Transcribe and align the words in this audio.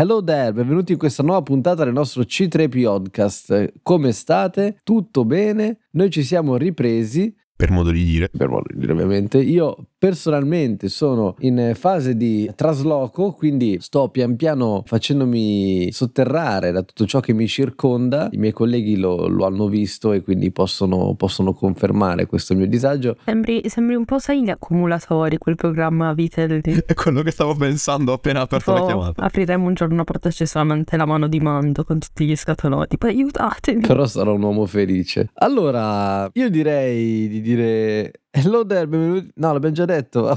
Hello 0.00 0.22
there, 0.22 0.52
benvenuti 0.52 0.92
in 0.92 0.98
questa 0.98 1.24
nuova 1.24 1.42
puntata 1.42 1.82
del 1.82 1.92
nostro 1.92 2.22
C3 2.22 2.68
Podcast. 2.68 3.72
Come 3.82 4.12
state? 4.12 4.78
Tutto 4.84 5.24
bene? 5.24 5.88
Noi 5.94 6.08
ci 6.08 6.22
siamo 6.22 6.56
ripresi 6.56 7.34
per 7.58 7.72
modo 7.72 7.90
di 7.90 8.04
dire. 8.04 8.28
Per 8.28 8.48
modo 8.48 8.66
di 8.72 8.78
dire, 8.78 8.92
ovviamente. 8.92 9.38
Io 9.38 9.76
personalmente 9.98 10.88
sono 10.88 11.34
in 11.40 11.72
fase 11.74 12.16
di 12.16 12.48
trasloco, 12.54 13.32
quindi 13.32 13.78
sto 13.80 14.10
pian 14.10 14.36
piano 14.36 14.84
facendomi 14.86 15.90
sotterrare 15.90 16.70
da 16.70 16.82
tutto 16.82 17.04
ciò 17.04 17.18
che 17.18 17.32
mi 17.32 17.48
circonda. 17.48 18.28
I 18.30 18.36
miei 18.36 18.52
colleghi 18.52 18.96
lo, 18.96 19.26
lo 19.26 19.44
hanno 19.44 19.66
visto 19.66 20.12
e 20.12 20.22
quindi 20.22 20.52
possono, 20.52 21.14
possono, 21.16 21.52
confermare 21.52 22.26
questo 22.26 22.54
mio 22.54 22.68
disagio. 22.68 23.16
Sembri, 23.24 23.62
sembri 23.66 23.96
un 23.96 24.04
po', 24.04 24.20
sai, 24.20 24.44
gli 24.44 24.50
accumulatori, 24.50 25.36
quel 25.38 25.56
programma 25.56 26.12
Vitel. 26.12 26.60
È 26.86 26.94
quello 26.94 27.22
che 27.22 27.32
stavo 27.32 27.56
pensando 27.56 28.12
appena 28.12 28.42
aperto 28.42 28.72
la 28.72 28.86
chiamata. 28.86 29.24
Apriremo 29.24 29.66
un 29.66 29.74
giorno 29.74 29.94
una 29.94 30.04
porta 30.04 30.30
solamente 30.30 30.96
la 30.96 31.06
mano 31.06 31.26
di 31.26 31.40
mando 31.40 31.82
con 31.82 31.98
tutti 31.98 32.24
gli 32.24 32.36
scatolotti. 32.36 32.98
Poi 32.98 33.10
aiutatemi. 33.10 33.84
Però 33.84 34.06
sarò 34.06 34.34
un 34.34 34.42
uomo 34.42 34.64
felice. 34.66 35.30
Allora, 35.34 36.30
io 36.34 36.48
direi 36.50 37.26
di 37.26 37.47
dire 37.54 38.12
Hello 38.30 38.64
there, 38.64 38.86
benvenuti. 38.86 39.30
No, 39.36 39.52
l'abbiamo 39.52 39.74
già 39.74 39.84
detto. 39.84 40.36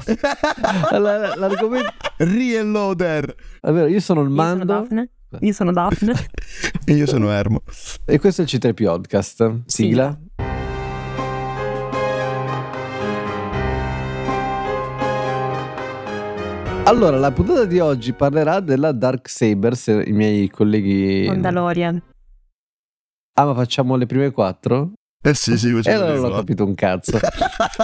L'argomento. 0.90 1.92
Re-hello 2.16 2.94
there. 2.96 3.34
Allora, 3.60 3.88
io 3.88 4.00
sono 4.00 4.22
il 4.22 4.30
Mando. 4.30 4.86
Io 5.40 5.52
sono 5.52 5.72
Daphne. 5.72 6.14
E 6.84 6.92
io 6.94 7.06
sono 7.06 7.30
Ermo. 7.30 7.62
E 8.04 8.18
questo 8.18 8.42
è 8.42 8.44
il 8.44 8.50
C3 8.52 8.74
Podcast. 8.74 9.62
Sigla. 9.66 10.18
Sì. 10.18 10.30
Allora, 16.84 17.16
la 17.18 17.30
puntata 17.30 17.64
di 17.64 17.78
oggi 17.78 18.12
parlerà 18.12 18.60
della 18.60 18.90
Dark 18.92 19.28
Sabers, 19.28 19.86
i 19.86 20.12
miei 20.12 20.50
colleghi... 20.50 21.26
Mandalorian. 21.28 22.02
Ah, 23.34 23.44
ma 23.44 23.54
facciamo 23.54 23.96
le 23.96 24.06
prime 24.06 24.30
quattro? 24.30 24.92
Eh 25.24 25.34
sì, 25.34 25.56
sì, 25.56 25.68
E 25.68 25.92
allora 25.92 26.16
non 26.16 26.32
ho 26.32 26.34
capito 26.34 26.64
un 26.64 26.74
cazzo. 26.74 27.16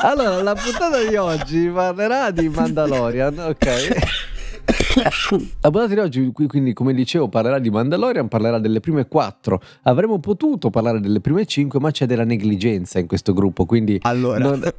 allora, 0.02 0.42
la 0.42 0.56
puntata 0.56 1.08
di 1.08 1.14
oggi 1.14 1.68
parlerà 1.68 2.32
di 2.32 2.48
Mandalorian, 2.48 3.38
ok? 3.38 3.66
La 5.60 5.70
puntata 5.70 5.94
di 5.94 6.00
oggi, 6.00 6.32
quindi, 6.32 6.72
come 6.72 6.92
dicevo, 6.92 7.28
parlerà 7.28 7.60
di 7.60 7.70
Mandalorian, 7.70 8.26
parlerà 8.26 8.58
delle 8.58 8.80
prime 8.80 9.06
quattro. 9.06 9.62
Avremmo 9.82 10.18
potuto 10.18 10.70
parlare 10.70 10.98
delle 10.98 11.20
prime 11.20 11.46
cinque, 11.46 11.78
ma 11.78 11.92
c'è 11.92 12.06
della 12.06 12.24
negligenza 12.24 12.98
in 12.98 13.06
questo 13.06 13.32
gruppo. 13.32 13.66
Quindi, 13.66 14.00
allora, 14.02 14.38
non... 14.38 14.60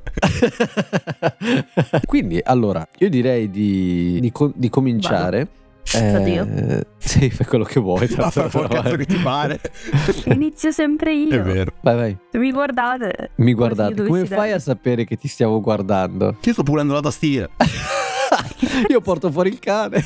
quindi, 2.05 2.41
allora 2.43 2.85
io 2.97 3.09
direi 3.09 3.49
di, 3.49 4.19
di, 4.19 4.33
di 4.55 4.69
cominciare. 4.69 5.37
Vado. 5.37 5.58
Eh, 5.95 6.85
sì, 6.97 7.29
fai 7.29 7.45
quello 7.45 7.63
che 7.63 7.79
vuoi. 7.79 8.07
Ma 8.17 8.29
fai 8.29 8.45
il 8.45 8.67
cazzo 8.69 8.95
che 8.95 9.05
ti 9.05 9.17
pare. 9.17 9.59
Inizio 10.25 10.71
sempre 10.71 11.13
io. 11.13 11.35
È 11.35 11.41
vero. 11.41 11.73
Vai, 11.81 11.95
vai. 11.95 12.17
Se 12.31 12.37
mi 12.37 12.51
guardate. 12.51 13.31
Mi 13.35 13.53
guardate. 13.53 14.05
Come 14.05 14.25
fai 14.25 14.51
a 14.51 14.59
sapere 14.59 15.05
che 15.05 15.15
ti 15.15 15.27
stiamo 15.27 15.59
guardando? 15.61 16.37
Io 16.41 16.53
sto 16.53 16.63
pulendo 16.63 16.93
la 16.93 17.01
tastiera. 17.01 17.49
Io 18.87 19.01
porto 19.01 19.31
fuori 19.31 19.49
il 19.49 19.59
cane. 19.59 20.03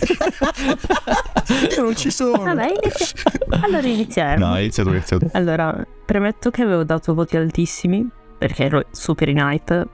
Io 1.75 1.83
non 1.83 1.95
ci 1.95 2.11
sono. 2.11 2.43
Vabbè, 2.43 2.71
inizia... 2.81 3.13
Allora 3.61 3.87
iniziamo. 3.87 4.45
No, 4.45 4.59
iniziato, 4.59 4.89
iniziato. 4.89 5.29
Allora, 5.33 5.85
premetto 6.05 6.49
che 6.49 6.61
avevo 6.61 6.83
dato 6.83 7.13
voti 7.13 7.35
altissimi 7.35 8.07
perché 8.37 8.65
ero 8.65 8.85
super 8.91 9.27
in 9.27 9.37
hype 9.37 9.87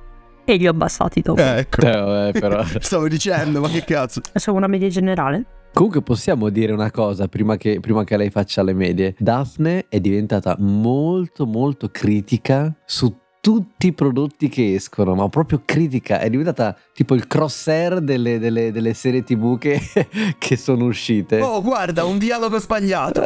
e 0.45 0.56
li 0.56 0.67
ho 0.67 0.72
abbassati 0.72 1.22
dopo. 1.22 1.42
Eh, 1.42 1.60
ecco. 1.60 1.82
Eh, 1.82 2.32
però. 2.32 2.64
Stavo 2.80 3.08
dicendo, 3.08 3.62
ma 3.62 3.70
che 3.70 3.84
cazzo. 3.84 4.22
Facciamo 4.32 4.58
una 4.58 4.67
media 4.67 4.90
generale? 4.90 5.45
Comunque 5.73 6.02
possiamo 6.02 6.50
dire 6.50 6.73
una 6.73 6.92
cosa 6.92 7.28
prima 7.28 7.56
che, 7.56 7.80
prima 7.80 8.03
che 8.03 8.17
lei 8.17 8.30
faccia 8.30 8.64
le 8.64 8.73
medie. 8.73 9.16
Daphne 9.17 9.86
è 9.88 10.00
diventata 10.00 10.56
molto 10.59 11.45
molto 11.45 11.89
critica 11.89 12.76
su 12.86 13.16
tutti 13.42 13.88
i 13.88 13.94
prodotti 13.94 14.50
che 14.50 14.76
escono, 14.76 15.16
ma 15.16 15.30
proprio 15.30 15.61
critica, 15.64 16.20
è 16.20 16.30
diventata 16.30 16.76
tipo 16.94 17.16
il 17.16 17.27
crosshair 17.27 18.02
delle, 18.02 18.39
delle, 18.39 18.72
delle 18.72 18.94
serie 18.94 19.23
tv 19.23 19.58
che, 19.58 19.82
che, 20.38 20.58
sono 20.58 20.86
uscite. 20.86 21.42
Oh, 21.42 21.61
guarda, 21.61 22.04
un 22.05 22.17
dialogo 22.17 22.60
sbagliato. 22.60 23.23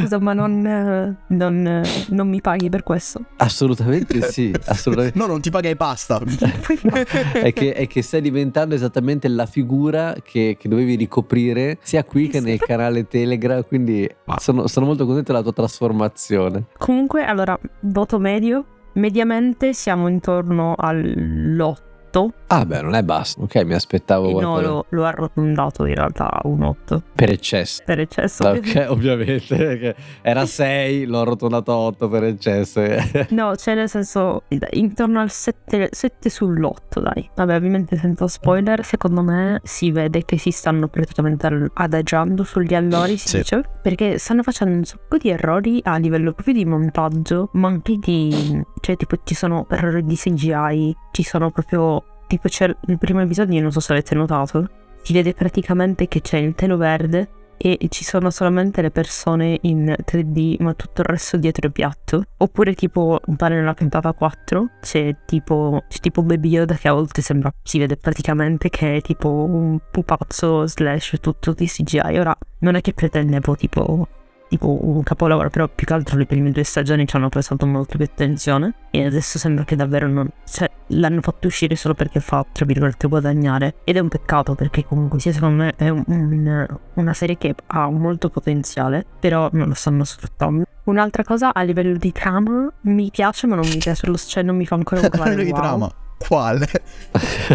Scusa, 0.00 0.18
ma 0.18 0.32
non, 0.32 1.16
non, 1.26 1.82
non, 2.08 2.28
mi 2.28 2.40
paghi 2.40 2.68
per 2.68 2.82
questo? 2.82 3.24
Assolutamente 3.36 4.22
sì, 4.30 4.54
assolutamente. 4.66 5.18
no, 5.18 5.26
non 5.26 5.40
ti 5.40 5.50
paga 5.50 5.68
e 5.68 5.76
basta. 5.76 6.20
è, 7.32 7.52
che, 7.52 7.72
è, 7.74 7.86
che, 7.86 8.02
stai 8.02 8.20
diventando 8.20 8.74
esattamente 8.74 9.28
la 9.28 9.46
figura 9.46 10.14
che, 10.22 10.56
che 10.58 10.68
dovevi 10.68 10.94
ricoprire 10.94 11.78
sia 11.82 12.04
qui 12.04 12.28
che 12.28 12.40
nel 12.40 12.58
canale 12.58 13.06
Telegram, 13.06 13.64
quindi 13.66 14.08
sono, 14.38 14.66
sono 14.66 14.86
molto 14.86 15.04
contento 15.04 15.32
della 15.32 15.42
tua 15.42 15.52
trasformazione. 15.52 16.66
Comunque, 16.76 17.17
allora, 17.24 17.58
voto 17.80 18.18
medio. 18.18 18.64
Mediamente 18.94 19.72
siamo 19.72 20.08
intorno 20.08 20.74
all'8 20.76 21.87
8. 22.08 22.32
Ah, 22.48 22.64
beh, 22.64 22.80
non 22.80 22.94
è 22.94 23.02
basso. 23.02 23.40
Ok, 23.42 23.62
mi 23.64 23.74
aspettavo. 23.74 24.28
E 24.28 24.40
no, 24.40 24.60
lo, 24.60 24.86
lo, 24.88 25.04
arrotondato 25.04 25.84
in 25.84 25.94
realtà 25.94 26.30
a 26.30 26.40
un 26.44 26.62
8. 26.62 27.02
Per 27.14 27.30
eccesso. 27.30 27.82
Per 27.84 28.00
eccesso. 28.00 28.48
Ok, 28.48 28.86
ovviamente. 28.88 29.94
Era 30.22 30.44
6, 30.46 31.04
l'ho 31.04 31.20
arrotonato 31.20 31.72
a 31.72 31.76
8 31.76 32.08
per 32.08 32.24
eccesso. 32.24 32.80
no, 33.30 33.54
cioè 33.56 33.74
nel 33.74 33.88
senso, 33.88 34.44
intorno 34.70 35.20
al 35.20 35.30
7, 35.30 35.90
7 35.92 36.28
sull'8, 36.30 37.00
dai. 37.00 37.30
Vabbè, 37.34 37.54
ovviamente 37.54 37.96
senza 37.96 38.26
spoiler, 38.26 38.84
secondo 38.84 39.22
me 39.22 39.60
si 39.64 39.90
vede 39.90 40.24
che 40.24 40.38
si 40.38 40.50
stanno 40.50 40.88
praticamente 40.88 41.70
adagiando 41.74 42.44
sugli 42.44 42.74
allori, 42.74 43.18
si 43.18 43.28
sì. 43.28 43.36
dice. 43.38 43.62
Perché 43.82 44.18
stanno 44.18 44.42
facendo 44.42 44.74
un 44.74 44.84
sacco 44.84 45.18
di 45.18 45.28
errori 45.28 45.80
a 45.84 45.96
livello 45.98 46.32
proprio 46.32 46.54
di 46.54 46.64
montaggio, 46.64 47.50
ma 47.52 47.68
anche 47.68 47.96
di... 47.98 48.64
Cioè, 48.80 48.96
tipo, 48.96 49.16
ci 49.24 49.34
sono 49.34 49.66
errori 49.68 50.04
di 50.04 50.16
CGI, 50.16 50.96
ci 51.12 51.22
sono 51.22 51.50
proprio 51.50 51.98
tipo 52.28 52.48
c'è 52.48 52.72
il 52.86 52.98
primo 52.98 53.20
episodio, 53.20 53.60
non 53.60 53.72
so 53.72 53.80
se 53.80 53.92
avete 53.92 54.14
notato, 54.14 54.68
si 55.02 55.12
vede 55.12 55.34
praticamente 55.34 56.06
che 56.06 56.20
c'è 56.20 56.36
il 56.36 56.54
telo 56.54 56.76
verde 56.76 57.28
e 57.58 57.76
ci 57.88 58.04
sono 58.04 58.30
solamente 58.30 58.80
le 58.82 58.92
persone 58.92 59.58
in 59.62 59.92
3D, 60.04 60.56
ma 60.60 60.74
tutto 60.74 61.00
il 61.00 61.08
resto 61.08 61.36
dietro 61.36 61.66
il 61.66 61.72
piatto. 61.72 62.22
Oppure 62.36 62.74
tipo, 62.74 63.20
pare 63.36 63.56
nella 63.56 63.74
puntata 63.74 64.12
4, 64.12 64.70
c'è 64.80 65.16
tipo, 65.26 65.82
c'è 65.88 65.98
tipo 65.98 66.22
Baby 66.22 66.50
Yoda 66.50 66.76
che 66.76 66.86
a 66.86 66.92
volte 66.92 67.20
sembra, 67.20 67.52
si 67.62 67.78
vede 67.78 67.96
praticamente 67.96 68.68
che 68.68 68.96
è 68.96 69.00
tipo 69.00 69.28
un 69.28 69.78
pupazzo 69.90 70.68
slash 70.68 71.16
tutto 71.20 71.52
di 71.52 71.66
CGI. 71.66 72.18
Ora, 72.18 72.36
non 72.60 72.76
è 72.76 72.80
che 72.80 72.92
pretendevo 72.92 73.56
tipo 73.56 74.06
tipo 74.48 74.78
un 74.84 75.02
capolavoro, 75.02 75.50
però 75.50 75.68
più 75.68 75.86
che 75.86 75.92
altro 75.92 76.16
le 76.16 76.26
prime 76.26 76.50
due 76.50 76.64
stagioni 76.64 77.06
ci 77.06 77.16
hanno 77.16 77.28
prestato 77.28 77.66
molto 77.66 77.96
più 77.96 78.04
attenzione 78.04 78.74
e 78.90 79.04
adesso 79.04 79.38
sembra 79.38 79.64
che 79.64 79.76
davvero 79.76 80.08
non... 80.08 80.28
cioè 80.46 80.70
l'hanno 80.88 81.20
fatto 81.20 81.46
uscire 81.46 81.76
solo 81.76 81.94
perché 81.94 82.20
fa, 82.20 82.44
tra 82.50 82.64
virgolette, 82.64 83.08
guadagnare 83.08 83.76
ed 83.84 83.96
è 83.96 84.00
un 84.00 84.08
peccato 84.08 84.54
perché 84.54 84.84
comunque 84.84 85.20
sia 85.20 85.32
secondo 85.32 85.64
me 85.64 85.74
è 85.76 85.88
un, 85.88 86.02
un, 86.06 86.66
una 86.94 87.12
serie 87.12 87.36
che 87.36 87.54
ha 87.66 87.90
molto 87.90 88.30
potenziale, 88.30 89.04
però 89.20 89.48
non 89.52 89.68
lo 89.68 89.74
stanno 89.74 90.04
sfruttando. 90.04 90.64
Un'altra 90.84 91.22
cosa 91.22 91.52
a 91.52 91.62
livello 91.62 91.98
di 91.98 92.12
trama 92.12 92.72
mi 92.82 93.10
piace 93.10 93.46
ma 93.46 93.54
non 93.54 93.68
mi 93.68 93.76
piace 93.76 94.06
lo 94.06 94.16
cioè 94.16 94.42
non 94.42 94.56
mi 94.56 94.64
fa 94.64 94.74
ancora 94.74 95.02
un 95.02 95.08
A 95.12 95.24
livello 95.24 95.42
di 95.42 95.52
trama? 95.52 95.90
Quale? 96.18 96.66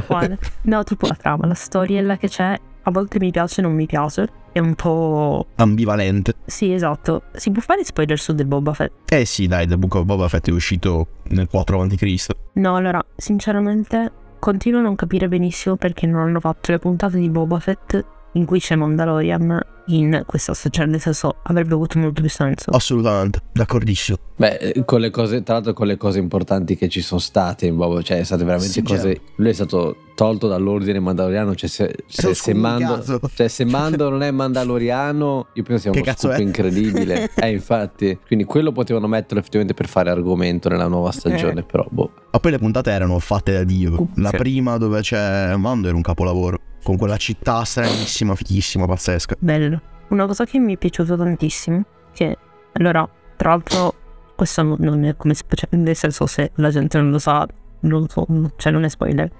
Quale? 0.05 0.37
No, 0.61 0.83
tipo 0.83 1.07
la 1.07 1.15
trama, 1.15 1.47
la 1.47 1.53
storiella 1.53 2.17
che 2.17 2.29
c'è 2.29 2.57
a 2.83 2.91
volte 2.91 3.19
mi 3.19 3.31
piace 3.31 3.61
e 3.61 3.63
non 3.63 3.73
mi 3.73 3.85
piace. 3.85 4.29
È 4.51 4.59
un 4.59 4.75
po'... 4.75 5.47
ambivalente. 5.55 6.35
Sì, 6.45 6.71
esatto. 6.71 7.23
Si 7.33 7.51
può 7.51 7.61
fare 7.61 7.83
spoiler 7.83 8.19
su 8.19 8.35
The 8.35 8.45
Boba 8.45 8.73
Fett? 8.73 9.11
Eh 9.11 9.25
sì, 9.25 9.47
dai, 9.47 9.67
The 9.67 9.77
Book 9.77 9.95
of 9.95 10.03
Boba 10.03 10.27
Fett 10.27 10.49
è 10.49 10.51
uscito 10.51 11.07
nel 11.29 11.47
4 11.47 11.81
a.C. 11.81 12.25
No, 12.53 12.75
allora, 12.75 13.03
sinceramente, 13.15 14.11
continuo 14.37 14.79
a 14.79 14.83
non 14.83 14.95
capire 14.95 15.27
benissimo 15.27 15.75
perché 15.75 16.05
non 16.05 16.21
hanno 16.21 16.39
fatto 16.39 16.71
le 16.71 16.79
puntate 16.79 17.17
di 17.17 17.29
Boba 17.29 17.59
Fett 17.59 18.05
in 18.33 18.45
cui 18.45 18.59
c'è 18.59 18.75
Mandalorian 18.75 19.59
in 19.87 20.23
questa 20.25 20.53
stagione, 20.53 20.91
nel 20.91 21.01
senso 21.01 21.35
avrebbe 21.43 21.73
avuto 21.73 21.99
molto 21.99 22.21
più 22.21 22.29
senso. 22.29 22.71
Assolutamente, 22.71 23.41
d'accordissimo. 23.51 24.17
Beh, 24.35 24.55
eh, 24.57 24.85
con 24.85 25.01
le 25.01 25.09
cose, 25.09 25.43
tra 25.43 25.55
l'altro 25.55 25.73
con 25.73 25.87
le 25.87 25.97
cose 25.97 26.19
importanti 26.19 26.75
che 26.75 26.87
ci 26.87 27.01
sono 27.01 27.19
state 27.19 27.65
in 27.65 27.75
Bobo, 27.75 28.01
cioè 28.01 28.19
è 28.19 28.23
state 28.23 28.43
veramente 28.43 28.73
sì, 28.73 28.81
cose... 28.81 29.01
Certo. 29.01 29.21
Lui 29.35 29.49
è 29.49 29.53
stato 29.53 29.97
tolto 30.15 30.47
dall'ordine 30.47 30.99
mandaloriano, 30.99 31.53
cioè 31.55 31.69
se, 31.69 31.95
se, 32.05 32.33
se, 32.33 32.53
Mando, 32.53 33.03
cioè 33.33 33.47
se, 33.47 33.65
Mando, 33.65 34.09
non 34.09 34.23
è 34.23 34.31
mandaloriano, 34.31 35.47
io 35.53 35.63
penso 35.63 35.91
sia 35.91 36.01
uno 36.01 36.13
scoop 36.15 36.39
incredibile. 36.39 37.29
eh, 37.35 37.51
infatti, 37.51 38.17
quindi 38.25 38.45
quello 38.45 38.71
potevano 38.71 39.07
metterlo 39.07 39.39
effettivamente 39.39 39.75
per 39.75 39.87
fare 39.87 40.09
argomento 40.09 40.69
nella 40.69 40.87
nuova 40.87 41.11
stagione, 41.11 41.61
eh. 41.61 41.63
però 41.63 41.85
boh. 41.89 42.11
Ma 42.31 42.39
poi 42.39 42.51
le 42.51 42.59
puntate 42.59 42.91
erano 42.91 43.19
fatte 43.19 43.51
da 43.53 43.63
Dio. 43.63 44.07
La 44.15 44.29
sì. 44.29 44.37
prima 44.37 44.77
dove 44.77 45.01
c'è 45.01 45.55
Mando 45.55 45.87
era 45.87 45.95
un 45.95 46.01
capolavoro 46.01 46.59
con 46.83 46.97
quella 46.97 47.17
città 47.17 47.63
stranissima, 47.63 48.35
fighissima, 48.35 48.85
pazzesca. 48.85 49.35
Bello. 49.39 49.81
Una 50.09 50.27
cosa 50.27 50.45
che 50.45 50.59
mi 50.59 50.75
è 50.75 50.77
piaciuta 50.77 51.15
tantissimo, 51.15 51.83
che 52.13 52.37
allora, 52.73 53.07
tra 53.35 53.49
l'altro, 53.49 53.95
questo 54.35 54.61
non 54.61 55.03
è 55.05 55.15
come 55.15 55.33
se, 55.33 55.43
cioè, 55.49 55.75
nel 55.75 55.95
senso 55.95 56.27
se 56.27 56.51
la 56.55 56.69
gente 56.69 56.97
non 56.99 57.09
lo 57.09 57.19
sa, 57.19 57.47
non 57.81 58.07
so, 58.07 58.25
cioè 58.57 58.71
non 58.71 58.83
è 58.83 58.89
spoiler. 58.89 59.31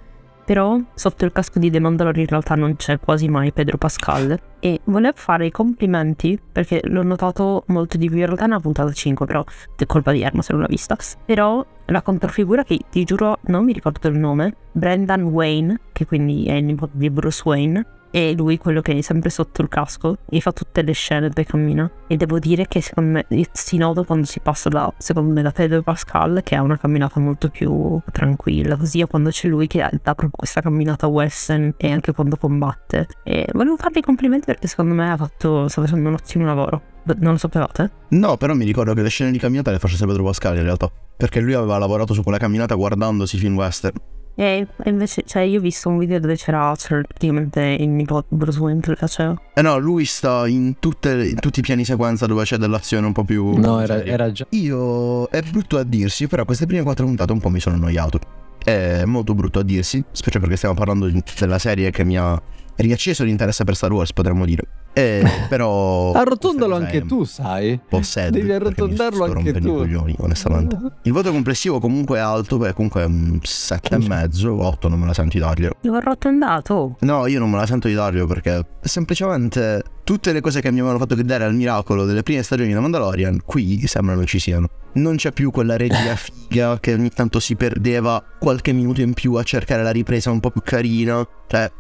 Però 0.46 0.78
sotto 0.94 1.26
il 1.26 1.32
casco 1.32 1.60
di 1.60 1.72
The 1.72 1.80
Mandalorian 1.80 2.24
in 2.24 2.30
realtà 2.30 2.56
non 2.56 2.76
c'è 2.76 3.00
quasi 3.00 3.30
mai 3.30 3.52
Pedro 3.54 3.78
Pascal. 3.78 4.38
E 4.60 4.82
volevo 4.86 5.16
fare 5.16 5.46
i 5.46 5.52
complimenti 5.52 6.40
perché 6.52 6.82
l'ho 6.84 7.04
notato 7.04 7.64
molto 7.68 7.98
di 7.98 8.08
più. 8.08 8.18
In 8.18 8.26
realtà 8.26 8.46
una 8.46 8.60
puntata 8.60 8.92
5, 8.92 9.26
però 9.26 9.44
è 9.76 9.86
colpa 9.86 10.12
di 10.12 10.22
Erma 10.22 10.42
se 10.42 10.54
non 10.54 10.62
l'ha 10.62 10.68
vista. 10.68 10.98
Però 11.26 11.66
la 11.86 12.02
controfigura 12.02 12.64
che 12.64 12.80
ti 12.90 13.04
giuro 13.04 13.40
non 13.44 13.66
mi 13.66 13.74
ricordo 13.74 14.08
il 14.08 14.18
nome, 14.18 14.56
Brendan 14.72 15.24
Wayne, 15.24 15.80
che 15.92 16.06
quindi 16.06 16.46
è 16.46 16.54
il 16.54 16.66
nipote 16.66 16.94
di 16.96 17.10
Bruce 17.10 17.42
Wayne, 17.46 17.86
e 18.16 18.36
lui 18.36 18.60
quello 18.60 18.82
che 18.82 18.96
è 18.96 19.02
sempre 19.02 19.32
sotto 19.32 19.64
il 19.64 19.70
casco 19.70 20.18
e 20.30 20.40
fa 20.40 20.52
tutte 20.52 20.84
le 20.84 20.92
scene 20.92 21.30
dove 21.30 21.46
cammina 21.46 21.90
e 22.06 22.16
devo 22.16 22.38
dire 22.38 22.68
che 22.68 22.80
secondo 22.80 23.24
me 23.28 23.48
si 23.52 23.78
nota 23.78 24.04
quando 24.04 24.28
si 24.28 24.40
passa 24.40 24.70
da 24.70 24.94
secondo 25.00 25.34
me 25.34 25.42
da 25.42 25.50
Pedro 25.50 25.82
Pascal 25.82 26.42
che 26.44 26.54
ha 26.54 26.62
una 26.62 26.78
camminata 26.78 27.20
molto 27.20 27.50
più 27.50 28.00
tranquilla 28.12 28.78
così 28.78 29.02
a 29.02 29.08
quando 29.08 29.32
c'è 29.32 29.48
lui 29.48 29.66
che 29.66 29.80
dà 29.80 30.14
proprio 30.14 30.30
questa 30.30 30.62
camminata 30.62 31.08
western 31.08 31.74
e 31.76 31.92
anche 31.92 32.12
quando 32.12 32.38
combatte 32.38 33.08
e 33.24 33.48
volevo 33.52 33.78
fargli 33.78 34.02
complimenti 34.02 34.46
perché 34.46 34.68
secondo 34.68 34.94
me 34.94 35.12
ha 35.12 35.18
fatto 35.18 35.68
sta 35.68 35.82
facendo 35.82 36.10
un 36.10 36.14
ottimo 36.14 36.46
lavoro 36.46 36.92
non 37.18 37.34
lo 37.34 37.38
sapevate? 37.38 37.92
No, 38.10 38.38
però 38.38 38.54
mi 38.54 38.64
ricordo 38.64 38.94
che 38.94 39.02
le 39.02 39.10
scene 39.10 39.32
di 39.32 39.38
camminata 39.38 39.72
le 39.72 39.80
facesse 39.80 40.06
Pedro 40.06 40.24
Pascal 40.24 40.56
in 40.56 40.64
realtà. 40.64 40.90
Perché 41.18 41.42
lui 41.42 41.54
aveva 41.54 41.78
lavorato 41.78 42.14
su 42.14 42.24
quella 42.24 42.38
camminata 42.38 42.76
guardandosi 42.76 43.38
film 43.38 43.56
western. 43.56 43.96
E 44.36 44.68
invece, 44.86 45.24
cioè, 45.26 45.44
io 45.44 45.60
ho 45.60 45.62
visto 45.62 45.90
un 45.90 45.98
video 46.00 46.20
dove 46.20 46.36
c'era 46.36 46.74
praticamente 46.76 47.62
il 47.80 47.90
nipote 47.90 48.28
Bruce 48.30 48.60
Wayne 48.60 48.82
che 48.82 48.90
lo 48.90 48.96
faceva. 48.96 49.40
Eh 49.54 49.62
no, 49.62 49.78
lui 49.78 50.06
sta 50.06 50.48
in, 50.48 50.80
tutte, 50.80 51.28
in, 51.28 51.40
tutti 51.40 51.60
i 51.60 51.62
piani 51.62 51.86
sequenza 51.86 52.26
dove 52.26 52.44
c'è 52.44 52.58
dell'azione 52.58 53.06
un 53.06 53.14
po' 53.14 53.24
più. 53.24 53.58
No, 53.58 53.80
era, 53.80 54.04
era, 54.04 54.32
già. 54.32 54.46
Io 54.50 55.28
è 55.30 55.42
brutto 55.42 55.78
a 55.78 55.84
dirsi, 55.84 56.28
però 56.28 56.46
queste 56.46 56.66
prime 56.66 56.84
quattro 56.84 57.06
puntate 57.06 57.32
un 57.32 57.40
po' 57.40 57.50
mi 57.50 57.60
sono 57.60 57.76
annoiato. 57.76 58.20
È 58.64 59.04
molto 59.06 59.36
brutto 59.36 59.60
a 59.60 59.64
dirsi, 59.64 60.04
specie 60.12 60.40
perché 60.40 60.56
stiamo 60.56 60.74
parlando 60.74 61.12
della 61.38 61.60
serie 61.60 61.92
che 61.92 62.04
mi 62.04 62.18
ha 62.18 62.42
riacceso 62.76 63.24
l'interesse 63.24 63.64
per 63.64 63.76
Star 63.76 63.92
Wars, 63.92 64.14
potremmo 64.14 64.46
dire. 64.46 64.68
Eh, 64.94 65.24
però. 65.50 66.14
Arrotondalo 66.14 66.76
anche 66.76 67.06
tu, 67.06 67.24
sai. 67.24 67.80
Possed, 67.88 68.34
Devi 68.34 68.52
arrotondarlo 68.52 69.26
anche 69.26 69.54
tu. 69.54 69.76
Coglioni, 69.78 70.16
onestamente. 70.20 70.78
Il 71.04 71.12
voto 71.12 71.32
complessivo 71.32 71.80
comunque 71.80 72.18
è 72.18 72.22
alto, 72.22 72.58
beh, 72.58 72.74
comunque 72.74 73.02
è 73.02 73.06
un 73.06 73.40
7,5, 73.44 74.48
8 74.48 74.88
non 74.88 75.00
me 75.00 75.08
la 75.08 75.14
sento 75.14 75.38
di 75.38 75.44
darglielo. 75.44 75.78
L'ho 75.82 75.96
arrotondato. 75.96 76.98
No, 77.00 77.26
io 77.28 77.40
non 77.40 77.50
me 77.50 77.58
la 77.58 77.66
sento 77.66 77.88
di 77.88 77.94
darglielo 77.94 78.28
perché 78.28 78.66
semplicemente 78.82 79.84
tutte 80.04 80.32
le 80.32 80.42
cose 80.42 80.62
che 80.62 80.70
mi 80.72 80.80
avevano 80.80 81.00
fatto 81.00 81.16
gridare 81.16 81.44
al 81.46 81.56
miracolo 81.56 82.06
delle 82.06 82.24
prime 82.24 82.44
stagioni 82.44 82.74
di 82.74 82.80
Mandalorian, 82.80 83.42
qui 83.46 83.86
sembrano 83.88 84.26
ci 84.26 84.40
siano. 84.40 84.68
Non 84.94 85.16
c'è 85.16 85.32
più 85.32 85.50
quella 85.50 85.76
regia 85.76 86.14
figa 86.16 86.80
che 86.80 86.94
ogni 86.94 87.10
tanto 87.10 87.40
si 87.40 87.56
perdeva 87.56 88.24
qualche 88.40 88.74
minuto 88.74 89.02
in 89.02 89.14
più 89.14 89.34
a 89.36 89.44
cercare 89.44 89.82
la 89.82 89.92
ripresa 89.92 90.30
un 90.30 90.40
po' 90.40 90.52
più 90.52 90.62
carina. 90.64 91.28
Cioè, 91.48 91.72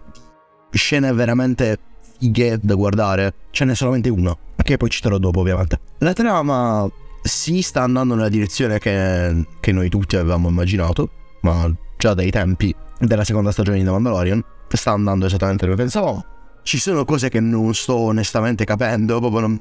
scene 0.73 1.11
veramente 1.13 1.79
fighe 2.19 2.59
da 2.61 2.75
guardare, 2.75 3.33
ce 3.51 3.65
n'è 3.65 3.75
solamente 3.75 4.09
una, 4.09 4.35
che 4.63 4.77
poi 4.77 4.89
citerò 4.89 5.17
dopo 5.17 5.41
ovviamente. 5.41 5.79
La 5.99 6.13
trama 6.13 6.89
si 7.21 7.61
sta 7.61 7.83
andando 7.83 8.15
nella 8.15 8.29
direzione 8.29 8.79
che, 8.79 9.45
che 9.59 9.71
noi 9.71 9.89
tutti 9.89 10.15
avevamo 10.15 10.49
immaginato, 10.49 11.09
ma 11.41 11.71
già 11.97 12.13
dai 12.13 12.31
tempi 12.31 12.73
della 12.99 13.23
seconda 13.23 13.51
stagione 13.51 13.77
di 13.77 13.83
The 13.83 13.91
Mandalorian, 13.91 14.43
sta 14.69 14.91
andando 14.91 15.25
esattamente 15.25 15.65
come 15.65 15.77
pensavamo. 15.77 16.25
Ci 16.63 16.79
sono 16.79 17.03
cose 17.05 17.29
che 17.29 17.39
non 17.39 17.73
sto 17.73 17.95
onestamente 17.95 18.63
capendo, 18.63 19.19
proprio 19.19 19.41
non, 19.41 19.59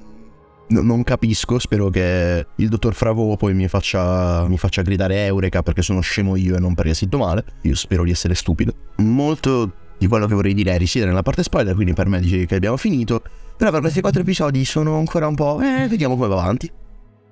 non 0.68 1.02
capisco, 1.02 1.58
spero 1.58 1.90
che 1.90 2.46
il 2.54 2.68
dottor 2.68 2.94
Fravo 2.94 3.36
poi 3.36 3.54
mi 3.54 3.66
faccia, 3.66 4.46
mi 4.46 4.56
faccia 4.56 4.82
gridare 4.82 5.26
Eureka 5.26 5.62
perché 5.62 5.82
sono 5.82 6.00
scemo 6.00 6.36
io 6.36 6.56
e 6.56 6.60
non 6.60 6.74
perché 6.74 6.94
sento 6.94 7.18
male. 7.18 7.44
Io 7.62 7.74
spero 7.74 8.04
di 8.04 8.12
essere 8.12 8.34
stupido. 8.34 8.72
Molto 8.96 9.72
di 10.02 10.08
quello 10.08 10.26
che 10.26 10.34
vorrei 10.34 10.52
dire 10.52 10.74
è 10.74 10.78
risiedere 10.78 11.10
nella 11.12 11.22
parte 11.22 11.44
spoiler, 11.44 11.74
quindi 11.74 11.94
per 11.94 12.08
me 12.08 12.20
dici 12.20 12.44
che 12.44 12.56
abbiamo 12.56 12.76
finito. 12.76 13.22
Però 13.56 13.70
per 13.70 13.80
questi 13.80 14.00
quattro 14.00 14.22
episodi 14.22 14.64
sono 14.64 14.98
ancora 14.98 15.28
un 15.28 15.36
po'... 15.36 15.60
Eh, 15.60 15.86
vediamo 15.86 16.16
come 16.16 16.26
va 16.26 16.40
avanti. 16.40 16.70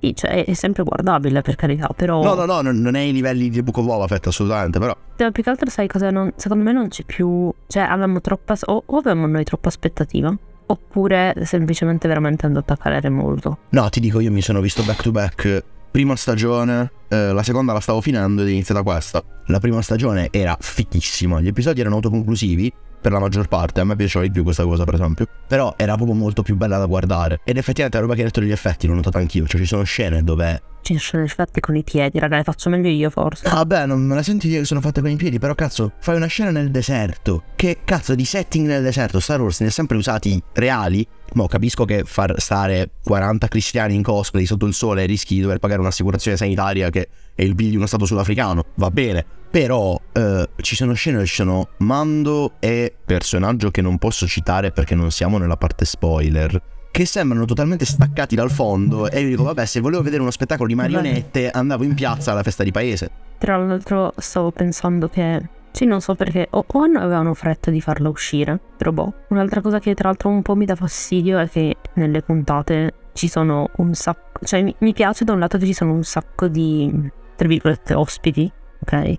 Sì, 0.00 0.14
cioè 0.14 0.44
è 0.44 0.52
sempre 0.54 0.84
guardabile 0.84 1.42
per 1.42 1.56
carità, 1.56 1.88
però... 1.94 2.22
No, 2.22 2.34
no, 2.34 2.62
no, 2.62 2.70
non 2.70 2.94
è 2.94 3.00
ai 3.00 3.12
livelli 3.12 3.50
di 3.50 3.62
Book 3.62 3.78
of 3.78 3.86
Boba 3.86 4.06
Fett 4.06 4.28
assolutamente, 4.28 4.78
però... 4.78 4.96
Cioè, 5.16 5.32
più 5.32 5.42
che 5.42 5.50
altro 5.50 5.68
sai 5.68 5.88
cosa 5.88 6.10
non... 6.10 6.32
Secondo 6.36 6.62
me 6.62 6.72
non 6.72 6.88
c'è 6.88 7.02
più... 7.04 7.52
Cioè 7.66 7.82
avevamo 7.82 8.20
troppa... 8.20 8.56
O, 8.66 8.82
o 8.86 8.96
avevamo 8.98 9.26
noi 9.26 9.44
troppa 9.44 9.68
aspettativa, 9.68 10.34
oppure 10.66 11.34
semplicemente 11.42 12.06
veramente 12.06 12.46
andato 12.46 12.72
a 12.72 12.76
calare 12.76 13.08
molto. 13.08 13.58
No, 13.70 13.88
ti 13.88 13.98
dico, 13.98 14.20
io 14.20 14.30
mi 14.30 14.40
sono 14.40 14.60
visto 14.60 14.82
back 14.84 15.02
to 15.02 15.10
back 15.10 15.64
prima 15.90 16.16
stagione, 16.16 16.92
eh, 17.08 17.32
la 17.32 17.42
seconda 17.42 17.72
la 17.72 17.80
stavo 17.80 18.00
finendo 18.00 18.42
ed 18.42 18.48
è 18.48 18.50
iniziata 18.50 18.82
questa. 18.82 19.22
La 19.46 19.58
prima 19.58 19.82
stagione 19.82 20.28
era 20.30 20.56
fichissima, 20.58 21.40
gli 21.40 21.48
episodi 21.48 21.80
erano 21.80 21.96
autoconclusivi 21.96 22.72
per 23.00 23.12
la 23.12 23.18
maggior 23.18 23.48
parte, 23.48 23.80
a 23.80 23.84
me 23.84 23.96
piaceva 23.96 24.24
di 24.24 24.30
più 24.30 24.42
questa 24.42 24.64
cosa 24.64 24.84
per 24.84 24.94
esempio, 24.94 25.26
però 25.46 25.74
era 25.76 25.94
proprio 25.96 26.16
molto 26.16 26.42
più 26.42 26.56
bella 26.56 26.78
da 26.78 26.86
guardare. 26.86 27.40
Ed 27.44 27.56
effettivamente 27.56 27.96
la 27.96 28.02
roba 28.02 28.14
che 28.14 28.20
hai 28.20 28.26
detto 28.26 28.40
degli 28.40 28.52
effetti 28.52 28.86
l'ho 28.86 28.94
notato 28.94 29.18
anch'io, 29.18 29.46
cioè 29.46 29.60
ci 29.60 29.66
sono 29.66 29.82
scene 29.84 30.22
dove... 30.22 30.62
Ci 30.82 30.96
sono 30.96 31.22
effetti 31.22 31.60
con 31.60 31.76
i 31.76 31.84
piedi, 31.84 32.18
raga, 32.18 32.38
le 32.38 32.42
faccio 32.42 32.70
meglio 32.70 32.88
io 32.88 33.10
forse. 33.10 33.46
Ah 33.46 33.64
beh, 33.66 33.84
non 33.84 34.00
me 34.00 34.14
la 34.14 34.22
senti 34.22 34.48
dire 34.48 34.60
che 34.60 34.66
sono 34.66 34.80
fatte 34.80 35.00
con 35.00 35.10
i 35.10 35.16
piedi, 35.16 35.38
però 35.38 35.54
cazzo, 35.54 35.92
fai 36.00 36.16
una 36.16 36.26
scena 36.26 36.50
nel 36.50 36.70
deserto, 36.70 37.42
che 37.54 37.80
cazzo 37.84 38.14
di 38.14 38.24
setting 38.24 38.66
nel 38.66 38.82
deserto, 38.82 39.20
Star 39.20 39.40
Wars 39.40 39.60
ne 39.60 39.66
ha 39.66 39.70
sempre 39.70 39.96
usati 39.98 40.42
reali, 40.54 41.06
Mo 41.34 41.46
capisco 41.46 41.84
che 41.84 42.02
far 42.04 42.34
stare 42.40 42.90
40 43.04 43.46
cristiani 43.46 43.94
in 43.94 44.02
cosplay 44.02 44.44
sotto 44.46 44.66
il 44.66 44.74
sole 44.74 45.06
rischi 45.06 45.36
di 45.36 45.42
dover 45.42 45.58
pagare 45.58 45.80
un'assicurazione 45.80 46.36
sanitaria 46.36 46.90
che 46.90 47.08
è 47.40 47.42
il 47.42 47.54
bill 47.54 47.70
di 47.70 47.76
uno 47.76 47.86
stato 47.86 48.04
sudafricano, 48.04 48.66
va 48.74 48.90
bene. 48.90 49.24
Però 49.50 49.98
eh, 50.12 50.48
ci 50.60 50.76
sono 50.76 50.92
scene 50.92 51.16
dove 51.16 51.26
ci 51.26 51.36
sono 51.36 51.70
Mando 51.78 52.52
e 52.60 52.94
personaggio 53.02 53.70
che 53.70 53.80
non 53.80 53.96
posso 53.96 54.26
citare 54.26 54.72
perché 54.72 54.94
non 54.94 55.10
siamo 55.10 55.38
nella 55.38 55.56
parte 55.56 55.86
spoiler. 55.86 56.62
Che 56.90 57.04
sembrano 57.06 57.46
totalmente 57.46 57.86
staccati 57.86 58.36
dal 58.36 58.50
fondo. 58.50 59.10
E 59.10 59.22
io 59.22 59.28
dico, 59.28 59.44
vabbè, 59.44 59.64
se 59.64 59.80
volevo 59.80 60.02
vedere 60.02 60.20
uno 60.20 60.30
spettacolo 60.30 60.68
di 60.68 60.74
marionette, 60.74 61.50
andavo 61.50 61.82
in 61.84 61.94
piazza 61.94 62.32
alla 62.32 62.42
festa 62.42 62.62
di 62.62 62.72
paese. 62.72 63.10
Tra 63.38 63.56
l'altro, 63.56 64.12
stavo 64.18 64.50
pensando 64.50 65.08
che 65.08 65.40
sì, 65.72 65.86
non 65.86 66.00
so 66.00 66.14
perché. 66.14 66.46
O, 66.50 66.64
o 66.66 66.82
avevano 66.82 67.32
fretta 67.32 67.70
di 67.70 67.80
farla 67.80 68.10
uscire. 68.10 68.58
Però 68.76 68.92
boh. 68.92 69.14
Un'altra 69.28 69.62
cosa 69.62 69.78
che 69.78 69.94
tra 69.94 70.08
l'altro 70.08 70.28
un 70.28 70.42
po' 70.42 70.54
mi 70.54 70.66
dà 70.66 70.74
fastidio 70.74 71.38
è 71.38 71.48
che 71.48 71.76
nelle 71.94 72.22
puntate 72.22 72.94
ci 73.14 73.28
sono 73.28 73.70
un 73.76 73.94
sacco. 73.94 74.44
Cioè, 74.44 74.62
mi, 74.62 74.74
mi 74.78 74.92
piace 74.92 75.24
da 75.24 75.32
un 75.32 75.38
lato 75.38 75.58
che 75.58 75.66
ci 75.66 75.72
sono 75.72 75.92
un 75.92 76.04
sacco 76.04 76.48
di. 76.48 77.18
Tra 77.40 77.48
virgolette, 77.48 77.94
ospiti. 77.94 78.52
Ok. 78.80 79.14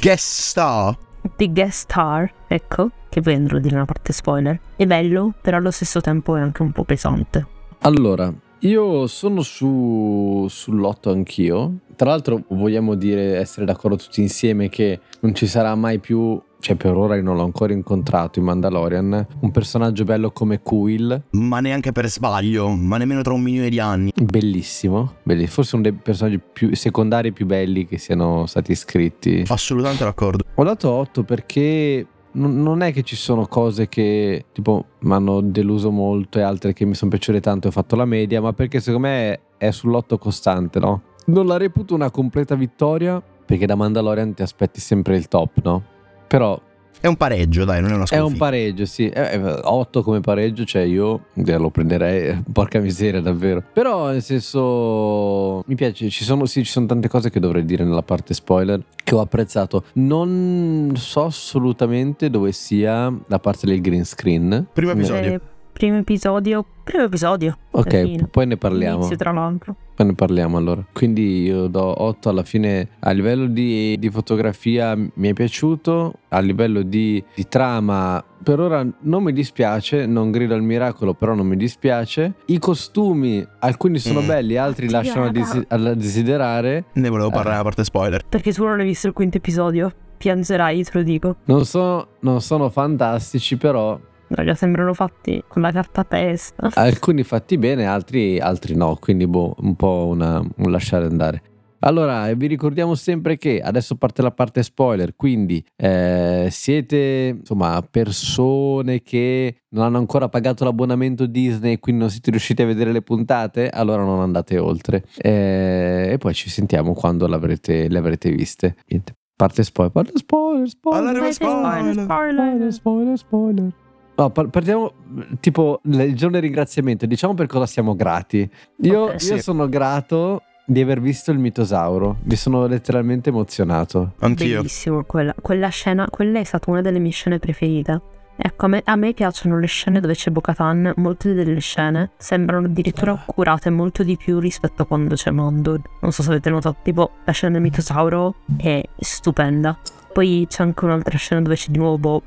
Guest 0.00 0.40
star. 0.40 0.98
Di 1.36 1.52
guest 1.52 1.82
star, 1.82 2.32
ecco. 2.48 2.90
Che 3.08 3.20
poi 3.20 3.34
andrò 3.34 3.58
a 3.58 3.60
dire 3.60 3.76
una 3.76 3.84
parte 3.84 4.12
spoiler. 4.12 4.58
È 4.74 4.84
bello, 4.86 5.34
però 5.40 5.58
allo 5.58 5.70
stesso 5.70 6.00
tempo 6.00 6.34
è 6.34 6.40
anche 6.40 6.62
un 6.62 6.72
po' 6.72 6.82
pesante. 6.82 7.46
Allora, 7.82 8.32
io 8.60 9.06
sono 9.06 9.42
su, 9.42 10.46
sull'otto 10.48 11.12
anch'io. 11.12 11.74
Tra 12.00 12.08
l'altro 12.08 12.44
vogliamo 12.48 12.94
dire, 12.94 13.36
essere 13.36 13.66
d'accordo 13.66 13.98
tutti 13.98 14.22
insieme 14.22 14.70
che 14.70 15.00
non 15.20 15.34
ci 15.34 15.46
sarà 15.46 15.74
mai 15.74 15.98
più, 15.98 16.40
cioè 16.58 16.74
per 16.74 16.96
ora 16.96 17.14
io 17.14 17.22
non 17.22 17.36
l'ho 17.36 17.42
ancora 17.42 17.74
incontrato 17.74 18.38
in 18.38 18.46
Mandalorian, 18.46 19.26
un 19.40 19.50
personaggio 19.50 20.04
bello 20.04 20.30
come 20.30 20.62
Quill. 20.62 21.24
Ma 21.32 21.60
neanche 21.60 21.92
per 21.92 22.08
sbaglio, 22.08 22.70
ma 22.70 22.96
nemmeno 22.96 23.20
tra 23.20 23.34
un 23.34 23.42
milione 23.42 23.68
di 23.68 23.78
anni. 23.80 24.12
Bellissimo, 24.14 25.16
bellissimo. 25.22 25.52
forse 25.52 25.74
uno 25.74 25.84
dei 25.84 25.92
personaggi 25.92 26.40
più 26.40 26.74
secondari 26.74 27.32
più 27.32 27.44
belli 27.44 27.84
che 27.84 27.98
siano 27.98 28.46
stati 28.46 28.74
scritti. 28.74 29.44
Assolutamente 29.48 30.02
d'accordo. 30.02 30.42
Ho 30.54 30.64
dato 30.64 30.88
8 30.88 31.22
perché 31.24 32.06
non 32.32 32.80
è 32.80 32.94
che 32.94 33.02
ci 33.02 33.16
sono 33.16 33.46
cose 33.46 33.88
che 33.88 34.46
tipo 34.54 34.86
mi 35.00 35.12
hanno 35.12 35.42
deluso 35.42 35.90
molto 35.90 36.38
e 36.38 36.42
altre 36.42 36.72
che 36.72 36.86
mi 36.86 36.94
sono 36.94 37.10
piaciute 37.10 37.40
tanto 37.40 37.66
e 37.66 37.68
ho 37.68 37.72
fatto 37.72 37.94
la 37.94 38.06
media, 38.06 38.40
ma 38.40 38.54
perché 38.54 38.80
secondo 38.80 39.06
me 39.06 39.40
è 39.58 39.70
sull'otto 39.70 40.16
costante, 40.16 40.78
no? 40.78 41.02
Non 41.30 41.46
la 41.46 41.56
reputo 41.56 41.94
una 41.94 42.10
completa 42.10 42.56
vittoria 42.56 43.22
perché 43.22 43.64
da 43.64 43.76
Mandalorian 43.76 44.34
ti 44.34 44.42
aspetti 44.42 44.80
sempre 44.80 45.14
il 45.14 45.28
top, 45.28 45.62
no? 45.62 45.82
Però 46.26 46.60
è 47.00 47.06
un 47.06 47.14
pareggio, 47.14 47.64
dai, 47.64 47.80
non 47.80 47.92
è 47.92 47.94
una 47.94 48.04
sconfitta. 48.04 48.28
È 48.28 48.32
un 48.32 48.36
pareggio, 48.36 48.84
sì. 48.84 49.12
8 49.14 50.02
come 50.02 50.18
pareggio, 50.18 50.64
cioè 50.64 50.82
io 50.82 51.26
lo 51.34 51.70
prenderei, 51.70 52.28
eh, 52.30 52.42
porca 52.52 52.80
miseria, 52.80 53.20
davvero. 53.20 53.62
Però, 53.72 54.08
nel 54.10 54.22
senso, 54.22 55.62
mi 55.66 55.76
piace, 55.76 56.10
ci 56.10 56.24
sono, 56.24 56.46
sì, 56.46 56.64
ci 56.64 56.70
sono 56.72 56.86
tante 56.86 57.06
cose 57.06 57.30
che 57.30 57.38
dovrei 57.38 57.64
dire 57.64 57.84
nella 57.84 58.02
parte 58.02 58.34
spoiler 58.34 58.82
che 59.04 59.14
ho 59.14 59.20
apprezzato. 59.20 59.84
Non 59.94 60.94
so 60.96 61.26
assolutamente 61.26 62.28
dove 62.28 62.50
sia 62.50 63.12
la 63.28 63.38
parte 63.38 63.66
del 63.66 63.80
green 63.80 64.04
screen. 64.04 64.66
Primo 64.72 64.90
episodio. 64.90 65.34
Eh, 65.34 65.40
primo 65.80 65.96
episodio, 65.96 66.62
primo 66.84 67.04
episodio. 67.04 67.56
Ok, 67.70 68.26
poi 68.28 68.46
ne 68.46 68.58
parliamo. 68.58 68.98
Inizio 68.98 69.16
tra 69.16 69.32
l'altro. 69.32 69.74
Poi 69.94 70.06
ne 70.08 70.14
parliamo 70.14 70.58
allora. 70.58 70.84
Quindi 70.92 71.44
io 71.44 71.68
do 71.68 72.02
8 72.02 72.28
alla 72.28 72.42
fine. 72.42 72.86
A 72.98 73.12
livello 73.12 73.46
di, 73.46 73.96
di 73.98 74.10
fotografia 74.10 74.94
mi 74.94 75.28
è 75.28 75.32
piaciuto, 75.32 76.12
a 76.28 76.38
livello 76.40 76.82
di, 76.82 77.24
di, 77.34 77.48
trama 77.48 78.22
per 78.42 78.60
ora 78.60 78.86
non 79.00 79.22
mi 79.22 79.32
dispiace, 79.32 80.04
non 80.04 80.30
grido 80.30 80.54
al 80.54 80.62
miracolo, 80.62 81.14
però 81.14 81.32
non 81.32 81.46
mi 81.46 81.56
dispiace. 81.56 82.34
I 82.46 82.58
costumi, 82.58 83.42
alcuni 83.60 83.98
sono 83.98 84.20
mm. 84.20 84.26
belli, 84.26 84.58
altri 84.58 84.90
lasciano 84.90 85.24
a, 85.24 85.30
desi- 85.30 85.64
a, 85.66 85.78
desiderare. 85.94 86.84
Ne 86.92 87.08
volevo 87.08 87.30
parlare 87.30 87.56
eh. 87.56 87.60
a 87.60 87.62
parte 87.62 87.84
spoiler. 87.84 88.22
Perché 88.28 88.52
tu 88.52 88.64
non 88.66 88.80
hai 88.80 88.84
visto 88.84 89.06
il 89.06 89.14
quinto 89.14 89.38
episodio? 89.38 89.90
piangerai, 90.20 90.84
te 90.84 90.90
lo 90.92 91.02
dico. 91.02 91.36
Non 91.44 91.64
sono, 91.64 92.08
non 92.20 92.42
sono 92.42 92.68
fantastici, 92.68 93.56
però 93.56 93.98
Raga, 94.32 94.54
sembrano 94.54 94.94
fatti 94.94 95.42
con 95.48 95.60
la 95.60 95.72
carta 95.72 96.04
testa. 96.04 96.70
Alcuni 96.74 97.24
fatti 97.24 97.58
bene, 97.58 97.86
altri, 97.86 98.38
altri 98.38 98.76
no, 98.76 98.96
quindi 99.00 99.26
boh, 99.26 99.56
un 99.58 99.74
po' 99.74 100.06
una, 100.08 100.38
un 100.38 100.70
lasciare 100.70 101.06
andare. 101.06 101.42
Allora, 101.80 102.32
vi 102.34 102.46
ricordiamo 102.46 102.94
sempre 102.94 103.38
che 103.38 103.60
adesso 103.60 103.96
parte 103.96 104.20
la 104.20 104.30
parte 104.30 104.62
spoiler, 104.62 105.16
quindi 105.16 105.64
eh, 105.76 106.48
siete 106.50 107.36
insomma 107.38 107.82
persone 107.90 109.00
che 109.00 109.62
non 109.70 109.86
hanno 109.86 109.96
ancora 109.96 110.28
pagato 110.28 110.64
l'abbonamento 110.64 111.24
Disney 111.24 111.72
e 111.72 111.78
quindi 111.80 112.02
non 112.02 112.10
siete 112.10 112.30
riusciti 112.30 112.60
a 112.60 112.66
vedere 112.66 112.92
le 112.92 113.00
puntate, 113.00 113.70
allora 113.70 114.04
non 114.04 114.20
andate 114.20 114.58
oltre. 114.58 115.04
Eh, 115.16 116.10
e 116.12 116.18
poi 116.18 116.34
ci 116.34 116.50
sentiamo 116.50 116.92
quando 116.92 117.26
l'avrete, 117.26 117.88
le 117.88 117.98
avrete 117.98 118.30
viste. 118.30 118.76
Niente. 118.86 119.14
Parte 119.34 119.62
spoiler, 119.64 119.92
parte 119.92 120.12
spoiler, 120.16 120.68
spoiler, 120.68 121.32
spoiler, 121.32 121.94
spoiler, 121.94 122.72
spoiler, 122.72 123.18
spoiler. 123.18 123.72
No, 124.20 124.28
partiamo 124.28 124.92
tipo 125.40 125.80
il 125.84 126.14
giorno 126.14 126.38
di 126.38 126.46
ringraziamento. 126.46 127.06
Diciamo 127.06 127.32
per 127.32 127.46
cosa 127.46 127.64
siamo 127.64 127.96
grati. 127.96 128.48
Io, 128.82 129.04
okay, 129.04 129.18
sì. 129.18 129.32
io 129.32 129.40
sono 129.40 129.66
grato 129.66 130.42
di 130.66 130.82
aver 130.82 131.00
visto 131.00 131.30
il 131.30 131.38
mitosauro. 131.38 132.18
Mi 132.24 132.36
sono 132.36 132.66
letteralmente 132.66 133.30
emozionato. 133.30 134.12
Anch'io. 134.18 134.58
Bellissimo 134.58 135.04
quella, 135.04 135.34
quella 135.40 135.68
scena. 135.68 136.06
Quella 136.10 136.38
è 136.38 136.44
stata 136.44 136.70
una 136.70 136.82
delle 136.82 136.98
mie 136.98 137.12
scene 137.12 137.38
preferite. 137.38 138.00
Ecco, 138.42 138.64
a 138.64 138.68
me, 138.68 138.82
a 138.84 138.96
me 138.96 139.12
piacciono 139.12 139.58
le 139.58 139.66
scene 139.66 140.00
dove 140.00 140.14
c'è 140.14 140.30
Bocatan. 140.30 140.94
Molte 140.96 141.34
delle 141.34 141.60
scene 141.60 142.10
sembrano 142.16 142.66
addirittura 142.66 143.20
curate 143.26 143.68
molto 143.70 144.02
di 144.02 144.16
più 144.16 144.38
rispetto 144.38 144.82
a 144.82 144.86
quando 144.86 145.14
c'è 145.14 145.30
Mondo. 145.30 145.80
Non 146.00 146.10
so 146.12 146.22
se 146.22 146.30
avete 146.30 146.48
notato, 146.50 146.78
tipo 146.82 147.10
la 147.24 147.32
scena 147.32 147.52
del 147.54 147.62
mitosauro 147.62 148.36
è 148.56 148.82
stupenda. 148.98 149.76
Poi 150.12 150.46
c'è 150.48 150.62
anche 150.62 150.84
un'altra 150.86 151.16
scena 151.18 151.40
dove 151.42 151.54
c'è 151.54 151.70
di 151.70 151.78
nuovo 151.78 151.98
Bo- 151.98 152.22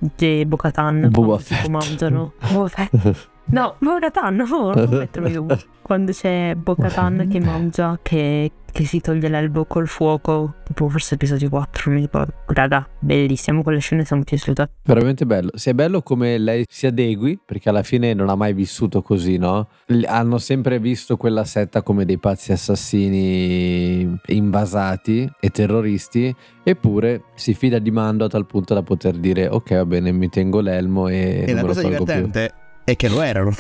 Bocatan. 0.46 1.08
Boba 1.10 1.38
Fett. 1.40 1.68
mangiano. 1.68 2.34
Boba 2.52 2.68
Fett. 2.68 3.30
No, 3.46 3.76
Bocatan, 3.80 4.36
no, 4.36 4.46
non 4.74 4.88
mettermi 4.90 5.32
giù. 5.34 5.46
Quando 5.82 6.12
c'è 6.14 6.56
Bocatan 6.56 7.28
che 7.30 7.40
mangia, 7.42 8.00
che, 8.02 8.52
che, 8.74 8.86
si 8.86 9.00
toglie 9.00 9.30
l'elbo 9.30 9.66
col 9.66 9.88
fuoco, 9.88 10.56
tipo 10.64 10.90
forse 10.90 11.16
episodio 11.16 11.50
4, 11.50 11.92
mi 11.92 12.02
ricordo. 12.02 12.34
Raga, 12.48 12.88
bellissimo, 13.00 13.64
quelle 13.64 13.80
scene 13.80 14.04
sono 14.04 14.24
piaciute. 14.24 14.70
Veramente 14.84 15.26
bello. 15.26 15.52
Sia 15.54 15.72
è 15.72 15.76
bello 15.76 16.02
come 16.02 16.38
lei 16.38 16.66
si 16.68 16.88
adegui, 16.88 17.40
perché 17.46 17.70
alla 17.70 17.84
fine 17.84 18.14
non 18.14 18.30
ha 18.30 18.36
mai 18.36 18.54
vissuto 18.54 19.02
così, 19.02 19.38
no? 19.38 19.70
Hanno 20.06 20.40
sempre 20.40 20.80
visto 20.80 21.16
quella 21.16 21.46
setta 21.46 21.84
come 21.84 22.04
dei 22.04 22.18
pazzi 22.18 22.52
assassini 22.52 24.20
invasati 24.26 25.32
e 25.40 25.50
terroristi, 25.50 26.36
eppure 26.64 27.26
si 27.36 27.54
fida 27.54 27.80
di 27.80 27.92
Mando 27.92 28.26
a 28.26 28.30
tal 28.30 28.46
punto 28.46 28.74
da 28.74 28.82
poter 28.82 29.18
dire 29.18 29.48
ok 29.48 29.74
va 29.76 29.86
bene 29.86 30.12
mi 30.12 30.30
tengo 30.30 30.60
l'elmo 30.62 31.08
e... 31.08 31.44
E 31.48 31.54
la 31.54 31.62
cosa 31.62 31.82
divertente 31.82 32.52
più. 32.54 32.94
è 32.94 32.96
che 32.96 33.10
lo 33.10 33.22
erano. 33.22 33.54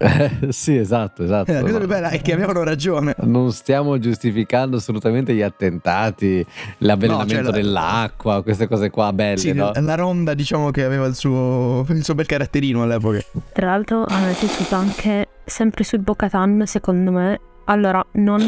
Eh, 0.00 0.52
sì, 0.52 0.76
esatto, 0.76 1.24
esatto. 1.24 1.52
La 1.52 1.60
cosa 1.60 1.78
più 1.78 1.88
bella 1.88 2.08
è 2.10 2.20
che 2.22 2.32
avevano 2.32 2.62
ragione. 2.62 3.16
Non 3.22 3.52
stiamo 3.52 3.98
giustificando 3.98 4.76
assolutamente 4.76 5.34
gli 5.34 5.42
attentati, 5.42 6.44
l'avvelenamento 6.78 7.34
no, 7.34 7.42
cioè 7.42 7.52
dell'acqua, 7.52 8.34
la... 8.34 8.42
queste 8.42 8.68
cose 8.68 8.90
qua 8.90 9.12
belle, 9.12 9.38
sì, 9.38 9.52
no? 9.52 9.72
La 9.74 9.94
ronda, 9.96 10.34
diciamo 10.34 10.70
che 10.70 10.84
aveva 10.84 11.06
il 11.06 11.16
suo, 11.16 11.84
il 11.88 12.04
suo 12.04 12.14
bel 12.14 12.26
caratterino 12.26 12.82
all'epoca. 12.82 13.18
Tra 13.52 13.66
l'altro, 13.66 14.06
è 14.06 14.34
piaciuto 14.38 14.76
anche 14.76 15.28
sempre 15.44 15.82
sul 15.82 15.98
Bocatan, 15.98 16.62
secondo 16.66 17.10
me. 17.10 17.40
Allora, 17.64 18.04
non. 18.12 18.40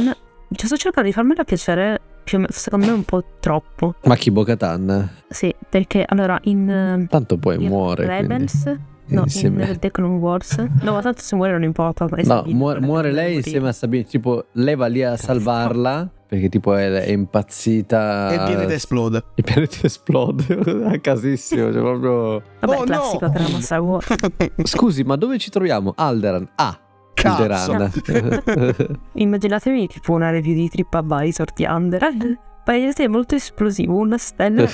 Cioè, 0.52 0.66
sto 0.66 0.76
cercando 0.76 1.08
di 1.08 1.14
farmela 1.14 1.44
piacere 1.44 2.00
secondo 2.48 2.86
me 2.86 2.92
un 2.92 3.04
po' 3.04 3.24
troppo. 3.40 3.96
Ma 4.04 4.14
chi 4.14 4.30
Bocatan? 4.30 5.10
Sì, 5.28 5.52
perché 5.68 6.04
allora 6.06 6.38
in... 6.44 7.06
Tanto 7.08 7.36
poi 7.38 7.58
muore. 7.58 8.06
Rebels... 8.06 8.62
Quindi. 8.62 8.89
No, 9.10 9.22
insieme. 9.22 9.68
in 9.68 9.78
The 9.78 9.90
Clone 9.90 10.18
Wars. 10.18 10.56
No, 10.82 10.92
ma 10.92 11.00
tanto 11.00 11.20
se 11.20 11.36
muore 11.36 11.52
non 11.52 11.62
importa. 11.62 12.06
No, 12.22 12.44
muore, 12.46 12.80
muore 12.80 13.12
lei 13.12 13.36
insieme 13.36 13.68
a 13.68 13.72
Sabine. 13.72 14.04
Tipo, 14.04 14.46
lei 14.52 14.76
va 14.76 14.86
lì 14.86 15.02
a 15.02 15.16
salvarla. 15.16 16.08
Perché 16.26 16.48
tipo 16.48 16.74
è, 16.74 16.88
è 16.88 17.10
impazzita. 17.10 18.30
E 18.30 18.34
il 18.34 18.42
pianeta 18.44 18.72
esplode. 18.72 19.24
Il 19.34 19.44
pianeta 19.44 19.78
esplode. 19.82 20.84
a 20.84 20.98
casissimo. 21.02 21.72
Cioè 21.72 21.80
proprio. 21.80 22.42
Vabbè, 22.60 22.76
oh, 22.76 22.84
classico 22.84 23.26
no. 23.26 23.32
per 23.32 23.42
Star 23.60 23.80
Wars. 23.80 24.14
Scusi, 24.62 25.02
ma 25.02 25.16
dove 25.16 25.38
ci 25.38 25.50
troviamo? 25.50 25.92
Alderan. 25.96 26.48
Ah. 26.54 26.78
Alderan. 27.22 27.90
Immaginatevi 29.14 29.88
tipo 29.88 30.12
una 30.12 30.30
review 30.30 30.54
di 30.54 30.68
TripAdvisor 30.68 31.52
di 31.52 31.64
Alderan 31.64 32.38
paese 32.64 33.08
molto 33.08 33.34
esplosivo, 33.34 33.96
una 33.96 34.18
stella. 34.18 34.64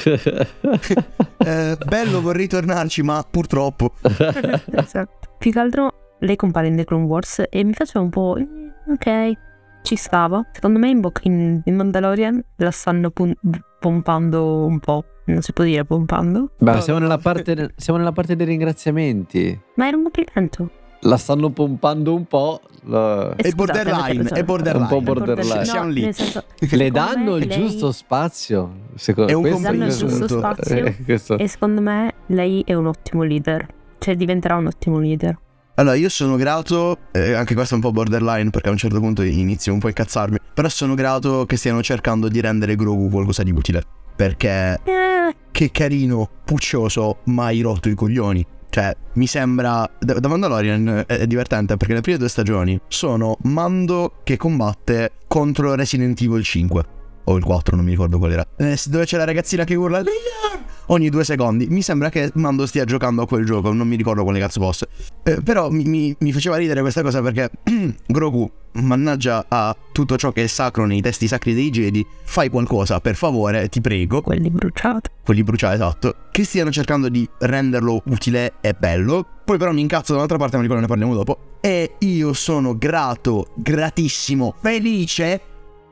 eh, 1.39 1.77
bello, 1.87 2.21
vorrei 2.21 2.47
tornarci, 2.47 3.03
ma 3.03 3.25
purtroppo. 3.29 3.93
esatto. 4.03 5.35
Più 5.39 5.53
che 5.53 5.59
altro 5.59 6.17
lei 6.21 6.37
compare 6.37 6.69
in 6.69 6.77
The 6.77 6.85
Clone 6.85 7.05
Wars 7.05 7.43
e 7.49 7.65
mi 7.65 7.73
faceva 7.73 8.05
un 8.05 8.11
po'... 8.11 8.37
Ok, 8.89 9.33
ci 9.83 9.97
stava. 9.97 10.45
Secondo 10.53 10.79
me 10.79 10.89
in, 10.89 11.01
Bo- 11.01 11.13
in, 11.23 11.61
in 11.65 11.75
Mandalorian 11.75 12.43
la 12.57 12.71
stanno 12.71 13.11
pun- 13.11 13.35
pompando 13.81 14.65
un 14.65 14.79
po'. 14.79 15.05
Non 15.27 15.43
si 15.43 15.53
può 15.53 15.65
dire 15.65 15.85
pompando. 15.85 16.53
Beh, 16.59 16.81
siamo 16.81 17.01
nella 17.01 17.19
parte, 17.19 17.73
siamo 17.77 17.99
nella 17.99 18.13
parte 18.13 18.37
dei 18.37 18.47
ringraziamenti. 18.47 19.61
Ma 19.75 19.89
era 19.89 19.97
un 19.97 20.05
complimento 20.05 20.71
la 21.01 21.17
stanno 21.17 21.51
pompando 21.51 22.15
un 22.15 22.25
po'. 22.27 22.61
La... 22.85 23.35
È 23.35 23.51
borderline, 23.51 24.29
è 24.31 24.45
borderline. 24.45 24.85
Un 24.85 24.89
po' 24.89 25.01
borderline. 25.01 25.65
Siamo 25.65 25.91
lì. 25.91 26.13
Senso, 26.13 26.45
Le 26.59 26.91
danno 26.91 27.37
il 27.37 27.47
lei... 27.47 27.59
giusto 27.59 27.93
spazio. 27.93 28.85
Secondo 28.95 29.31
è 29.31 29.35
un 29.35 29.43
questo 29.43 29.61
danno 29.61 29.85
il 29.87 29.97
giusto 29.97 30.29
spazio. 30.29 30.95
Eh, 31.07 31.37
e 31.39 31.49
secondo 31.49 31.81
me 31.81 32.15
lei 32.27 32.63
è 32.65 32.75
un 32.75 32.87
ottimo 32.87 33.23
leader. 33.23 33.67
Cioè 33.99 34.15
diventerà 34.15 34.57
un 34.57 34.67
ottimo 34.67 34.99
leader. 34.99 35.39
Allora, 35.79 35.95
io 35.95 36.09
sono 36.09 36.37
grato, 36.37 36.97
eh, 37.13 37.35
anche 37.35 37.55
questo 37.55 37.75
è 37.75 37.77
un 37.77 37.83
po' 37.83 37.93
borderline 37.93 38.49
perché 38.49 38.69
a 38.69 38.73
un 38.73 38.79
certo 38.79 38.99
punto 38.99 39.23
inizio 39.23 39.75
un 39.75 39.79
po' 39.79 39.87
a 39.87 39.89
incazzarmi, 39.91 40.39
però 40.55 40.69
sono 40.71 40.95
grato 40.95 41.45
che 41.45 41.59
stiano 41.59 41.83
cercando 41.83 42.29
di 42.29 42.41
rendere 42.41 42.77
Grogu 42.77 43.11
qualcosa 43.11 43.43
di 43.43 43.51
utile. 43.51 43.83
Perché 44.17 44.81
eh. 44.83 45.35
che 45.51 45.71
carino, 45.71 46.31
puccioso, 46.45 47.19
mai 47.25 47.61
rotto 47.61 47.91
i 47.91 47.95
coglioni. 47.95 48.47
Cioè, 48.69 48.95
mi 49.15 49.27
sembra. 49.27 49.89
Da 49.99 50.29
Mandalorian 50.29 51.05
è 51.07 51.27
divertente 51.27 51.77
perché 51.77 51.95
le 51.95 52.01
prime 52.01 52.19
due 52.19 52.29
stagioni 52.29 52.79
sono 52.89 53.37
Mando 53.43 54.21
che 54.23 54.37
combatte 54.37 55.13
contro 55.27 55.75
Resident 55.75 56.21
Evil 56.21 56.43
5. 56.43 56.85
O 57.25 57.37
il 57.37 57.43
4, 57.43 57.75
non 57.75 57.85
mi 57.85 57.91
ricordo 57.91 58.19
qual 58.19 58.33
era. 58.33 58.47
Eh, 58.57 58.79
dove 58.87 59.05
c'è 59.05 59.17
la 59.17 59.25
ragazzina 59.25 59.65
che 59.65 59.75
urla 59.75 60.03
ogni 60.87 61.09
due 61.09 61.25
secondi. 61.25 61.67
Mi 61.69 61.83
sembra 61.83 62.11
che 62.11 62.31
Mando 62.35 62.67
stia 62.67 62.85
giocando 62.85 63.23
a 63.23 63.27
quel 63.27 63.45
gioco, 63.45 63.73
non 63.73 63.89
mi 63.89 63.97
ricordo 63.97 64.23
quale 64.23 64.39
cazzo 64.39 64.61
fosse. 64.61 64.89
Eh, 65.23 65.41
però 65.43 65.71
mi, 65.71 65.85
mi, 65.85 66.15
mi, 66.19 66.33
faceva 66.33 66.57
ridere 66.57 66.81
questa 66.81 67.03
cosa 67.03 67.23
perché 67.23 67.51
Grogu 68.07 68.51
mannaggia 68.73 69.47
a 69.49 69.75
tutto 69.93 70.17
ciò 70.17 70.33
che 70.33 70.45
è 70.45 70.47
sacro 70.47 70.85
nei 70.85 71.01
testi 71.01 71.27
sacri 71.27 71.55
dei 71.55 71.71
Jedi, 71.71 72.07
fai 72.25 72.51
qualcosa 72.51 73.01
per 73.01 73.15
favore, 73.15 73.69
ti 73.69 73.81
prego. 73.81 74.21
Quelli 74.21 74.51
bruciati. 74.51 75.11
Quelli 75.25 75.43
bruciati, 75.43 75.75
esatto. 75.75 76.15
Che 76.31 76.45
stiano 76.45 76.71
cercando 76.71 77.09
di 77.09 77.29
renderlo 77.39 78.03
utile 78.07 78.55
è 78.61 78.73
bello. 78.73 79.27
Poi 79.45 79.59
però 79.59 79.73
mi 79.73 79.81
incazzo 79.81 80.11
da 80.11 80.19
un'altra 80.19 80.39
parte, 80.39 80.57
ma 80.57 80.63
di 80.63 80.69
quello 80.69 80.83
ne 80.83 80.89
parliamo 80.89 81.15
dopo. 81.15 81.59
E 81.61 81.95
io 82.01 82.33
sono 82.33 82.77
grato, 82.77 83.49
gratissimo, 83.55 84.55
felice 84.61 85.41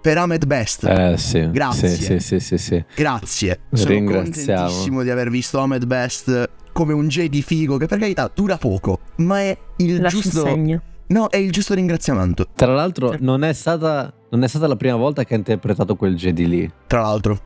per 0.05 0.19
Ahmed 0.19 0.45
Best. 0.45 0.85
Eh 0.85 1.17
sì. 1.17 1.51
Grazie. 1.51 1.89
Sì, 1.89 2.21
sì, 2.21 2.39
sì, 2.39 2.59
sì, 2.59 2.85
Grazie. 2.95 3.61
Sono 3.73 4.05
contentissimo 4.05 5.03
di 5.03 5.09
aver 5.09 5.31
visto 5.31 5.59
Ahmed 5.59 5.87
Best 5.87 6.51
come 6.73 6.93
un 6.93 7.09
Jedi 7.09 7.41
figo 7.41 7.79
che 7.79 7.87
per 7.87 7.99
carità 7.99 8.31
dura 8.35 8.59
poco, 8.59 9.01
ma 9.17 9.41
è 9.41 9.57
il 9.77 10.03
Lasci 10.03 10.21
giusto... 10.21 10.41
Il 10.43 10.47
segno 10.47 10.83
No, 11.07 11.29
è 11.29 11.39
il 11.39 11.53
giusto 11.53 11.73
ringraziamento. 11.73 12.49
Tra 12.55 12.75
l'altro, 12.75 13.17
non 13.21 13.45
è, 13.45 13.55
stata, 13.55 14.13
non 14.31 14.43
è 14.43 14.49
stata 14.49 14.67
la 14.67 14.77
prima 14.77 14.97
volta 14.97 15.25
che 15.25 15.33
ha 15.33 15.37
interpretato 15.39 15.97
quel 15.97 16.17
Jedi 16.17 16.49
lì. 16.49 16.71
Tra 16.87 17.01
l'altro. 17.01 17.39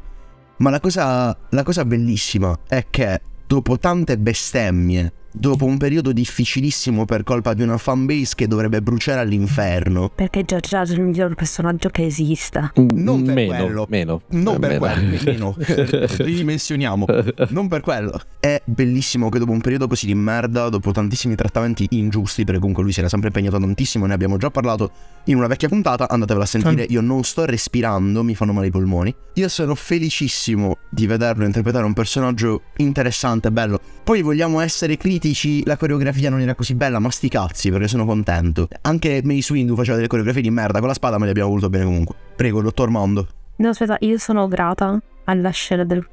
Ma 0.59 0.71
la 0.71 0.81
cosa, 0.81 1.37
la 1.51 1.63
cosa 1.63 1.85
bellissima 1.85 2.59
è 2.67 2.87
che 2.91 3.21
dopo 3.47 3.79
tante 3.79 4.19
bestemmie 4.19 5.13
dopo 5.39 5.65
un 5.65 5.77
periodo 5.79 6.13
difficilissimo 6.13 7.05
per 7.05 7.23
colpa 7.23 7.55
di 7.55 7.63
una 7.63 7.79
fanbase 7.79 8.35
che 8.35 8.49
dovrebbe 8.49 8.83
bruciare 8.83 9.21
all'inferno. 9.21 10.11
Perché 10.13 10.45
Jar 10.45 10.61
Jar 10.61 10.89
è 10.89 10.93
il 10.93 11.01
miglior 11.01 11.35
personaggio 11.35 11.89
che 11.91 12.05
esista. 12.05 12.73
Non 12.75 13.23
per 13.23 13.35
meno, 13.35 13.57
quello. 13.57 13.87
Meno. 13.89 14.23
Non 14.31 14.57
eh, 14.57 14.59
per 14.59 14.81
meno. 14.81 14.81
quello. 14.81 15.25
Meno. 15.25 15.57
Ridimensioniamo. 16.19 17.07
Non 17.51 17.69
per 17.69 17.81
quello. 17.81 18.21
È 18.41 18.61
bellissimo 18.65 19.29
che 19.29 19.39
dopo 19.39 19.53
un 19.53 19.61
periodo 19.61 19.87
così 19.87 20.07
di 20.07 20.15
merda, 20.15 20.69
dopo 20.69 20.91
tantissimi 20.91 21.37
trattamenti 21.37 21.87
ingiusti, 21.91 22.45
perché 22.45 22.59
comunque 22.59 22.83
lui 22.83 22.93
si 22.93 22.99
era 22.99 23.09
sempre 23.09 23.29
impegnato 23.29 23.59
tantissimo, 23.59 24.07
ne 24.07 24.15
abbiamo 24.15 24.37
già 24.39 24.51
parlato 24.51 24.91
in 25.25 25.37
una 25.37 25.47
vecchia 25.47 25.69
puntata, 25.69 26.09
andatevela 26.09 26.45
a 26.45 26.49
sentire. 26.49 26.87
Io 26.89 27.01
non 27.01 27.23
sto 27.23 27.45
respirando, 27.45 28.25
mi 28.25 28.35
fanno 28.35 28.53
male 28.53 28.67
i 28.67 28.71
polmoni. 28.71 29.15
Io 29.35 29.49
sono 29.49 29.75
felicissimo 29.77 30.79
di 30.91 31.07
vederlo 31.07 31.45
interpretare 31.45 31.85
un 31.85 31.93
personaggio 31.93 32.63
interessante, 32.79 33.53
bello. 33.53 33.81
Poi 34.03 34.23
vogliamo 34.23 34.61
essere 34.61 34.97
critici 34.97 35.28
critici 35.29 35.65
la 35.65 35.77
coreografia 35.77 36.31
non 36.31 36.41
era 36.41 36.55
così 36.55 36.75
bella, 36.75 36.99
ma 36.99 37.11
sti 37.11 37.29
cazzi 37.29 37.71
perché 37.71 37.89
sono 37.89 38.05
contento. 38.05 38.69
Anche 38.83 39.21
Mace 39.25 39.53
Windu 39.53 39.75
faceva 39.75 39.97
delle 39.97 40.09
coreografie 40.09 40.43
di 40.43 40.51
merda 40.51 40.79
con 40.79 40.89
la 40.89 40.95
spada, 40.95 41.19
ma 41.19 41.25
le 41.25 41.31
abbiamo 41.31 41.51
voluto 41.51 41.69
bene 41.69 41.85
comunque. 41.85 42.15
Prego, 42.35 42.63
dottor 42.63 42.89
Mondo. 42.89 43.27
No, 43.57 43.69
aspetta, 43.69 43.97
io 44.01 44.19
sono 44.19 44.49
grata 44.49 45.01
alla 45.25 45.51
scena 45.51 45.85
del 45.85 46.07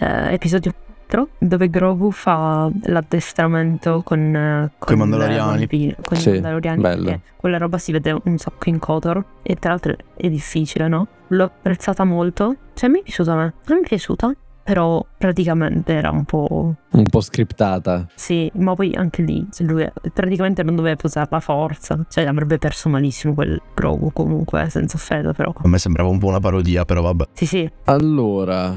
eh, 0.00 0.32
episodio 0.32 0.74
4 1.06 1.28
dove 1.38 1.68
Grogu 1.68 2.10
fa 2.10 2.68
l'addestramento 2.84 4.02
con, 4.02 4.34
eh, 4.34 4.72
con 4.78 4.94
i 4.94 4.98
Mandaloriani. 4.98 5.58
Bambini, 5.58 5.94
con 6.02 6.16
sì, 6.16 6.28
i 6.28 6.32
Mandaloriani 6.32 6.82
bello. 6.82 7.20
quella 7.36 7.58
roba 7.58 7.78
si 7.78 7.92
vede 7.92 8.18
un 8.24 8.38
sacco 8.38 8.68
in 8.68 8.78
Kotor 8.78 9.24
e 9.42 9.54
tra 9.56 9.70
l'altro 9.70 9.94
è 10.16 10.28
difficile, 10.28 10.88
no? 10.88 11.06
L'ho 11.28 11.44
apprezzata 11.44 12.04
molto. 12.04 12.56
Cioè 12.74 12.88
mi 12.88 13.00
è 13.00 13.02
piaciuta 13.02 13.32
a 13.32 13.36
me. 13.36 13.54
Non 13.66 13.78
mi 13.78 13.84
è 13.84 13.88
piaciuta, 13.88 14.34
però 14.66 15.06
praticamente 15.16 15.92
era 15.92 16.10
un 16.10 16.24
po'... 16.24 16.74
Un 16.90 17.06
po' 17.08 17.20
scriptata. 17.20 18.08
Sì, 18.16 18.50
ma 18.54 18.74
poi 18.74 18.92
anche 18.96 19.22
lì, 19.22 19.46
lui 19.60 19.88
praticamente 20.12 20.64
non 20.64 20.74
doveva 20.74 20.96
usare 21.04 21.28
la 21.30 21.38
forza, 21.38 22.04
cioè 22.08 22.24
avrebbe 22.24 22.58
perso 22.58 22.88
malissimo 22.88 23.32
quel 23.32 23.62
Grogu 23.74 24.10
comunque, 24.12 24.68
senza 24.68 24.96
offesa 24.96 25.32
però. 25.32 25.54
A 25.56 25.68
me 25.68 25.78
sembrava 25.78 26.08
un 26.08 26.18
po' 26.18 26.26
una 26.26 26.40
parodia, 26.40 26.84
però 26.84 27.00
vabbè. 27.02 27.26
Sì, 27.32 27.46
sì. 27.46 27.70
Allora, 27.84 28.74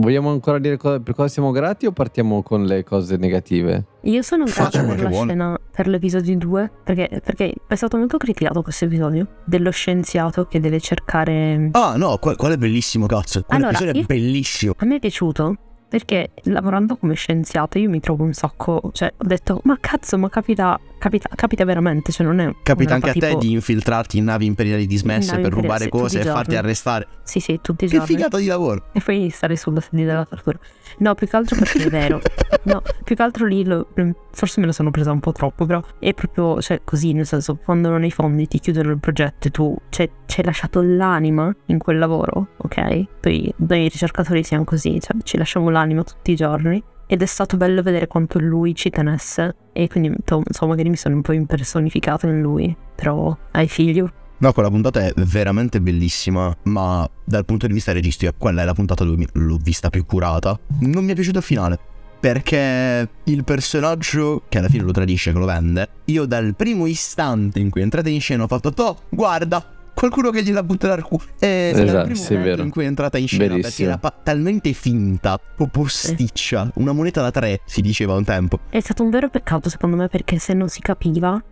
Vogliamo 0.00 0.30
ancora 0.30 0.58
dire 0.58 0.78
co- 0.78 0.98
per 1.00 1.14
cosa 1.14 1.28
siamo 1.28 1.50
grati 1.50 1.84
o 1.84 1.92
partiamo 1.92 2.42
con 2.42 2.64
le 2.64 2.82
cose 2.84 3.18
negative? 3.18 3.84
Io 4.04 4.22
sono 4.22 4.44
grata 4.44 4.82
per 4.82 5.02
la 5.02 5.08
vuole. 5.10 5.26
scena, 5.26 5.60
per 5.70 5.88
l'episodio 5.88 6.38
2, 6.38 6.70
perché, 6.82 7.20
perché 7.22 7.52
è 7.66 7.74
stato 7.74 7.98
molto 7.98 8.16
criticato 8.16 8.62
questo 8.62 8.86
episodio, 8.86 9.26
dello 9.44 9.70
scienziato 9.70 10.46
che 10.46 10.58
deve 10.58 10.80
cercare... 10.80 11.68
Ah, 11.72 11.96
no, 11.96 12.16
qua- 12.16 12.34
quello 12.34 12.54
è 12.54 12.56
bellissimo, 12.56 13.04
cazzo. 13.04 13.44
Allora, 13.48 13.78
è 13.78 14.02
bellissimo. 14.04 14.72
A 14.78 14.86
me 14.86 14.96
è 14.96 15.00
piaciuto 15.00 15.56
perché 15.90 16.30
lavorando 16.44 16.96
come 16.96 17.14
scienziato 17.14 17.76
io 17.78 17.90
mi 17.90 18.00
trovo 18.00 18.22
un 18.24 18.32
sacco, 18.32 18.80
cioè 18.92 19.12
ho 19.14 19.26
detto 19.26 19.60
ma 19.64 19.76
cazzo 19.80 20.16
ma 20.16 20.30
capita, 20.30 20.78
capita, 21.00 21.28
capita 21.34 21.64
veramente, 21.64 22.12
cioè 22.12 22.24
non 22.26 22.38
è... 22.38 22.54
Capita 22.62 22.94
anche 22.94 23.10
a 23.10 23.12
te 23.14 23.36
di 23.38 23.50
infiltrarti 23.52 24.18
in 24.18 24.24
navi 24.24 24.46
imperiali 24.46 24.86
dismesse 24.86 25.32
navi 25.32 25.42
per 25.42 25.52
imperiali, 25.52 25.84
rubare 25.84 25.88
cose 25.88 26.20
e 26.20 26.24
farti 26.24 26.54
arrestare. 26.54 27.08
Sì 27.24 27.40
sì, 27.40 27.58
tutti 27.60 27.86
i 27.86 27.88
Che 27.88 27.96
giorni. 27.96 28.14
figata 28.14 28.36
di 28.38 28.46
lavoro. 28.46 28.84
E 28.92 29.00
poi 29.00 29.30
stare 29.30 29.56
sulla 29.56 29.80
sedia 29.80 30.04
della 30.04 30.24
tortura. 30.24 30.58
No, 30.98 31.14
più 31.14 31.26
che 31.26 31.36
altro 31.36 31.56
perché 31.56 31.84
è 31.84 31.88
vero. 31.88 32.20
No, 32.64 32.82
più 33.04 33.16
che 33.16 33.22
altro 33.22 33.46
lì 33.46 33.64
lo- 33.64 33.88
forse 34.32 34.60
me 34.60 34.66
lo 34.66 34.72
sono 34.72 34.90
presa 34.90 35.10
un 35.12 35.20
po' 35.20 35.32
troppo, 35.32 35.64
però 35.64 35.82
è 35.98 36.12
proprio, 36.12 36.60
cioè, 36.60 36.82
così, 36.84 37.12
nel 37.12 37.26
senso, 37.26 37.56
quando 37.56 37.88
non 37.88 38.02
hai 38.02 38.10
fondi 38.10 38.46
ti 38.46 38.58
chiudono 38.58 38.90
il 38.90 38.98
progetto 38.98 39.48
e 39.48 39.50
tu, 39.50 39.74
cioè, 39.88 40.08
ci 40.26 40.40
hai 40.40 40.46
lasciato 40.46 40.82
l'anima 40.82 41.54
in 41.66 41.78
quel 41.78 41.98
lavoro, 41.98 42.48
ok? 42.58 43.04
Poi 43.20 43.52
noi 43.56 43.88
ricercatori 43.88 44.42
siamo 44.44 44.64
così, 44.64 45.00
cioè, 45.00 45.16
ci 45.22 45.38
lasciamo 45.38 45.70
l'anima 45.70 46.04
tutti 46.04 46.32
i 46.32 46.36
giorni. 46.36 46.82
Ed 47.12 47.22
è 47.22 47.26
stato 47.26 47.56
bello 47.56 47.82
vedere 47.82 48.06
quanto 48.06 48.38
lui 48.38 48.72
ci 48.72 48.88
tenesse. 48.88 49.56
E 49.72 49.88
quindi, 49.88 50.14
insomma, 50.14 50.70
magari 50.70 50.90
mi 50.90 50.96
sono 50.96 51.16
un 51.16 51.22
po' 51.22 51.32
impersonificato 51.32 52.28
in 52.28 52.40
lui. 52.40 52.76
Però 52.94 53.36
hai 53.50 53.66
figli. 53.66 54.00
No, 54.38 54.52
quella 54.52 54.70
puntata 54.70 55.04
è 55.04 55.12
veramente 55.16 55.80
bellissima, 55.80 56.56
ma 56.66 57.10
dal 57.24 57.44
punto 57.44 57.66
di 57.66 57.72
vista 57.72 57.90
registico, 57.90 58.32
quella 58.38 58.62
è 58.62 58.64
la 58.64 58.74
puntata 58.74 59.02
dove 59.02 59.26
l'ho 59.32 59.58
vista 59.60 59.90
più 59.90 60.06
curata. 60.06 60.56
Non 60.82 61.04
mi 61.04 61.10
è 61.10 61.14
piaciuto 61.14 61.38
il 61.38 61.44
finale. 61.44 61.78
Perché 62.20 63.08
il 63.24 63.42
personaggio, 63.42 64.44
che 64.48 64.58
alla 64.58 64.68
fine 64.68 64.84
lo 64.84 64.92
tradisce, 64.92 65.32
che 65.32 65.38
lo 65.38 65.46
vende, 65.46 65.88
io 66.04 66.26
dal 66.26 66.54
primo 66.54 66.86
istante 66.86 67.58
in 67.58 67.70
cui 67.70 67.80
entrate 67.80 68.10
in 68.10 68.20
scena 68.20 68.44
ho 68.44 68.46
fatto, 68.46 68.72
Toh, 68.72 68.96
guarda, 69.08 69.79
qualcuno 70.00 70.30
che 70.30 70.42
gliela 70.42 70.62
butterà 70.62 70.94
al 70.94 71.02
culo. 71.02 71.22
E 71.38 71.72
Esatto, 71.74 71.92
dal 71.92 72.04
primo 72.04 72.16
sì, 72.16 72.32
è 72.32 72.36
momento 72.36 72.48
vero. 72.50 72.62
in 72.62 72.70
cui 72.70 72.84
è 72.84 72.86
entrata 72.86 73.18
in 73.18 73.26
scena, 73.28 73.44
perché 73.44 73.60
Verissimo. 73.60 73.88
era 73.88 73.98
pa- 73.98 74.14
talmente 74.22 74.72
finta, 74.72 75.38
o 75.58 75.66
posticcia, 75.66 76.70
una 76.76 76.92
moneta 76.92 77.20
da 77.20 77.30
tre, 77.30 77.60
si 77.66 77.82
diceva 77.82 78.14
un 78.14 78.24
tempo. 78.24 78.60
È 78.70 78.80
stato 78.80 79.02
un 79.02 79.10
vero 79.10 79.28
peccato, 79.28 79.68
secondo 79.68 79.96
me, 79.96 80.08
perché 80.08 80.38
se 80.38 80.54
non 80.54 80.68
si 80.68 80.80
capiva 80.80 81.42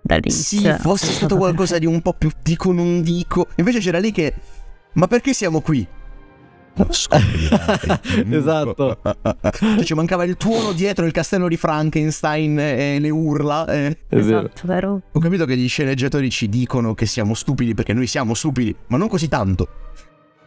dall'inizio. 0.00 0.58
Sì, 0.74 0.82
fosse 0.82 1.06
stato 1.12 1.36
qualcosa 1.36 1.78
di 1.78 1.86
un 1.86 2.02
po' 2.02 2.12
più 2.14 2.30
dico 2.42 2.72
non 2.72 3.02
dico. 3.02 3.46
Invece 3.56 3.78
c'era 3.78 3.98
lì 3.98 4.10
che. 4.10 4.34
Ma 4.94 5.06
perché 5.06 5.32
siamo 5.32 5.60
qui? 5.60 5.86
So. 6.90 7.08
Esatto. 8.30 8.98
Cioè, 9.52 9.84
ci 9.84 9.94
mancava 9.94 10.24
il 10.24 10.36
tuono 10.36 10.72
dietro 10.72 11.04
il 11.04 11.12
castello 11.12 11.48
di 11.48 11.56
Frankenstein 11.56 12.58
e 12.58 12.98
le 12.98 13.10
urla. 13.10 13.66
eh. 13.66 13.98
È 14.08 14.16
vero. 14.16 14.38
Esatto, 14.46 14.66
vero? 14.66 15.00
Ho 15.12 15.20
capito 15.20 15.44
che 15.44 15.56
gli 15.56 15.68
sceneggiatori 15.68 16.30
ci 16.30 16.48
dicono 16.48 16.94
che 16.94 17.06
siamo 17.06 17.34
stupidi 17.34 17.74
perché 17.74 17.92
noi 17.92 18.06
siamo 18.06 18.34
stupidi, 18.34 18.74
ma 18.88 18.96
non 18.96 19.08
così 19.08 19.28
tanto. 19.28 19.68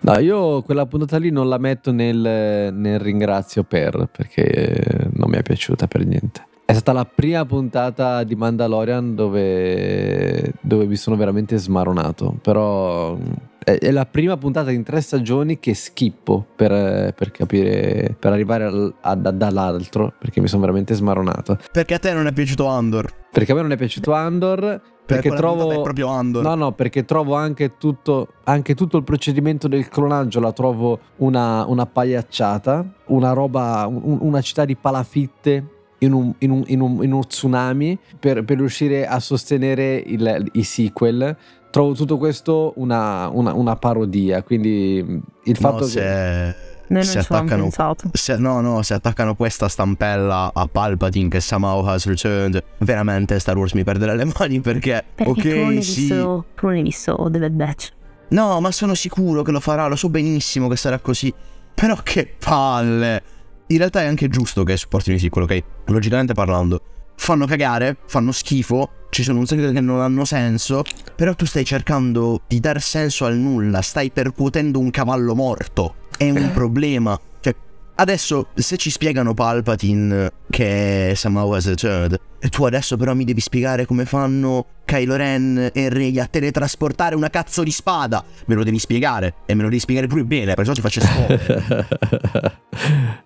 No, 0.01 0.19
io 0.19 0.61
quella 0.61 0.85
puntata 0.85 1.17
lì 1.17 1.29
non 1.31 1.47
la 1.49 1.57
metto 1.57 1.91
nel, 1.91 2.71
nel 2.73 2.99
ringrazio 2.99 3.63
per, 3.63 4.09
perché 4.15 5.09
non 5.13 5.29
mi 5.29 5.37
è 5.37 5.41
piaciuta 5.41 5.87
per 5.87 6.05
niente. 6.05 6.45
È 6.65 6.73
stata 6.73 6.91
la 6.93 7.05
prima 7.05 7.45
puntata 7.45 8.23
di 8.23 8.35
Mandalorian 8.35 9.15
dove, 9.15 10.53
dove 10.61 10.85
mi 10.85 10.95
sono 10.95 11.15
veramente 11.15 11.57
smaronato, 11.57 12.37
però 12.41 13.17
è, 13.65 13.91
la 13.91 14.05
prima 14.05 14.37
puntata 14.37 14.71
in 14.71 14.83
tre 14.83 15.01
stagioni 15.01 15.59
che 15.59 15.73
schippo 15.73 16.45
per, 16.55 17.13
per 17.13 17.31
capire, 17.31 18.15
per 18.17 18.31
arrivare 18.31 18.63
al- 18.63 18.93
ad- 19.01 19.29
dall'altro, 19.31 20.13
perché 20.17 20.39
mi 20.39 20.47
sono 20.47 20.61
veramente 20.61 20.93
smaronato. 20.93 21.57
Perché 21.71 21.95
a 21.95 21.99
te 21.99 22.13
non 22.13 22.27
è 22.27 22.31
piaciuto 22.31 22.67
Andor. 22.67 23.11
Perché 23.31 23.51
a 23.51 23.55
me 23.55 23.61
non 23.61 23.71
è 23.71 23.77
piaciuto 23.77 24.13
Andor, 24.13 24.81
perché 25.05 25.29
puntata 25.29 25.49
trovo... 25.49 25.71
È 25.71 25.81
proprio 25.81 26.07
Andor. 26.09 26.43
No, 26.43 26.55
no, 26.55 26.71
perché 26.71 27.03
trovo 27.05 27.35
anche 27.35 27.77
tutto, 27.77 28.29
anche 28.43 28.75
tutto 28.75 28.97
il 28.97 29.03
procedimento 29.03 29.67
del 29.67 29.89
clonaggio 29.89 30.39
la 30.39 30.51
trovo 30.53 30.99
una, 31.17 31.65
una 31.65 31.85
pagliacciata, 31.85 32.85
una 33.07 33.33
roba, 33.33 33.87
un- 33.87 34.19
una 34.21 34.41
città 34.41 34.63
di 34.63 34.75
palafitte 34.75 35.69
in 36.05 36.13
un, 36.13 36.33
in 36.39 36.51
un- 36.51 36.63
in 36.67 36.81
un- 36.81 37.03
in 37.03 37.11
uno 37.11 37.25
tsunami 37.25 37.97
per, 38.19 38.43
per 38.43 38.57
riuscire 38.57 39.05
a 39.07 39.19
sostenere 39.19 39.95
il- 39.95 40.49
i 40.53 40.63
sequel. 40.63 41.35
Trovo 41.69 41.93
tutto 41.93 42.17
questo 42.17 42.73
una, 42.77 43.27
una- 43.29 43.53
una 43.53 43.75
parodia, 43.75 44.41
quindi 44.43 44.97
il 44.97 45.57
No, 45.59 45.69
fatto 45.69 45.83
che... 45.85 45.89
se, 45.91 46.55
Noi 46.87 47.03
se 47.03 47.13
non 47.15 47.23
ci 47.23 47.27
avevamo 47.33 47.37
attaccano 47.41 47.61
pensato. 47.63 48.09
Se, 48.13 48.37
no, 48.37 48.61
no, 48.61 48.81
se 48.81 48.93
attaccano 48.93 49.35
questa 49.35 49.67
stampella 49.67 50.51
a 50.53 50.67
Palpatine 50.67 51.27
che 51.29 51.41
somehow 51.41 51.85
has 51.85 52.05
returned, 52.05 52.63
veramente 52.79 53.37
Star 53.39 53.57
Wars 53.57 53.73
mi 53.73 53.83
perde 53.83 54.05
le 54.15 54.25
mani 54.37 54.61
perché, 54.61 55.03
Perché 55.15 55.41
tu 55.49 55.57
non 55.57 55.67
hai 55.69 55.77
ok, 55.77 55.83
sì. 55.83 55.99
visto, 56.01 56.45
tu 56.55 56.65
non 56.67 56.75
hai 56.75 56.81
visto 56.83 57.27
The 57.29 57.39
Bad 57.39 57.51
Batch. 57.51 57.89
No, 58.29 58.59
ma 58.61 58.71
sono 58.71 58.93
sicuro 58.93 59.41
che 59.41 59.51
lo 59.51 59.59
farà, 59.59 59.87
lo 59.87 59.95
so 59.97 60.09
benissimo 60.09 60.67
che 60.69 60.75
sarà 60.77 60.99
così. 60.99 61.33
Però 61.73 61.95
che 62.03 62.35
palle. 62.39 63.21
In 63.67 63.77
realtà 63.77 64.01
è 64.01 64.05
anche 64.05 64.27
giusto 64.27 64.63
che 64.63 64.73
i 64.73 65.19
sequel, 65.19 65.45
ok? 65.45 65.63
Logicamente 65.85 66.33
parlando. 66.33 66.81
Fanno 67.15 67.47
cagare, 67.47 67.97
fanno 68.05 68.31
schifo, 68.31 69.07
ci 69.09 69.23
sono 69.23 69.39
un 69.39 69.47
sacco 69.47 69.71
che 69.71 69.81
non 69.81 70.01
hanno 70.01 70.23
senso, 70.23 70.83
però 71.15 71.33
tu 71.33 71.45
stai 71.45 71.65
cercando 71.65 72.41
di 72.47 72.59
dar 72.59 72.79
senso 72.79 73.25
al 73.25 73.37
nulla, 73.37 73.81
stai 73.81 74.11
percuotendo 74.11 74.77
un 74.77 74.91
cavallo 74.91 75.33
morto. 75.33 75.95
È 76.15 76.29
un 76.29 76.51
problema. 76.53 77.19
Cioè, 77.39 77.55
adesso 77.95 78.47
se 78.53 78.77
ci 78.77 78.89
spiegano 78.89 79.33
Palpatine 79.33 80.31
che 80.49 81.13
somehow 81.15 81.53
has 81.53 81.67
returned, 81.67 82.19
e 82.39 82.49
tu 82.49 82.65
adesso 82.65 82.97
però 82.97 83.13
mi 83.13 83.23
devi 83.23 83.41
spiegare 83.41 83.85
come 83.85 84.05
fanno 84.05 84.65
Kylo 84.85 85.15
Ren 85.15 85.71
e 85.73 85.89
Rey 85.89 86.19
a 86.19 86.27
teletrasportare 86.27 87.15
una 87.15 87.29
cazzo 87.29 87.63
di 87.63 87.71
spada, 87.71 88.23
me 88.45 88.55
lo 88.55 88.63
devi 88.63 88.79
spiegare 88.79 89.35
e 89.45 89.55
me 89.55 89.63
lo 89.63 89.69
devi 89.69 89.79
spiegare 89.79 90.07
pure 90.07 90.23
bene, 90.23 90.53
perché 90.53 90.63
sennò 90.63 90.75
ti 90.75 90.81
faccio 90.81 91.01
spoiler. 91.01 92.57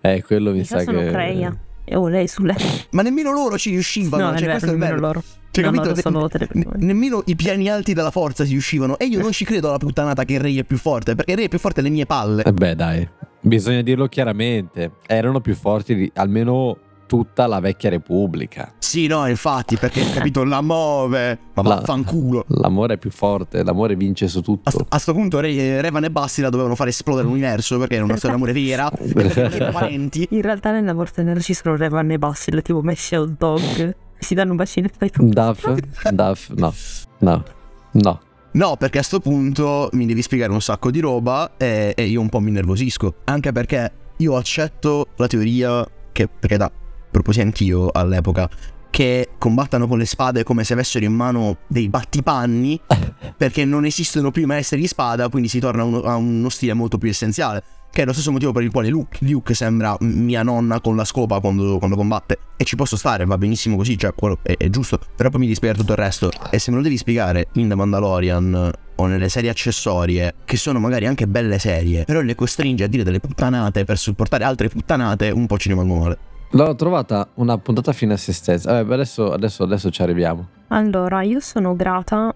eh, 0.00 0.22
quello 0.22 0.52
mi 0.52 0.58
In 0.58 0.64
sa 0.64 0.78
caso 0.78 0.90
non 0.92 1.04
che... 1.04 1.10
creia. 1.10 1.58
E 1.92 1.96
o 1.96 2.06
lei 2.06 2.28
su 2.28 2.42
lei. 2.44 2.56
Ma 2.92 3.02
nemmeno 3.02 3.32
loro 3.32 3.58
ci 3.58 3.70
riuscivano, 3.70 4.22
No, 4.30 4.30
cioè 4.30 4.46
vero, 4.46 4.50
questo 4.50 4.68
è 4.68 4.72
il 4.72 4.78
nemmeno 4.78 4.94
bello. 5.00 5.06
loro. 5.08 5.22
Cioè, 5.50 5.64
No, 5.64 5.70
capito? 5.72 6.00
sono 6.00 6.28
Ne- 6.52 6.66
nemmeno 6.76 7.22
i 7.26 7.34
piani 7.34 7.68
alti 7.68 7.92
della 7.94 8.12
forza 8.12 8.44
si 8.44 8.52
riuscivano. 8.52 8.96
E 8.96 9.06
io 9.06 9.20
non 9.20 9.32
ci 9.32 9.44
credo 9.44 9.68
alla 9.68 9.78
puttanata 9.78 10.24
che 10.24 10.38
Rey 10.38 10.56
è 10.58 10.62
più 10.64 10.76
forte, 10.78 11.16
perché 11.16 11.34
Rey 11.34 11.46
è 11.46 11.48
più 11.48 11.58
forte 11.58 11.80
alle 11.80 11.88
mie 11.90 12.06
palle. 12.06 12.44
Eh 12.44 12.52
beh, 12.52 12.76
dai, 12.76 13.08
bisogna 13.40 13.82
dirlo 13.82 14.06
chiaramente. 14.06 14.92
Erano 15.08 15.40
più 15.40 15.56
forti 15.56 16.08
almeno 16.14 16.76
tutta 17.10 17.48
la 17.48 17.58
vecchia 17.58 17.90
Repubblica. 17.90 18.72
Sì, 18.78 19.08
no, 19.08 19.26
infatti, 19.26 19.76
perché 19.76 20.00
capito, 20.12 20.44
la 20.44 20.60
muove. 20.62 21.36
Ma 21.54 21.62
La- 21.62 21.74
vaffanculo. 21.74 22.44
L'amore 22.46 22.94
è 22.94 22.98
più 22.98 23.10
forte, 23.10 23.64
l'amore 23.64 23.96
vince 23.96 24.28
su 24.28 24.38
A, 24.38 24.42
tutto. 24.42 24.70
sto- 24.70 24.86
a 24.88 24.98
sto 24.98 25.12
punto 25.12 25.40
Re- 25.40 25.80
Revan 25.80 26.04
e 26.04 26.10
Basti 26.12 26.40
la 26.40 26.50
dovevano 26.50 26.76
fare 26.76 26.90
esplodere 26.90 27.26
l'universo 27.26 27.78
perché 27.78 27.96
era 27.96 28.04
una 28.04 28.14
storia 28.16 28.36
d'amore 28.36 28.52
vera. 28.52 28.88
perché 29.12 29.40
erano 29.40 29.72
parenti. 29.72 30.28
In 30.30 30.42
realtà 30.42 30.70
nella 30.70 30.94
morte 30.94 31.24
nera 31.24 31.40
ci 31.40 31.52
sono 31.52 31.74
Revan 31.74 32.12
e 32.12 32.18
Bassil, 32.18 32.62
tipo 32.62 32.80
messi 32.80 33.16
al 33.16 33.32
dog. 33.32 33.96
Si 34.16 34.34
danno 34.34 34.52
un 34.52 34.56
bacino 34.56 34.86
e 34.86 34.90
fai 34.96 35.10
tu. 35.10 35.26
Duff, 35.28 35.68
Duff, 36.12 36.50
no, 36.54 36.72
no, 37.18 37.42
no. 37.92 38.20
No, 38.52 38.76
perché 38.76 38.98
a 38.98 39.02
sto 39.02 39.18
punto 39.18 39.88
mi 39.94 40.06
devi 40.06 40.22
spiegare 40.22 40.52
un 40.52 40.60
sacco 40.60 40.90
di 40.92 41.00
roba 41.00 41.52
e, 41.56 41.92
e 41.96 42.04
io 42.04 42.20
un 42.20 42.28
po' 42.28 42.38
mi 42.38 42.50
nervosisco. 42.52 43.14
Anche 43.24 43.50
perché 43.50 43.92
io 44.18 44.36
accetto 44.36 45.06
la 45.16 45.26
teoria 45.26 45.84
che, 46.12 46.28
perché 46.28 46.56
da 46.56 46.70
proposi 47.10 47.40
anch'io 47.40 47.90
all'epoca, 47.90 48.48
che 48.90 49.30
combattano 49.38 49.86
con 49.86 49.98
le 49.98 50.04
spade 50.04 50.42
come 50.42 50.64
se 50.64 50.72
avessero 50.72 51.04
in 51.04 51.14
mano 51.14 51.58
dei 51.68 51.88
battipanni 51.88 52.80
perché 53.36 53.64
non 53.64 53.84
esistono 53.84 54.30
più 54.30 54.42
i 54.42 54.46
maestri 54.46 54.80
di 54.80 54.86
spada, 54.86 55.28
quindi 55.28 55.48
si 55.48 55.60
torna 55.60 55.82
a 55.82 55.84
uno, 55.84 56.02
a 56.02 56.16
uno 56.16 56.48
stile 56.48 56.74
molto 56.74 56.98
più 56.98 57.08
essenziale. 57.08 57.62
che 57.90 58.02
è 58.02 58.04
lo 58.04 58.12
stesso 58.12 58.30
motivo 58.30 58.52
per 58.52 58.62
il 58.62 58.70
quale 58.70 58.88
Luke, 58.88 59.18
Luke 59.22 59.54
sembra 59.54 59.96
mia 60.00 60.42
nonna 60.42 60.80
con 60.80 60.96
la 60.96 61.04
scopa 61.04 61.40
quando, 61.40 61.78
quando, 61.78 61.96
combatte. 61.96 62.38
E 62.56 62.64
ci 62.64 62.76
posso 62.76 62.96
stare, 62.96 63.24
va 63.24 63.38
benissimo 63.38 63.76
così, 63.76 63.96
cioè 63.96 64.12
quello 64.14 64.38
è, 64.42 64.56
è 64.56 64.68
giusto. 64.68 64.98
Però 65.16 65.30
poi 65.30 65.40
mi 65.40 65.46
devi 65.46 65.56
spiegare 65.56 65.80
tutto 65.80 65.92
il 65.92 65.98
resto. 65.98 66.30
E 66.50 66.58
se 66.58 66.70
me 66.70 66.76
lo 66.76 66.82
devi 66.82 66.96
spiegare 66.96 67.48
in 67.54 67.68
The 67.68 67.74
Mandalorian 67.74 68.70
o 68.96 69.06
nelle 69.06 69.28
serie 69.28 69.50
accessorie, 69.50 70.34
che 70.44 70.56
sono 70.56 70.78
magari 70.78 71.06
anche 71.06 71.26
belle 71.26 71.58
serie, 71.58 72.04
però 72.04 72.20
le 72.20 72.34
costringe 72.34 72.84
a 72.84 72.86
dire 72.86 73.02
delle 73.02 73.18
puttanate 73.18 73.84
per 73.84 73.96
supportare 73.96 74.44
altre 74.44 74.68
puttanate, 74.68 75.30
un 75.30 75.46
po' 75.46 75.58
ci 75.58 75.68
rimango 75.68 75.96
male. 75.96 76.18
L'ho 76.52 76.74
trovata 76.74 77.28
una 77.34 77.56
puntata 77.58 77.92
fine 77.92 78.14
a 78.14 78.16
se 78.16 78.32
stessa. 78.32 78.72
Vabbè, 78.72 78.94
adesso, 78.94 79.30
adesso, 79.30 79.62
adesso 79.62 79.90
ci 79.90 80.02
arriviamo. 80.02 80.48
Allora, 80.68 81.22
io 81.22 81.38
sono 81.38 81.76
grata 81.76 82.34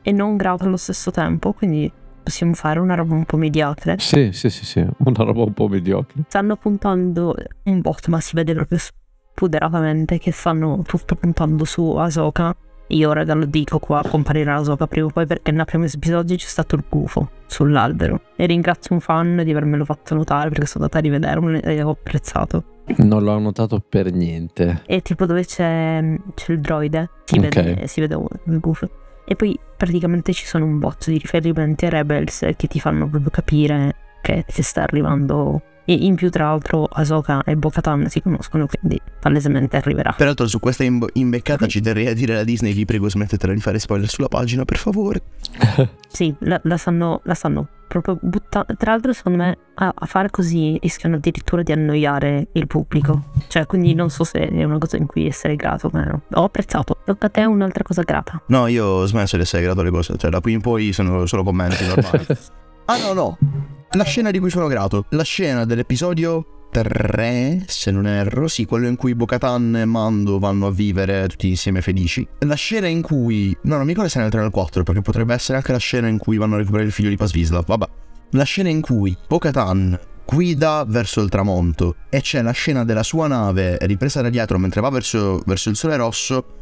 e 0.00 0.12
non 0.12 0.36
grata 0.36 0.64
allo 0.64 0.78
stesso 0.78 1.10
tempo, 1.10 1.52
quindi 1.52 1.92
possiamo 2.22 2.54
fare 2.54 2.78
una 2.80 2.94
roba 2.94 3.14
un 3.14 3.24
po' 3.24 3.36
mediocre. 3.36 3.96
Sì, 3.98 4.32
sì, 4.32 4.48
sì, 4.48 4.64
sì, 4.64 4.78
una 4.78 5.24
roba 5.24 5.42
un 5.42 5.52
po' 5.52 5.68
mediocre. 5.68 6.22
Stanno 6.28 6.56
puntando 6.56 7.34
un 7.64 7.80
bot, 7.82 8.08
ma 8.08 8.18
si 8.20 8.34
vede 8.34 8.54
proprio 8.54 8.78
spuderatamente 8.78 10.18
che 10.18 10.32
stanno 10.32 10.82
tutto 10.86 11.14
puntando 11.14 11.64
su 11.66 11.96
Ahsoka. 11.96 12.56
Io 12.88 13.12
raga 13.12 13.34
lo 13.34 13.44
dico 13.44 13.78
qua, 13.78 14.02
comparirà 14.08 14.56
Ahsoka 14.56 14.86
prima 14.86 15.06
o 15.06 15.10
poi 15.10 15.26
perché 15.26 15.52
nel 15.52 15.64
primo 15.66 15.84
episodio 15.84 16.34
c'è 16.34 16.46
stato 16.46 16.76
il 16.76 16.84
gufo 16.88 17.30
sull'albero. 17.46 18.22
E 18.36 18.46
ringrazio 18.46 18.94
un 18.94 19.00
fan 19.00 19.42
di 19.44 19.50
avermelo 19.50 19.84
fatto 19.84 20.14
notare 20.14 20.48
perché 20.48 20.66
sono 20.66 20.84
andata 20.84 20.98
a 20.98 21.02
rivederlo 21.02 21.60
e 21.60 21.82
ho 21.82 21.90
apprezzato. 21.90 22.64
Non 22.98 23.22
l'ho 23.22 23.38
notato 23.38 23.82
per 23.86 24.12
niente. 24.12 24.82
E 24.86 25.02
tipo 25.02 25.26
dove 25.26 25.44
c'è, 25.44 26.18
c'è 26.34 26.52
il 26.52 26.60
droide, 26.60 27.10
si, 27.24 27.38
okay. 27.38 27.62
vede, 27.62 27.86
si 27.86 28.00
vede 28.00 28.18
il 28.44 28.60
gufo. 28.60 28.88
E 29.24 29.36
poi 29.36 29.58
praticamente 29.76 30.32
ci 30.32 30.44
sono 30.44 30.64
un 30.64 30.78
botto 30.78 31.10
di 31.10 31.18
riferimenti 31.18 31.86
a 31.86 31.90
Rebels 31.90 32.48
che 32.56 32.66
ti 32.66 32.80
fanno 32.80 33.08
proprio 33.08 33.30
capire 33.30 33.94
che, 34.22 34.44
che 34.46 34.62
sta 34.62 34.82
arrivando 34.82 35.62
e 35.90 35.94
in 35.94 36.14
più, 36.14 36.30
tra 36.30 36.44
l'altro, 36.44 36.84
Ahsoka 36.84 37.42
e 37.42 37.56
Bo-Katan 37.56 38.08
si 38.08 38.22
conoscono, 38.22 38.68
quindi 38.68 39.00
palesemente 39.18 39.76
arriverà. 39.76 40.14
Peraltro, 40.16 40.46
su 40.46 40.60
questa 40.60 40.84
imb- 40.84 41.10
imbeccata 41.14 41.66
ci 41.66 41.80
terrei 41.80 42.06
a 42.06 42.14
dire 42.14 42.34
alla 42.34 42.44
Disney: 42.44 42.72
vi 42.72 42.84
prego, 42.84 43.10
smettetela 43.10 43.52
di 43.52 43.60
fare 43.60 43.80
spoiler 43.80 44.08
sulla 44.08 44.28
pagina, 44.28 44.64
per 44.64 44.76
favore. 44.76 45.20
sì, 46.06 46.32
la, 46.38 46.60
la, 46.62 46.76
stanno, 46.76 47.20
la 47.24 47.34
stanno 47.34 47.66
proprio 47.88 48.16
buttando. 48.22 48.76
Tra 48.76 48.92
l'altro, 48.92 49.12
secondo 49.12 49.38
me, 49.38 49.58
a, 49.74 49.92
a, 49.92 50.06
fare 50.06 50.30
così 50.30 50.78
rischiano 50.80 51.16
addirittura 51.16 51.64
di 51.64 51.72
annoiare 51.72 52.46
il 52.52 52.68
pubblico. 52.68 53.24
Cioè, 53.48 53.66
quindi 53.66 53.92
non 53.92 54.10
so 54.10 54.22
se 54.22 54.46
è 54.46 54.62
una 54.62 54.78
cosa 54.78 54.96
in 54.96 55.06
cui 55.06 55.26
essere 55.26 55.56
grato 55.56 55.88
o 55.88 55.90
meno. 55.92 56.22
Ho 56.34 56.44
apprezzato. 56.44 56.98
Tocca 57.04 57.26
a 57.26 57.30
te 57.30 57.44
un'altra 57.44 57.82
cosa 57.82 58.02
grata. 58.02 58.40
No, 58.46 58.68
io 58.68 58.86
ho 58.86 59.06
smesso 59.06 59.34
di 59.34 59.42
essere 59.42 59.64
grato 59.64 59.80
alle 59.80 59.90
cose. 59.90 60.16
Cioè, 60.16 60.30
da 60.30 60.40
qui 60.40 60.52
in 60.52 60.60
poi 60.60 60.92
sono 60.92 61.26
solo 61.26 61.42
commenti 61.42 61.84
normali. 61.84 62.26
ah, 62.86 62.98
no, 62.98 63.12
no. 63.12 63.78
La 63.94 64.04
scena 64.04 64.30
di 64.30 64.38
cui 64.38 64.50
sono 64.50 64.68
grato. 64.68 65.06
La 65.10 65.24
scena 65.24 65.64
dell'episodio 65.64 66.68
3, 66.70 67.64
se 67.66 67.90
non 67.90 68.06
erro, 68.06 68.46
sì, 68.46 68.64
quello 68.64 68.86
in 68.86 68.94
cui 68.94 69.16
Bocatan 69.16 69.74
e 69.78 69.84
Mando 69.84 70.38
vanno 70.38 70.68
a 70.68 70.70
vivere 70.70 71.26
tutti 71.26 71.48
insieme 71.48 71.82
felici. 71.82 72.24
La 72.38 72.54
scena 72.54 72.86
in 72.86 73.02
cui... 73.02 73.56
No, 73.62 73.74
non 73.74 73.82
mi 73.82 73.88
ricordo 73.88 74.08
se 74.08 74.20
è 74.20 74.22
nel 74.22 74.30
3 74.30 74.38
o 74.38 74.42
nel 74.44 74.52
4, 74.52 74.84
perché 74.84 75.00
potrebbe 75.00 75.34
essere 75.34 75.58
anche 75.58 75.72
la 75.72 75.78
scena 75.78 76.06
in 76.06 76.18
cui 76.18 76.36
vanno 76.36 76.54
a 76.54 76.58
recuperare 76.58 76.86
il 76.86 76.94
figlio 76.94 77.08
di 77.08 77.16
Pasvisla. 77.16 77.64
Vabbè. 77.66 77.88
La 78.30 78.44
scena 78.44 78.68
in 78.68 78.80
cui 78.80 79.16
Bocatan 79.26 79.98
guida 80.24 80.84
verso 80.86 81.20
il 81.20 81.28
tramonto 81.28 81.96
e 82.08 82.20
c'è 82.20 82.40
la 82.42 82.52
scena 82.52 82.84
della 82.84 83.02
sua 83.02 83.26
nave 83.26 83.76
ripresa 83.80 84.22
da 84.22 84.30
dietro 84.30 84.56
mentre 84.58 84.80
va 84.80 84.88
verso, 84.90 85.42
verso 85.44 85.68
il 85.68 85.74
sole 85.74 85.96
rosso 85.96 86.59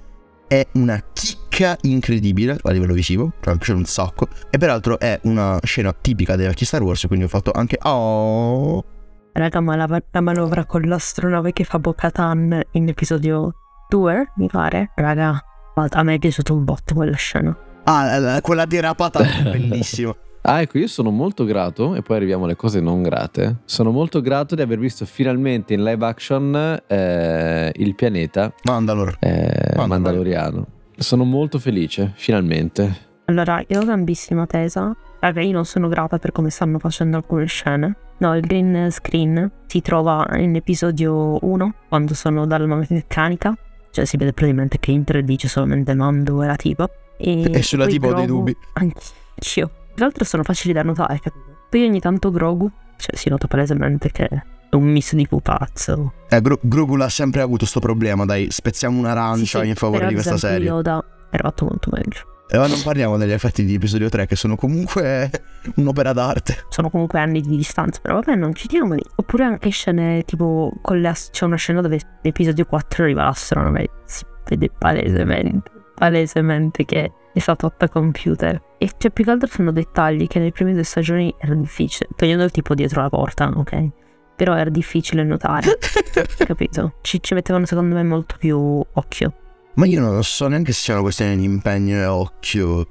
è 0.49 0.67
una 0.73 1.03
chicca 1.13 1.77
incredibile 1.83 2.59
a 2.61 2.71
livello 2.71 2.95
visivo, 2.95 3.33
cioè 3.41 3.53
mi 3.53 3.59
piace 3.59 3.73
un 3.75 3.85
sacco. 3.85 4.29
E 4.51 4.59
peraltro 4.59 4.99
è 4.99 5.21
una 5.25 5.59
scena 5.63 5.93
tipica 5.93 6.35
dei 6.35 6.47
vecchi 6.47 6.65
Star 6.65 6.83
Wars, 6.83 7.07
quindi 7.07 7.27
ho 7.27 7.29
fatto 7.29 7.53
anche 7.53 7.79
oh. 7.83 8.85
Raga, 9.33 9.61
ma 9.61 9.77
la, 9.77 10.03
la 10.11 10.21
manovra 10.21 10.65
con 10.65 10.83
l'astronave 10.83 11.53
che 11.53 11.63
fa 11.63 11.79
Bo-Katan 11.79 12.61
in 12.73 12.89
episodio 12.89 13.55
2, 13.89 14.33
mi 14.37 14.49
pare. 14.49 14.93
Raga, 14.97 15.41
a 15.75 16.03
me 16.03 16.15
è 16.15 16.19
piaciuto 16.19 16.55
un 16.55 16.65
botto 16.65 16.95
quella 16.95 17.17
scena. 17.17 17.57
Ah, 17.85 18.41
quella 18.41 18.65
derapata 18.65 19.21
bellissima. 19.45 20.15
Ah, 20.51 20.63
ecco, 20.63 20.79
io 20.79 20.87
sono 20.87 21.11
molto 21.11 21.45
grato, 21.45 21.95
e 21.95 22.01
poi 22.01 22.17
arriviamo 22.17 22.47
alle 22.47 22.57
cose 22.57 22.81
non 22.81 23.03
grate. 23.03 23.57
Sono 23.67 23.91
molto 23.91 24.23
grato 24.23 24.55
di 24.55 24.63
aver 24.63 24.79
visto 24.79 25.05
finalmente 25.05 25.75
in 25.75 25.85
live 25.85 26.07
action 26.07 26.83
eh, 26.87 27.71
il 27.77 27.95
pianeta 27.95 28.51
Mandalor. 28.63 29.19
Eh, 29.21 29.75
Mandaloriano. 29.77 30.67
Sono 30.97 31.25
molto 31.25 31.59
felice, 31.59 32.13
finalmente. 32.17 33.09
Allora, 33.27 33.63
io 33.67 33.79
ho 33.79 33.85
gambissima 33.85 34.47
tesa. 34.47 34.97
Raga, 35.21 35.43
io 35.43 35.53
non 35.53 35.67
sono 35.67 35.87
grata 35.87 36.17
per 36.17 36.33
come 36.33 36.49
stanno 36.49 36.79
facendo 36.79 37.19
alcune 37.19 37.45
scene. 37.45 37.97
No, 38.17 38.35
il 38.35 38.41
green 38.41 38.91
screen 38.91 39.51
si 39.67 39.83
trova 39.83 40.27
in 40.39 40.57
episodio 40.57 41.37
1, 41.43 41.75
quando 41.91 42.15
sono 42.15 42.47
dalla 42.47 42.75
meccanica. 42.89 43.55
Cioè 43.91 44.07
si 44.07 44.17
vede 44.17 44.33
praticamente 44.33 44.79
che 44.79 44.93
in 44.93 45.05
3D 45.07 45.37
c'è 45.37 45.47
solamente 45.47 45.93
Mando 45.93 46.43
e 46.43 46.47
la 46.47 46.57
tipa. 46.57 46.89
E, 47.19 47.51
e 47.53 47.63
sulla 47.63 47.87
tipo 47.87 48.09
ho 48.09 48.15
dei 48.15 48.25
dubbi. 48.25 48.57
Anch'io. 48.73 49.78
Tra 49.99 50.07
l'altro 50.07 50.25
sono 50.25 50.45
facili 50.45 50.73
da 50.73 50.85
notare, 50.85 51.19
capito? 51.19 51.67
Poi 51.69 51.85
ogni 51.85 51.99
tanto 51.99 52.31
Grogu, 52.31 52.71
cioè 52.99 53.17
si 53.17 53.29
nota 53.29 53.49
palesemente 53.49 54.13
che 54.13 54.29
è 54.29 54.43
un 54.77 54.85
miss 54.85 55.15
di 55.15 55.27
pupazzo. 55.27 56.13
Eh, 56.29 56.41
Gro- 56.41 56.61
Grogu 56.63 56.95
l'ha 56.95 57.09
sempre 57.09 57.41
avuto 57.41 57.59
questo 57.59 57.81
problema, 57.81 58.25
dai, 58.25 58.47
spezziamo 58.49 58.97
un'arancia 58.97 59.59
sì, 59.59 59.65
sì, 59.65 59.71
in 59.71 59.75
favore 59.75 60.07
di 60.07 60.15
questa 60.15 60.37
serie. 60.37 60.69
Yoda 60.69 61.05
era 61.33 61.49
fatto 61.49 61.65
molto 61.65 61.91
meglio. 61.93 62.45
E 62.47 62.57
ora 62.57 62.69
non 62.69 62.81
parliamo 62.81 63.17
degli 63.17 63.33
effetti 63.33 63.65
di 63.65 63.75
episodio 63.75 64.09
3 64.09 64.27
che 64.27 64.37
sono 64.37 64.55
comunque 64.55 65.33
un'opera 65.75 66.13
d'arte. 66.13 66.67
Sono 66.69 66.91
comunque 66.91 67.19
anni 67.19 67.41
di 67.41 67.57
distanza, 67.57 67.99
però 68.01 68.21
vabbè 68.21 68.37
non 68.37 68.55
ci 68.55 68.69
diamo 68.69 68.95
lì. 68.95 69.03
Oppure 69.17 69.43
anche 69.43 69.71
scene 69.71 70.23
tipo 70.23 70.75
con 70.81 71.01
le 71.01 71.13
c'è 71.33 71.45
una 71.45 71.57
scena 71.57 71.81
dove 71.81 71.99
l'episodio 72.23 72.67
4 72.67 73.03
arriva 73.03 73.25
l'astronave. 73.25 73.91
Si 74.05 74.23
vede 74.49 74.71
palesemente, 74.71 75.73
palesemente 75.97 76.85
che 76.85 77.11
è 77.33 77.39
stato 77.39 77.69
fatta 77.69 77.89
computer. 77.89 78.61
E 78.79 78.91
cioè 78.97 79.11
più 79.11 79.25
che 79.25 79.31
altro 79.31 79.49
sono 79.49 79.73
dettagli 79.73 80.27
che 80.27 80.39
nelle 80.39 80.53
prime 80.53 80.73
due 80.73 80.83
stagioni 80.83 81.35
era 81.39 81.55
difficile. 81.55 82.09
Togliendo 82.17 82.45
il 82.45 82.51
tipo 82.51 82.75
dietro 82.75 83.03
la 83.03 83.09
porta, 83.09 83.51
ok? 83.55 83.89
Però 84.37 84.55
era 84.55 84.71
difficile 84.71 85.25
notare. 85.25 85.79
capito? 86.39 86.95
Ci, 87.03 87.23
ci 87.23 87.35
mettevano 87.35 87.67
secondo 87.67 87.95
me 87.95 88.05
molto 88.05 88.37
più 88.39 88.59
occhio. 88.93 89.33
Ma 89.75 89.87
io 89.87 90.01
non 90.01 90.23
so 90.25 90.49
neanche 90.49 90.73
se 90.73 90.81
sia 90.81 90.95
una 90.95 91.03
questione 91.03 91.37
di 91.37 91.45
impegno 91.45 91.97
e 91.97 92.07
occhio. 92.07 92.87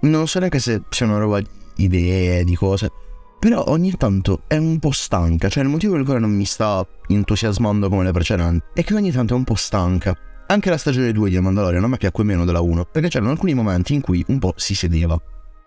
Non 0.00 0.26
so 0.26 0.38
neanche 0.38 0.58
se 0.58 0.82
sia 0.88 1.06
una 1.06 1.18
roba 1.18 1.40
di 1.40 1.48
idee, 1.76 2.44
di 2.44 2.54
cose. 2.54 2.90
Però 3.38 3.64
ogni 3.68 3.92
tanto 3.96 4.42
è 4.46 4.58
un 4.58 4.78
po' 4.78 4.90
stanca. 4.90 5.48
Cioè, 5.48 5.62
il 5.62 5.70
motivo 5.70 5.94
per 5.94 6.04
quale 6.04 6.20
non 6.20 6.30
mi 6.30 6.44
sta 6.44 6.86
entusiasmando 7.08 7.88
come 7.88 8.04
le 8.04 8.12
precedenti 8.12 8.64
è 8.74 8.84
che 8.84 8.94
ogni 8.94 9.10
tanto 9.10 9.32
è 9.32 9.36
un 9.36 9.44
po' 9.44 9.54
stanca. 9.54 10.14
Anche 10.50 10.68
la 10.68 10.78
stagione 10.78 11.12
2 11.12 11.30
di 11.30 11.38
Mandalorian 11.38 11.80
non 11.80 11.90
mi 11.90 11.96
piacque 11.96 12.24
meno 12.24 12.44
della 12.44 12.60
1, 12.60 12.86
perché 12.86 13.08
c'erano 13.08 13.30
alcuni 13.30 13.54
momenti 13.54 13.94
in 13.94 14.00
cui 14.00 14.24
un 14.26 14.40
po' 14.40 14.52
si 14.56 14.74
sedeva. 14.74 15.16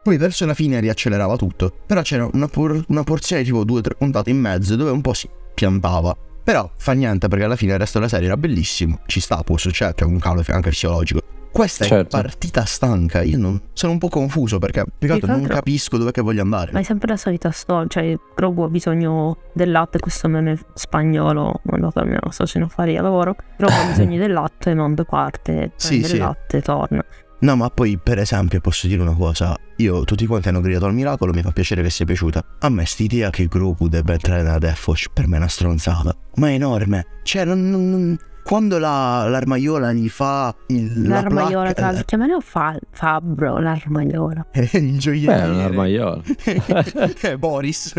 Poi 0.04 0.18
verso 0.18 0.46
la 0.46 0.54
fine 0.54 0.82
riaccelerava 0.82 1.38
tutto, 1.38 1.74
però 1.88 2.02
c'era 2.02 2.28
una, 2.34 2.50
por- 2.50 2.84
una 2.90 3.04
porzione 3.04 3.44
tipo 3.44 3.64
2-3 3.64 3.92
puntate 3.98 4.30
in 4.30 4.40
mezzo 4.40 4.76
dove 4.76 4.92
un 4.92 5.00
po' 5.00 5.14
si 5.14 5.30
piantava. 5.54 6.14
Però 6.44 6.70
fa 6.76 6.92
niente 6.92 7.30
perché 7.30 7.46
alla 7.46 7.56
fine 7.56 7.72
il 7.72 7.80
resto 7.80 8.00
della 8.00 8.10
serie 8.10 8.26
era 8.28 8.36
bellissimo, 8.36 9.00
ci 9.06 9.22
sta, 9.22 9.42
può 9.42 9.56
succedere, 9.56 9.96
c'è 9.96 10.04
un 10.04 10.20
calo 10.20 10.44
anche 10.48 10.72
fisiologico. 10.72 11.23
Questa 11.54 11.86
certo. 11.86 12.18
è 12.18 12.22
partita 12.22 12.66
stanca. 12.66 13.22
Io 13.22 13.38
non, 13.38 13.62
sono 13.74 13.92
un 13.92 14.00
po' 14.00 14.10
confuso 14.10 14.58
perché 14.58 14.84
più 14.98 15.08
che 15.08 15.14
altro 15.14 15.28
non 15.28 15.44
capisco 15.44 15.98
dove 15.98 16.12
che 16.12 16.22
voglio 16.22 16.42
andare. 16.42 16.72
Ma 16.72 16.80
è 16.80 16.84
sempre 16.84 17.10
la 17.10 17.18
solita 17.18 17.52
storia. 17.52 17.88
Cioè, 17.88 18.18
Grogu 18.36 18.64
ha 18.64 18.70
bisogno 18.70 19.38
del 19.54 19.70
latte. 19.70 20.00
Questo 20.00 20.28
non 20.28 20.48
è 20.48 20.58
spagnolo. 20.74 21.62
Mandato 21.66 22.00
almeno 22.00 22.22
sto 22.32 22.46
facendo 22.46 22.70
fare 22.70 22.98
a 22.98 23.04
lavoro. 23.04 23.36
Grogu 23.56 23.72
ha 23.72 23.86
bisogno 23.86 24.18
del 24.20 24.34
latte. 24.34 24.72
e 24.72 24.74
Mondo 24.74 25.04
parte. 25.04 25.74
Sì, 25.76 26.04
sì. 26.04 26.14
il 26.14 26.18
latte 26.22 26.60
torna. 26.64 27.06
No, 27.42 27.56
ma 27.56 27.70
poi, 27.70 28.00
per 28.02 28.18
esempio, 28.18 28.60
posso 28.60 28.88
dire 28.88 29.02
una 29.02 29.14
cosa. 29.14 29.56
Io, 29.76 30.06
tutti 30.06 30.26
quanti 30.26 30.48
hanno 30.48 30.62
gridato 30.62 30.86
al 30.86 30.94
miracolo, 30.94 31.34
mi 31.34 31.42
fa 31.42 31.52
piacere 31.52 31.84
che 31.84 31.92
sia 31.92 32.06
piaciuta. 32.06 32.44
A 32.62 32.70
me 32.70 32.86
st'idea 32.86 33.30
che 33.30 33.46
Grogu 33.46 33.90
debba 33.90 34.14
entrare 34.14 34.42
nella 34.42 34.58
Death 34.58 34.88
Watch, 34.88 35.08
per 35.14 35.28
me 35.28 35.36
è 35.36 35.40
una 35.40 35.50
stronzata. 35.50 36.16
Ma 36.36 36.50
è 36.50 36.54
enorme. 36.54 37.06
Cioè, 37.22 37.44
non, 37.44 37.70
non, 37.70 38.18
quando 38.44 38.78
la, 38.78 39.26
l'armaiola 39.28 39.94
gli 39.94 40.10
fa 40.10 40.54
il, 40.68 41.08
l'armaiola 41.08 41.64
la 41.64 41.74
tra 41.74 41.86
l'altro 41.88 42.04
chiamano 42.06 42.40
fa, 42.42 42.78
Fabbro 42.92 43.58
l'armaiola. 43.58 44.46
Il 44.74 45.00
gioielliere 45.00 45.48
Beh, 45.50 45.56
l'armaiola 45.56 46.22
eh, 47.22 47.38
Boris. 47.38 47.94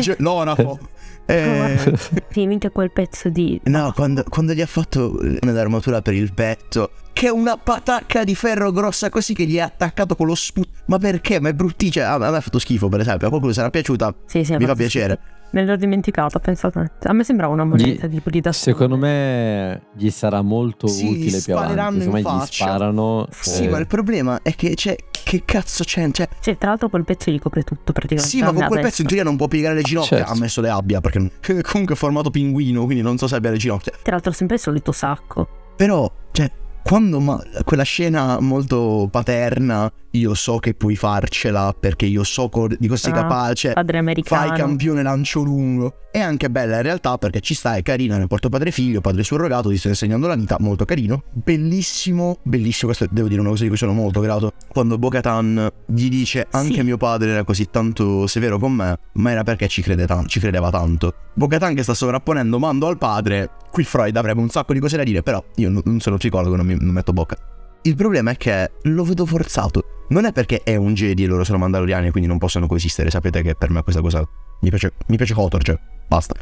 Gio- 0.00 0.16
l'onafo. 0.18 0.78
Eh... 1.24 1.78
sì, 2.30 2.46
mica 2.46 2.68
quel 2.70 2.90
pezzo 2.90 3.28
di 3.28 3.60
no 3.66 3.92
quando, 3.94 4.24
quando 4.28 4.54
gli 4.54 4.60
ha 4.60 4.66
fatto 4.66 5.20
un'armatura 5.40 6.02
per 6.02 6.14
il 6.14 6.34
petto 6.34 6.90
che 7.12 7.28
è 7.28 7.30
una 7.30 7.56
patacca 7.56 8.24
di 8.24 8.34
ferro 8.34 8.72
grossa 8.72 9.08
così 9.08 9.32
che 9.32 9.44
gli 9.46 9.60
ha 9.60 9.66
attaccato 9.66 10.16
con 10.16 10.26
lo 10.26 10.34
sputo 10.34 10.70
ma 10.86 10.98
perché? 10.98 11.38
ma 11.38 11.50
è 11.50 11.54
bruttina 11.54 12.10
a 12.10 12.18
me 12.18 12.26
ha 12.26 12.40
fatto 12.40 12.58
schifo 12.58 12.88
per 12.88 13.00
esempio 13.00 13.28
a 13.28 13.30
qualcuno 13.30 13.52
sarà 13.52 13.70
piaciuta 13.70 14.12
sì, 14.26 14.42
sì, 14.42 14.56
mi 14.56 14.66
fa 14.66 14.74
piacere 14.74 15.14
schifo. 15.14 15.41
Me 15.52 15.64
l'ho 15.64 15.76
dimenticato, 15.76 16.38
pensate. 16.38 16.92
A 17.02 17.12
me 17.12 17.24
sembrava 17.24 17.52
una 17.52 17.64
moneta 17.64 18.06
gli, 18.06 18.14
tipo 18.14 18.30
di 18.30 18.40
da 18.40 18.52
Secondo 18.52 18.96
me 18.96 19.82
gli 19.94 20.08
sarà 20.08 20.40
molto 20.40 20.86
sì, 20.86 21.06
utile 21.06 21.40
più 21.40 21.54
avanti. 21.56 22.00
Secondo 22.00 22.30
me 22.30 22.36
gli 22.36 22.46
sparano. 22.46 23.26
Sì, 23.30 23.64
eh. 23.64 23.68
ma 23.68 23.78
il 23.78 23.86
problema 23.86 24.40
è 24.42 24.54
che 24.54 24.74
c'è. 24.74 24.96
che 25.10 25.42
cazzo 25.44 25.84
c'è? 25.84 26.10
Cioè, 26.10 26.28
cioè, 26.40 26.56
tra 26.56 26.70
l'altro 26.70 26.88
quel 26.88 27.04
pezzo 27.04 27.30
gli 27.30 27.38
copre 27.38 27.62
tutto 27.64 27.92
praticamente. 27.92 28.30
Sì, 28.30 28.40
ma 28.42 28.52
con 28.52 28.66
quel 28.66 28.80
pezzo 28.80 29.02
in 29.02 29.08
teoria 29.08 29.24
non 29.24 29.36
può 29.36 29.46
piegare 29.46 29.74
le 29.74 29.82
ginocchia, 29.82 30.18
certo. 30.18 30.32
ammesso 30.32 30.60
le 30.62 30.70
abbia, 30.70 31.00
perché 31.00 31.30
comunque 31.70 31.94
è 31.94 31.98
formato 31.98 32.30
pinguino, 32.30 32.84
quindi 32.84 33.02
non 33.02 33.18
so 33.18 33.26
se 33.26 33.36
abbia 33.36 33.50
le 33.50 33.58
ginocchia. 33.58 33.92
Tra 34.02 34.12
l'altro 34.12 34.32
sempre 34.32 34.56
il 34.56 34.62
solito 34.62 34.90
sacco. 34.90 35.48
Però, 35.76 36.10
cioè, 36.32 36.50
quando 36.82 37.20
ma- 37.20 37.42
quella 37.64 37.82
scena 37.84 38.38
molto 38.40 39.08
paterna, 39.10 39.90
io 40.12 40.34
so 40.34 40.58
che 40.58 40.74
puoi 40.74 40.96
farcela 40.96 41.74
perché 41.78 42.06
io 42.06 42.22
so 42.24 42.48
co- 42.48 42.68
di 42.68 42.86
cosa 42.86 43.08
sei 43.08 43.12
ah, 43.12 43.22
capace. 43.22 43.72
Padre 43.72 43.98
americano. 43.98 44.48
Fai 44.48 44.56
campione 44.58 45.02
lancio 45.02 45.42
lungo. 45.42 45.96
È 46.10 46.18
anche 46.18 46.50
bella 46.50 46.76
in 46.76 46.82
realtà 46.82 47.16
perché 47.16 47.40
ci 47.40 47.54
sta, 47.54 47.76
è 47.76 47.82
carina 47.82 48.18
nel 48.18 48.26
porto 48.26 48.50
padre 48.50 48.70
figlio, 48.70 49.00
padre 49.00 49.22
surrogato, 49.22 49.70
ti 49.70 49.78
sto 49.78 49.88
insegnando 49.88 50.26
la 50.26 50.34
vita, 50.34 50.56
molto 50.60 50.84
carino. 50.84 51.22
Bellissimo, 51.32 52.38
bellissimo, 52.42 52.92
questo 52.92 53.06
devo 53.10 53.28
dire 53.28 53.40
una 53.40 53.48
cosa 53.48 53.62
di 53.62 53.68
cui 53.68 53.78
sono 53.78 53.92
molto 53.92 54.20
grato. 54.20 54.52
Quando 54.68 54.98
Bocatan 54.98 55.70
gli 55.86 56.10
dice 56.10 56.46
anche 56.50 56.74
sì. 56.74 56.82
mio 56.82 56.98
padre 56.98 57.30
era 57.30 57.44
così 57.44 57.70
tanto 57.70 58.26
severo 58.26 58.58
con 58.58 58.72
me, 58.72 58.98
ma 59.14 59.30
era 59.30 59.42
perché 59.42 59.68
ci, 59.68 59.80
crede 59.80 60.06
ta- 60.06 60.24
ci 60.26 60.38
credeva 60.38 60.68
tanto. 60.68 61.14
Bocatan 61.32 61.74
che 61.74 61.82
sta 61.82 61.94
sovrapponendo 61.94 62.58
mando 62.58 62.88
al 62.88 62.98
padre, 62.98 63.48
qui 63.70 63.84
Freud 63.84 64.14
avrebbe 64.14 64.42
un 64.42 64.50
sacco 64.50 64.74
di 64.74 64.80
cose 64.80 64.98
da 64.98 65.04
dire, 65.04 65.22
però 65.22 65.42
io 65.54 65.70
non 65.82 65.98
sono 66.00 66.18
psicologo, 66.18 66.56
non 66.56 66.66
mi 66.66 66.71
non 66.78 66.94
metto 66.94 67.12
bocca. 67.12 67.36
Il 67.82 67.96
problema 67.96 68.30
è 68.30 68.36
che 68.36 68.72
lo 68.82 69.04
vedo 69.04 69.26
forzato. 69.26 70.04
Non 70.10 70.24
è 70.24 70.32
perché 70.32 70.60
è 70.62 70.76
un 70.76 70.94
Jedi 70.94 71.24
e 71.24 71.26
loro 71.26 71.42
sono 71.42 71.58
mandaloriani 71.58 72.10
quindi 72.10 72.28
non 72.28 72.38
possono 72.38 72.66
coesistere. 72.66 73.10
Sapete 73.10 73.42
che 73.42 73.54
per 73.54 73.70
me 73.70 73.82
questa 73.82 74.00
cosa 74.00 74.26
mi 74.60 74.68
piace, 74.68 74.92
mi 75.06 75.16
piace 75.16 75.34
Kotor, 75.34 75.62
cioè, 75.62 75.78
basta. 76.06 76.34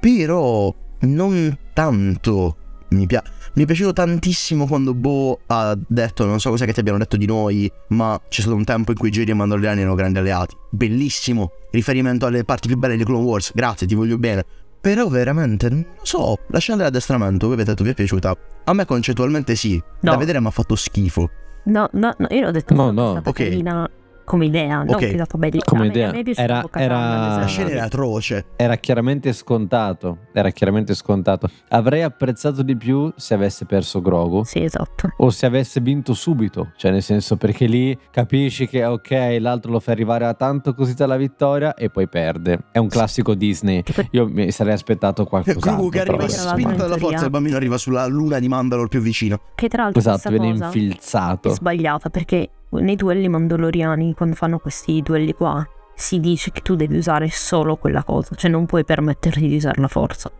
Però 0.00 0.74
non 1.00 1.56
tanto. 1.72 2.56
Mi, 2.90 3.06
pia- 3.06 3.22
mi, 3.54 3.64
è 3.64 3.66
piaciuto 3.66 3.92
tantissimo 3.92 4.66
quando 4.66 4.94
Bo 4.94 5.40
ha 5.46 5.78
detto, 5.86 6.24
non 6.24 6.40
so 6.40 6.48
cosa 6.50 6.64
che 6.64 6.72
ti 6.72 6.80
abbiano 6.80 6.98
detto 6.98 7.18
di 7.18 7.26
noi, 7.26 7.70
ma 7.88 8.18
c'è 8.28 8.40
stato 8.40 8.56
un 8.56 8.64
tempo 8.64 8.92
in 8.92 8.96
cui 8.96 9.10
Jedi 9.10 9.30
e 9.30 9.34
Mandaloriani 9.34 9.80
erano 9.80 9.94
grandi 9.94 10.18
alleati. 10.18 10.56
Bellissimo. 10.70 11.52
Riferimento 11.70 12.26
alle 12.26 12.44
parti 12.44 12.66
più 12.66 12.78
belle 12.78 12.96
di 12.96 13.04
Clone 13.04 13.24
Wars. 13.24 13.52
Grazie, 13.54 13.86
ti 13.86 13.94
voglio 13.94 14.16
bene. 14.16 14.44
Però 14.88 15.06
veramente, 15.08 15.68
non 15.68 15.84
so, 16.00 16.38
la 16.48 16.58
scena 16.58 16.78
dell'addestramento, 16.78 17.44
voi 17.44 17.56
avete 17.56 17.72
detto 17.72 17.84
vi 17.84 17.90
è 17.90 17.94
piaciuta? 17.94 18.34
A 18.64 18.72
me 18.72 18.86
concettualmente 18.86 19.54
sì, 19.54 19.74
no. 19.74 20.12
da 20.12 20.16
vedere 20.16 20.40
mi 20.40 20.46
ha 20.46 20.50
fatto 20.50 20.74
schifo. 20.76 21.28
No, 21.64 21.90
no, 21.92 22.14
no, 22.16 22.26
io 22.30 22.40
l'ho 22.46 22.50
detto 22.50 22.72
no, 22.72 22.90
no. 22.90 23.20
ok. 23.22 23.32
Carina 23.34 23.86
come 24.28 24.44
idea, 24.44 24.82
non 24.82 24.94
okay. 24.94 25.16
dato 25.16 25.38
belli. 25.38 25.58
Come 25.64 25.86
idea. 25.86 26.12
era, 26.34 26.62
era... 26.74 27.38
La 27.38 27.46
scena 27.46 27.70
era 27.70 27.84
atroce. 27.84 28.44
Era 28.56 28.76
chiaramente 28.76 29.32
scontato. 29.32 30.18
Era 30.34 30.50
chiaramente 30.50 30.94
scontato. 30.94 31.48
Avrei 31.70 32.02
apprezzato 32.02 32.62
di 32.62 32.76
più 32.76 33.10
se 33.16 33.32
avesse 33.32 33.64
perso 33.64 34.02
Grogu. 34.02 34.44
Sì, 34.44 34.62
esatto. 34.62 35.14
O 35.16 35.30
se 35.30 35.46
avesse 35.46 35.80
vinto 35.80 36.12
subito. 36.12 36.72
Cioè, 36.76 36.90
nel 36.90 37.02
senso, 37.02 37.36
perché 37.36 37.64
lì 37.64 37.98
capisci 38.10 38.68
che, 38.68 38.84
ok, 38.84 39.38
l'altro 39.40 39.72
lo 39.72 39.80
fa 39.80 39.92
arrivare 39.92 40.26
a 40.26 40.34
tanto 40.34 40.74
così 40.74 40.92
dalla 40.92 41.16
vittoria 41.16 41.72
e 41.72 41.88
poi 41.88 42.06
perde. 42.06 42.64
È 42.70 42.76
un 42.76 42.88
classico 42.88 43.32
Disney. 43.32 43.82
Io 44.10 44.28
mi 44.28 44.50
sarei 44.50 44.74
aspettato 44.74 45.24
qualcos'altro. 45.24 45.70
Grogu 45.70 45.88
che 45.88 46.00
arriva 46.00 46.28
spinto 46.28 46.76
dalla 46.76 46.98
forza, 46.98 47.24
il 47.24 47.30
bambino 47.30 47.56
arriva 47.56 47.78
sulla 47.78 48.04
luna 48.06 48.38
di 48.38 48.48
Mandalore 48.48 48.88
più 48.88 49.00
vicino. 49.00 49.40
Che 49.54 49.68
tra 49.68 49.84
l'altro 49.84 50.00
esatto, 50.00 50.28
viene 50.28 50.48
infilzato. 50.48 51.48
È 51.48 51.54
sbagliata 51.54 52.10
perché 52.10 52.50
nei 52.70 52.96
duelli 52.96 53.28
mandaloriani, 53.28 54.14
quando 54.14 54.34
fanno 54.34 54.58
questi 54.58 55.00
duelli 55.02 55.32
qua, 55.32 55.66
si 55.94 56.20
dice 56.20 56.50
che 56.52 56.60
tu 56.60 56.76
devi 56.76 56.96
usare 56.96 57.28
solo 57.30 57.76
quella 57.76 58.04
cosa, 58.04 58.34
cioè 58.34 58.50
non 58.50 58.66
puoi 58.66 58.84
permetterti 58.84 59.48
di 59.48 59.56
usare 59.56 59.80
la 59.80 59.88
forza. 59.88 60.30